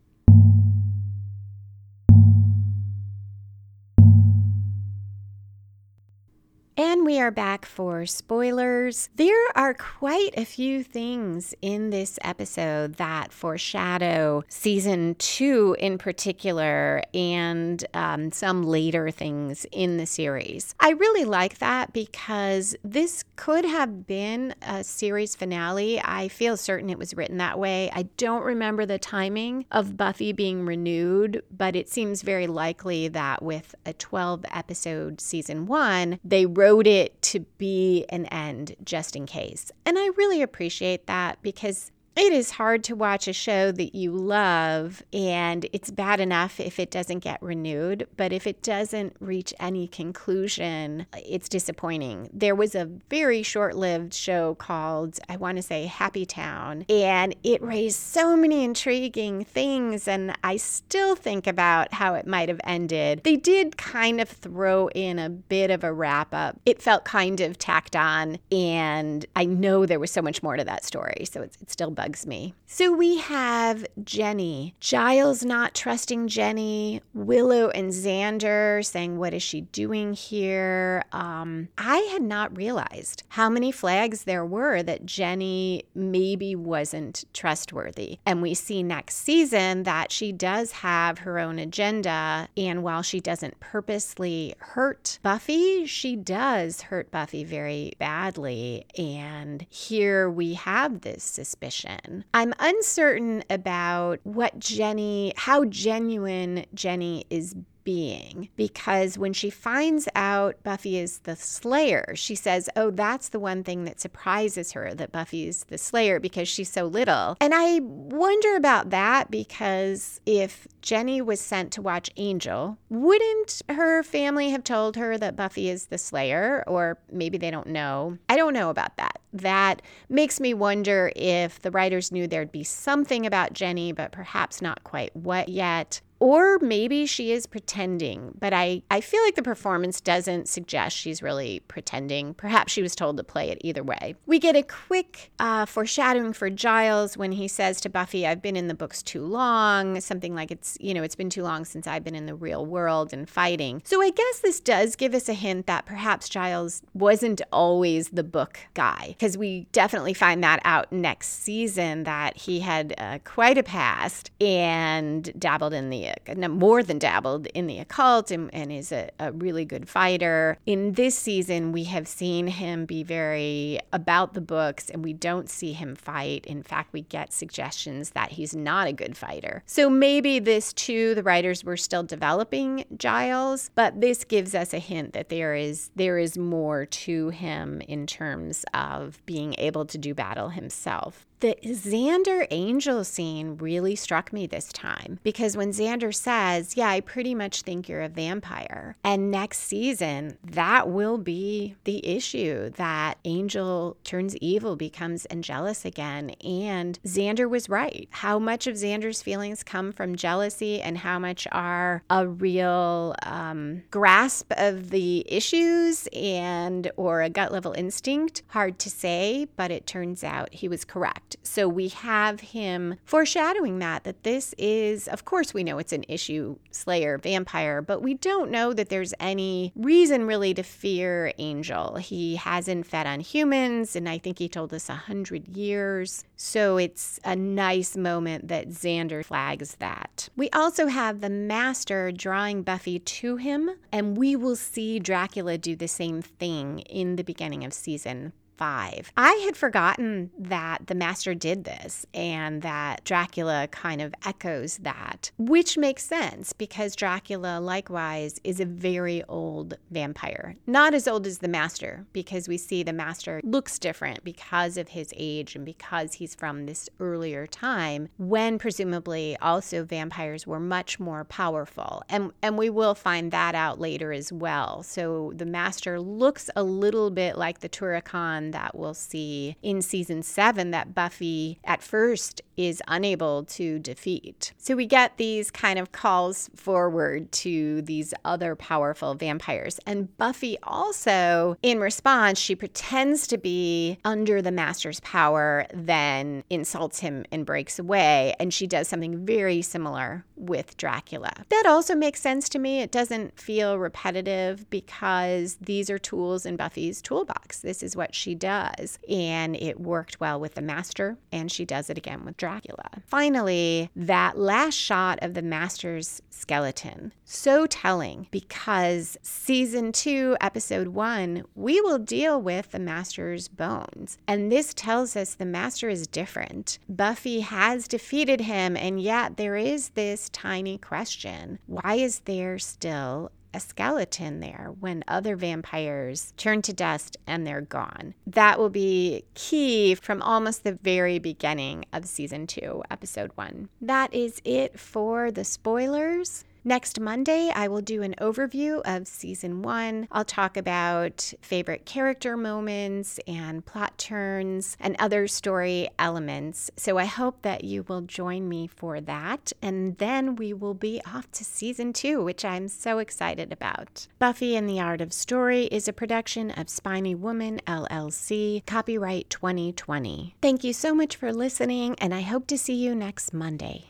We 7.05 7.19
are 7.19 7.33
back 7.33 7.67
for 7.67 8.07
spoilers. 8.07 9.11
There 9.17 9.49
are 9.57 9.75
quite 9.75 10.35
a 10.37 10.45
few 10.45 10.85
things 10.85 11.53
in 11.61 11.91
this 11.91 12.17
episode 12.23 12.95
that 12.95 13.33
foreshadow 13.33 14.45
season 14.49 15.17
two 15.17 15.75
in 15.81 15.99
particular 15.99 17.03
and 17.13 17.85
um, 17.93 18.31
some 18.31 18.63
later 18.63 19.11
things 19.11 19.67
in 19.73 19.97
the 19.97 20.07
series. 20.07 20.77
I 20.79 20.91
really 20.91 21.25
like 21.25 21.59
that 21.59 21.93
because 21.93 22.77
this 22.85 23.25
could 23.35 23.65
have 23.65 24.07
been 24.07 24.55
a 24.63 24.85
series 24.85 25.35
finale. 25.35 26.01
I 26.05 26.29
feel 26.29 26.57
certain 26.57 26.89
it 26.89 26.99
was 26.99 27.15
written 27.15 27.39
that 27.39 27.59
way. 27.59 27.91
I 27.93 28.05
don't 28.17 28.45
remember 28.45 28.87
the 28.87 29.01
timing 29.01 29.67
of 29.73 29.97
Buffy 29.97 30.33
being 30.33 30.65
renewed, 30.65 31.43
but 31.51 31.75
it 31.75 31.91
seems 31.91 32.23
very 32.23 32.47
likely 32.47 33.09
that 33.09 33.43
with 33.43 33.75
a 33.85 33.93
12 33.93 34.45
episode 34.53 35.21
season 35.21 35.67
one, 35.67 36.21
they 36.25 36.47
wrote 36.47 36.87
it 36.87 36.92
to 37.21 37.41
be 37.59 38.05
an 38.09 38.27
end 38.27 38.75
just 38.85 39.15
in 39.15 39.27
case. 39.27 39.71
And 39.87 39.99
I 39.99 40.07
really 40.17 40.43
appreciate 40.43 41.07
that 41.07 41.41
because 41.43 41.92
it 42.15 42.33
is 42.33 42.53
hard 42.53 42.85
to 42.85 42.95
watch 42.95 43.27
a 43.27 43.33
show 43.33 43.73
that 43.73 43.95
you 43.95 44.13
love 44.13 45.03
and 45.13 45.67
it's 45.73 45.91
bad 45.91 46.21
enough 46.21 46.61
if 46.61 46.79
it 46.79 46.91
doesn't 46.91 47.21
get 47.21 47.43
renewed, 47.43 48.07
but 48.17 48.33
if 48.33 48.47
it 48.47 48.63
doesn't 48.63 49.17
reach 49.19 49.55
any 49.59 49.89
conclusion, 49.89 51.07
it's 51.15 51.49
disappointing. 51.49 52.29
There 52.33 52.55
was 52.55 52.75
a 52.75 52.85
very 53.09 53.43
short 53.43 53.77
lived 53.77 54.13
show 54.13 54.55
called, 54.57 55.19
I 55.29 55.37
want 55.37 55.57
to 55.57 55.63
say, 55.63 55.87
Happy 55.87 56.27
Town, 56.27 56.85
and 56.89 57.35
it 57.43 57.63
raised 57.63 57.99
so 57.99 58.37
many 58.37 58.63
intriguing 58.63 59.45
things, 59.45 60.07
and 60.07 60.37
I 60.45 60.59
still 60.59 61.17
think 61.17 61.47
about 61.47 61.95
how 61.95 62.15
it 62.15 62.27
might 62.27 62.49
have 62.49 62.61
ended. 62.65 63.23
They 63.25 63.37
did 63.37 63.77
kind 63.79 64.21
of 64.21 64.29
throw 64.29 64.89
in 64.89 65.19
a 65.19 65.31
bit 65.31 65.71
of 65.71 65.83
a 65.83 65.93
wrap 65.93 66.35
up. 66.35 66.61
It 66.67 66.83
felt 66.83 67.05
kind 67.05 67.41
of 67.41 67.59
tacked 67.59 67.97
on, 67.97 68.39
and 68.51 69.25
I 69.35 69.47
know 69.47 69.87
there 69.87 70.01
was 70.01 70.11
so 70.11 70.21
much 70.21 70.43
more 70.43 70.57
to 70.57 70.65
that 70.65 70.85
story, 70.85 71.25
so 71.25 71.41
it's, 71.41 71.57
it's 71.63 71.73
still 71.73 71.91
bugs 72.03 72.27
me. 72.27 72.53
So 72.67 72.91
we 72.91 73.19
have 73.19 73.85
Jenny, 74.03 74.75
Giles 74.81 75.45
not 75.45 75.75
trusting 75.75 76.27
Jenny, 76.27 77.03
Willow 77.13 77.69
and 77.69 77.91
Xander 77.91 78.85
saying, 78.85 79.19
What 79.19 79.35
is 79.35 79.43
she 79.43 79.61
doing 79.61 80.15
here? 80.15 81.05
Um, 81.13 81.69
I 81.77 81.99
had 82.13 82.23
not 82.23 82.57
realized 82.57 83.25
how 83.29 83.51
many 83.51 83.71
flags 83.71 84.25
there 84.25 84.45
were 84.45 84.83
that 84.83 85.05
Jenny 85.05 85.85
maybe 85.95 86.57
wasn't 86.57 87.25
trustworthy. 87.35 88.19
And 88.25 88.41
we 88.41 88.55
see 88.55 88.83
next 88.83 89.17
season 89.17 89.83
that 89.83 90.11
she 90.11 90.33
does 90.33 90.73
have 90.73 91.19
her 91.19 91.39
own 91.39 91.59
agenda. 91.59 92.49
And 92.57 92.83
while 92.83 93.03
she 93.03 93.21
doesn't 93.21 93.61
purposely 93.61 94.55
hurt 94.59 95.19
Buffy, 95.23 95.85
she 95.85 96.17
does 96.17 96.81
hurt 96.81 97.11
Buffy 97.11 97.45
very 97.45 97.93
badly. 97.99 98.87
And 98.97 99.67
here 99.69 100.31
we 100.31 100.55
have 100.55 101.03
this 101.03 101.23
suspicion 101.23 101.92
I'm 102.35 102.55
uncertain 102.59 103.45
about 103.51 104.21
what 104.25 104.59
Jenny, 104.59 105.33
how 105.37 105.65
genuine 105.67 106.65
Jenny 106.75 107.25
is 107.31 107.55
being 107.85 108.49
because 108.57 109.19
when 109.19 109.33
she 109.33 109.51
finds 109.51 110.09
out 110.15 110.63
Buffy 110.63 110.99
is 110.99 111.21
the 111.21 111.37
Slayer, 111.37 112.13
she 112.15 112.35
says, 112.35 112.69
Oh, 112.77 112.91
that's 112.91 113.29
the 113.29 113.41
one 113.41 113.65
thing 113.65 113.85
that 113.85 114.01
surprises 114.01 114.73
her 114.73 114.95
that 114.95 115.13
Buffy 115.13 115.49
is 115.49 115.65
the 115.65 115.79
Slayer 115.79 116.21
because 116.21 116.49
she's 116.49 116.71
so 116.71 116.87
little. 116.87 117.37
And 117.41 117.53
I 117.55 117.81
wonder 117.81 118.57
about 118.57 118.91
that 118.91 119.31
because 119.31 120.21
if 120.27 120.67
Jenny 120.81 121.21
was 121.21 121.41
sent 121.41 121.73
to 121.73 121.83
watch 121.83 122.11
Angel, 122.17 122.79
wouldn't 122.89 123.63
her 123.69 124.03
family 124.03 124.51
have 124.51 124.65
told 124.65 124.97
her 124.97 125.17
that 125.19 125.37
Buffy 125.37 125.69
is 125.69 125.87
the 125.87 125.99
Slayer? 125.99 126.65
Or 126.67 126.99
maybe 127.11 127.39
they 127.39 127.51
don't 127.51 127.69
know. 127.69 128.19
I 128.29 128.37
don't 128.37 128.55
know 128.55 128.71
about 128.71 128.97
that. 128.97 129.19
That 129.33 129.83
makes 130.09 130.41
me 130.41 130.53
wonder 130.53 131.11
if 131.17 131.61
the 131.63 131.71
writers 131.71 132.13
knew 132.13 132.27
there'd 132.27 132.53
be 132.53 132.65
something 132.65 133.25
about 133.25 133.53
Jenny, 133.53 133.93
but 133.93 134.13
perhaps 134.13 134.61
not 134.61 134.85
quite 134.85 135.15
what 135.17 135.49
yet 135.49 136.01
or 136.23 136.59
maybe 136.61 137.05
she 137.05 137.33
is 137.33 137.47
pretending 137.47 138.33
but 138.39 138.53
i 138.53 138.81
i 138.91 139.01
feel 139.01 139.23
like 139.25 139.35
the 139.35 139.43
performance 139.43 140.01
doesn't 140.01 140.49
suggest 140.49 140.97
she's 140.97 141.23
really 141.23 141.61
pretending. 141.69 142.35
Perhaps 142.35 142.73
she 142.73 142.83
was 142.83 142.95
told 142.95 143.17
to 143.17 143.25
play 143.25 143.51
it 143.51 143.59
either 143.63 143.83
way. 143.83 144.15
We 144.27 144.39
get 144.39 144.55
a 144.55 144.63
quick 144.63 145.33
uh, 145.39 145.67
foreshadowing 145.67 146.33
for 146.33 146.51
giles 146.51 147.17
when 147.17 147.33
he 147.33 147.49
says 147.49 147.81
to 147.81 147.89
buffy 147.89 148.27
i've 148.27 148.43
been 148.43 148.57
in 148.57 148.69
the 148.69 148.75
books 148.75 149.03
too 149.03 149.25
long 149.25 150.01
something 150.01 150.35
like 150.35 150.51
it's 150.51 150.77
you 150.81 150.95
know 150.95 151.03
it's 151.03 151.15
been 151.15 151.31
too 151.31 151.43
long 151.43 151.65
since 151.65 151.87
i've 151.87 152.05
been 152.05 152.15
in 152.15 152.27
the 152.27 152.35
real 152.35 152.65
world 152.65 153.13
and 153.13 153.29
fighting. 153.29 153.83
So 153.85 154.01
i 154.01 154.11
guess 154.11 154.41
this 154.41 154.61
does 154.61 154.97
give 154.97 155.15
us 155.15 155.29
a 155.29 155.35
hint 155.35 155.67
that 155.67 155.87
perhaps 155.87 156.29
giles 156.29 156.83
wasn't 156.95 157.43
always 157.53 158.11
the 158.11 158.25
book 158.25 158.59
guy 158.75 159.09
because 159.09 159.37
we 159.37 159.67
definitely 159.73 160.15
find 160.15 160.45
that 160.45 160.61
out 160.65 160.93
next 160.93 161.29
season 161.43 162.05
that 162.05 162.37
he 162.37 162.61
had 162.61 162.95
uh, 162.99 163.19
quite 163.25 163.59
a 163.59 163.63
past 163.63 164.31
and 164.41 165.33
dabbled 165.39 165.75
in 165.75 165.91
the 165.91 166.12
more 166.51 166.83
than 166.83 166.99
dabbled 166.99 167.47
in 167.49 167.67
the 167.67 167.79
occult 167.79 168.31
and, 168.31 168.53
and 168.55 168.73
is 168.73 168.93
a, 168.93 169.11
a 169.19 169.33
really 169.33 169.65
good 169.65 169.89
fighter. 169.89 170.59
In 170.67 170.93
this 170.93 171.17
season, 171.17 171.73
we 171.73 171.85
have 171.85 172.09
seen 172.09 172.47
him 172.47 172.85
be 172.87 173.03
very 173.03 173.79
about 173.93 174.35
the 174.35 174.41
books 174.41 174.91
and 174.91 175.05
we 175.05 175.13
don't 175.13 175.49
see 175.49 175.73
him 175.73 175.95
fight. 175.95 176.47
In 176.47 176.63
fact, 176.63 176.93
we 176.93 177.03
get 177.03 177.33
suggestions 177.33 178.11
that 178.11 178.33
he's 178.33 178.55
not 178.55 178.87
a 178.87 178.93
good 178.93 179.17
fighter. 179.17 179.63
So 179.67 179.89
maybe 179.89 180.39
this 180.39 180.73
too, 180.73 181.15
the 181.15 181.23
writers 181.23 181.65
were 181.65 181.77
still 181.77 182.03
developing 182.03 182.85
Giles, 182.97 183.71
but 183.75 184.01
this 184.01 184.25
gives 184.25 184.55
us 184.55 184.73
a 184.73 184.79
hint 184.79 185.13
that 185.13 185.29
there 185.29 185.55
is 185.55 185.91
there 185.97 186.19
is 186.19 186.39
more 186.39 186.87
to 186.87 187.29
him 187.31 187.81
in 187.83 188.07
terms 188.07 188.65
of 188.75 189.25
being 189.27 189.55
able 189.59 189.85
to 189.87 189.99
do 189.99 190.15
battle 190.15 190.51
himself. 190.51 191.27
The 191.43 191.57
Xander 191.65 192.47
Angel 192.53 193.03
scene 193.03 193.57
really 193.57 193.97
struck 193.97 194.33
me 194.33 194.47
this 194.47 194.73
time 194.73 195.19
because 195.25 195.57
when 195.57 195.73
Xander 195.73 196.15
says, 196.15 196.77
Yeah, 196.77 196.89
I 196.89 197.01
pretty 197.01 197.35
much 197.35 197.63
think 197.63 197.89
you're 197.89 198.01
a 198.01 198.09
vampire, 198.09 198.95
and 199.03 199.33
next 199.33 199.59
season, 199.59 200.39
that 200.45 200.89
will 200.89 201.19
be 201.19 201.75
the 201.83 202.07
issue 202.07 202.71
that 202.77 203.19
Angel 203.25 203.97
turns 204.05 204.37
evil, 204.37 204.77
becomes 204.77 205.27
Angelus 205.27 205.85
again. 205.85 206.31
And 206.45 207.01
Xander 207.05 207.51
was 207.51 207.69
right. 207.69 208.07
How 208.13 208.39
much 208.39 208.69
of 208.69 208.77
Xander's 208.77 209.21
feelings 209.21 209.65
come 209.65 209.91
from 209.91 210.15
jealousy 210.15 210.81
and 210.81 210.99
how 210.99 211.19
much 211.19 211.49
are 211.51 212.05
a 212.09 212.25
real 212.25 213.17
um, 213.25 213.83
grasp 213.91 214.53
of 214.57 214.91
the 214.91 215.25
issues 215.27 216.07
and 216.13 216.89
or 216.97 217.21
a 217.21 217.29
gut 217.29 217.51
level 217.51 217.73
instinct? 217.73 218.45
Hard 218.51 218.79
to 218.79 218.89
say, 218.89 219.49
but 219.57 219.73
it 219.73 219.89
turns 219.89 220.23
out 220.23 220.55
he 220.55 220.69
was 220.69 220.85
correct. 220.85 221.32
So 221.43 221.69
we 221.69 221.89
have 221.89 222.41
him 222.41 222.97
foreshadowing 223.05 223.79
that, 223.79 224.05
that 224.05 224.23
this 224.23 224.55
is, 224.59 225.09
of 225.09 225.25
course, 225.25 225.55
we 225.55 225.65
know 225.65 225.79
it's 225.79 225.93
an 225.93 226.05
issue 226.09 226.57
slayer 226.71 227.19
vampire, 227.19 227.83
but 227.83 228.03
we 228.03 228.15
don't 228.15 228.51
know 228.51 228.73
that 228.73 228.89
there's 228.89 229.15
any 229.21 229.73
reason 229.75 230.27
really 230.27 230.55
to 230.55 230.63
fear 230.63 231.33
Angel. 231.39 231.97
He 231.97 232.37
hasn't 232.37 232.87
fed 232.87 233.07
on 233.07 233.21
humans, 233.21 233.97
and 233.97 234.09
I 234.09 234.19
think 234.19 234.39
he 234.39 234.49
told 234.49 234.73
us 234.73 234.89
a 234.89 234.95
hundred 234.95 235.49
years. 235.49 236.25
So 236.37 236.77
it's 236.77 237.21
a 237.25 237.37
nice 237.37 237.97
moment 237.97 238.49
that 238.49 238.69
Xander 238.69 239.25
flags 239.25 239.77
that. 239.77 240.29
We 240.37 240.51
also 240.51 240.87
have 240.87 241.21
the 241.21 241.31
master 241.31 242.13
drawing 242.13 242.63
Buffy 242.63 242.99
to 242.99 243.37
him, 243.37 243.71
and 243.91 244.17
we 244.17 244.37
will 244.37 244.57
see 244.57 244.99
Dracula 244.99 245.59
do 245.59 245.77
the 245.77 245.89
same 245.89 246.23
thing 246.23 246.81
in 246.81 247.17
the 247.17 247.25
beginning 247.25 247.65
of 247.65 247.73
season 247.73 248.33
five. 248.57 249.13
I 249.17 249.33
had 249.45 249.57
forgotten 249.57 250.31
that 250.39 250.87
the 250.87 250.95
master 250.95 251.35
did 251.35 251.65
this 251.65 252.07
and 252.15 252.63
that 252.63 253.05
Dracula 253.05 253.69
kind 253.71 254.01
of 254.01 254.15
echoes 254.25 254.79
that, 254.79 255.31
which 255.39 255.77
makes 255.77 256.05
sense 256.05 256.53
because 256.53 256.97
Dracula, 256.97 257.61
likewise, 257.61 258.41
is 258.45 258.61
a 258.61 258.67
very 258.67 259.23
old 259.29 259.75
vampire. 259.91 260.57
Not 260.67 260.95
as 260.95 261.09
old 261.09 261.27
as 261.27 261.39
the 261.39 261.49
master, 261.49 262.07
because 262.13 262.49
we 262.49 262.59
see 262.59 262.83
the 262.83 262.93
master 262.93 263.41
looks 263.45 263.79
different 263.79 264.25
because 264.25 264.77
of 264.77 264.89
his 264.89 265.13
age 265.17 265.57
and 265.57 265.65
because 265.65 266.15
he's 266.15 266.35
from 266.35 266.67
this 266.67 266.89
earlier 267.01 267.47
time 267.47 268.09
when 268.19 268.59
presumably 268.59 269.37
also 269.41 269.85
vampires 269.85 270.47
were 270.47 270.61
much 270.61 271.01
more 271.01 271.25
powerful. 271.25 272.03
And, 272.09 272.33
and 272.43 272.59
we 272.59 272.71
will 272.71 272.95
find 272.95 273.31
that 273.33 273.55
out 273.55 273.81
later 273.81 274.13
as 274.13 274.33
well. 274.33 274.83
So 274.83 275.33
the 275.35 275.47
master 275.47 276.01
looks 276.01 276.51
a 276.57 276.63
little 276.63 277.11
bit 277.11 277.37
like 277.37 277.61
the 277.61 277.69
Turok-Han 277.69 278.42
that 278.51 278.77
we'll 278.77 278.93
see 278.95 279.57
in 279.63 279.81
season 279.81 280.23
seven 280.23 280.73
that 280.73 280.95
Buffy 280.95 281.59
at 281.65 281.83
first 281.83 282.43
is 282.57 282.83
unable 282.89 283.45
to 283.45 283.79
defeat. 283.79 284.53
So 284.59 284.77
we 284.77 284.87
get 284.87 285.17
these 285.17 285.51
kind 285.51 285.79
of 285.79 285.93
calls 285.93 286.51
forward 286.55 287.33
to 287.33 287.81
these 287.83 288.13
other 288.25 288.55
powerful 288.55 289.15
vampires. 289.15 289.81
And 289.87 290.15
Buffy 290.19 290.59
also, 290.63 291.57
in 291.63 291.81
response, 291.81 292.39
she 292.39 292.55
pretends 292.55 293.27
to 293.29 293.39
be 293.39 293.99
under 294.05 294.43
the 294.43 294.53
master's 294.53 295.01
power, 295.01 295.67
then 295.73 296.45
insults 296.51 296.99
him 297.01 297.25
and 297.33 297.47
breaks 297.47 297.79
away. 297.79 298.35
And 298.39 298.53
she 298.53 298.67
does 298.67 298.89
something 298.89 299.25
very 299.25 299.63
similar 299.63 300.25
with 300.37 300.77
Dracula. 300.77 301.33
That 301.49 301.65
also 301.67 301.95
makes 301.95 302.21
sense 302.21 302.49
to 302.51 302.59
me. 302.59 302.81
It 302.81 302.91
doesn't 302.91 303.39
feel 303.41 303.79
repetitive 303.79 304.69
because 304.69 305.57
these 305.61 305.89
are 305.89 305.99
tools 305.99 306.45
in 306.45 306.57
Buffy's 306.57 307.01
toolbox. 307.01 307.61
This 307.61 307.83
is 307.83 307.97
what 307.97 308.15
does. 308.35 308.99
And 309.09 309.57
it 309.57 309.81
worked 309.81 310.21
well 310.21 310.39
with 310.41 310.55
the 310.55 310.63
master, 310.63 311.17
and 311.31 311.51
she 311.51 311.65
does 311.65 311.91
it 311.91 311.99
again 311.99 312.25
with 312.25 312.37
Dracula. 312.37 312.89
Finally, 313.07 313.91
that 313.95 314.39
last 314.39 314.75
shot 314.75 315.19
of 315.23 315.35
the 315.35 315.43
master's 315.43 316.23
skeleton, 316.31 317.13
so 317.25 317.67
telling 317.67 318.27
because 318.31 319.17
season 319.23 319.93
two, 319.93 320.37
episode 320.41 320.89
one, 320.89 321.45
we 321.55 321.81
will 321.81 321.99
deal 321.99 322.41
with 322.41 322.73
the 322.73 322.79
master's 322.79 323.49
bones. 323.49 324.19
And 324.27 324.51
this 324.51 324.75
tells 324.75 325.17
us 325.17 325.35
the 325.35 325.45
master 325.45 325.89
is 325.89 326.07
different. 326.07 326.79
Buffy 326.89 327.41
has 327.41 327.89
defeated 327.89 328.43
him, 328.43 328.77
and 328.77 329.01
yet 329.01 329.37
there 329.37 329.57
is 329.57 329.91
this 329.91 330.29
tiny 330.31 330.79
question 330.79 331.59
why 331.67 331.95
is 331.95 332.21
there 332.21 332.59
still 332.59 333.31
a 333.55 333.61
skeleton 333.61 334.41
there 334.41 334.73
when 334.81 335.05
other 335.07 335.37
vampires 335.37 336.33
turn 336.37 336.63
to 336.63 336.73
dust 336.73 337.17
and 337.27 337.47
they're 337.47 337.61
gone. 337.61 338.15
That 338.27 338.59
will 338.59 338.71
be 338.71 339.25
key 339.35 339.95
from 339.95 340.23
almost 340.23 340.65
the 340.65 340.79
very 340.83 341.19
beginning 341.19 341.85
of 341.93 342.07
season 342.07 342.47
two, 342.47 342.83
episode 342.91 343.33
one. 343.35 343.69
That 343.81 344.13
is 344.15 344.41
it 344.45 344.79
for 344.79 345.31
the 345.31 345.45
spoilers. 345.45 346.45
Next 346.65 347.01
Monday, 347.01 347.51
I 347.53 347.67
will 347.67 347.81
do 347.81 348.03
an 348.03 348.15
overview 348.21 348.83
of 348.85 349.09
season 349.09 349.63
one. 349.63 350.07
I'll 350.13 350.25
talk 350.25 350.57
about 350.57 351.33
favorite 351.43 351.87
character 351.87 352.37
moments 352.37 353.19
and 353.27 353.67
plot 353.67 353.99
turns 353.99 354.77
and 354.79 354.95
other 355.01 355.27
story 355.27 355.89
elements. 355.99 356.71
So 356.77 356.99
I 356.99 357.07
hope 357.07 357.43
that 357.43 357.65
you 357.65 357.83
will 357.89 358.03
join 358.03 358.49
me 358.49 358.69
for 358.69 359.01
that. 359.01 359.53
And 359.61 359.99
then 359.99 360.37
we 360.37 360.53
will 360.53 360.75
be 360.75 361.01
off 361.05 361.33
to 361.33 361.45
season 361.45 361.93
two, 361.93 362.23
which 362.23 362.45
I'm 362.45 362.69
so 362.69 362.99
excited 362.99 363.53
about. 363.53 364.07
Buffy 364.21 364.55
and 364.55 364.69
the 364.69 364.79
Art 364.79 365.01
of 365.01 365.13
Story 365.13 365.65
is 365.65 365.89
a 365.89 365.93
production 365.93 366.53
of 366.53 366.69
Spiny 366.69 367.17
Woman 367.17 367.61
LLC, 367.67 368.65
copyright 368.67 369.29
2020. 369.31 370.37
Thank 370.41 370.63
you 370.63 370.73
so 370.73 370.95
much 370.95 371.17
for 371.17 371.33
listening, 371.33 371.97
and 371.99 372.15
I 372.15 372.21
hope 372.21 372.47
to 372.47 372.57
see 372.57 372.75
you 372.75 372.95
next 372.95 373.35
Monday. 373.35 373.87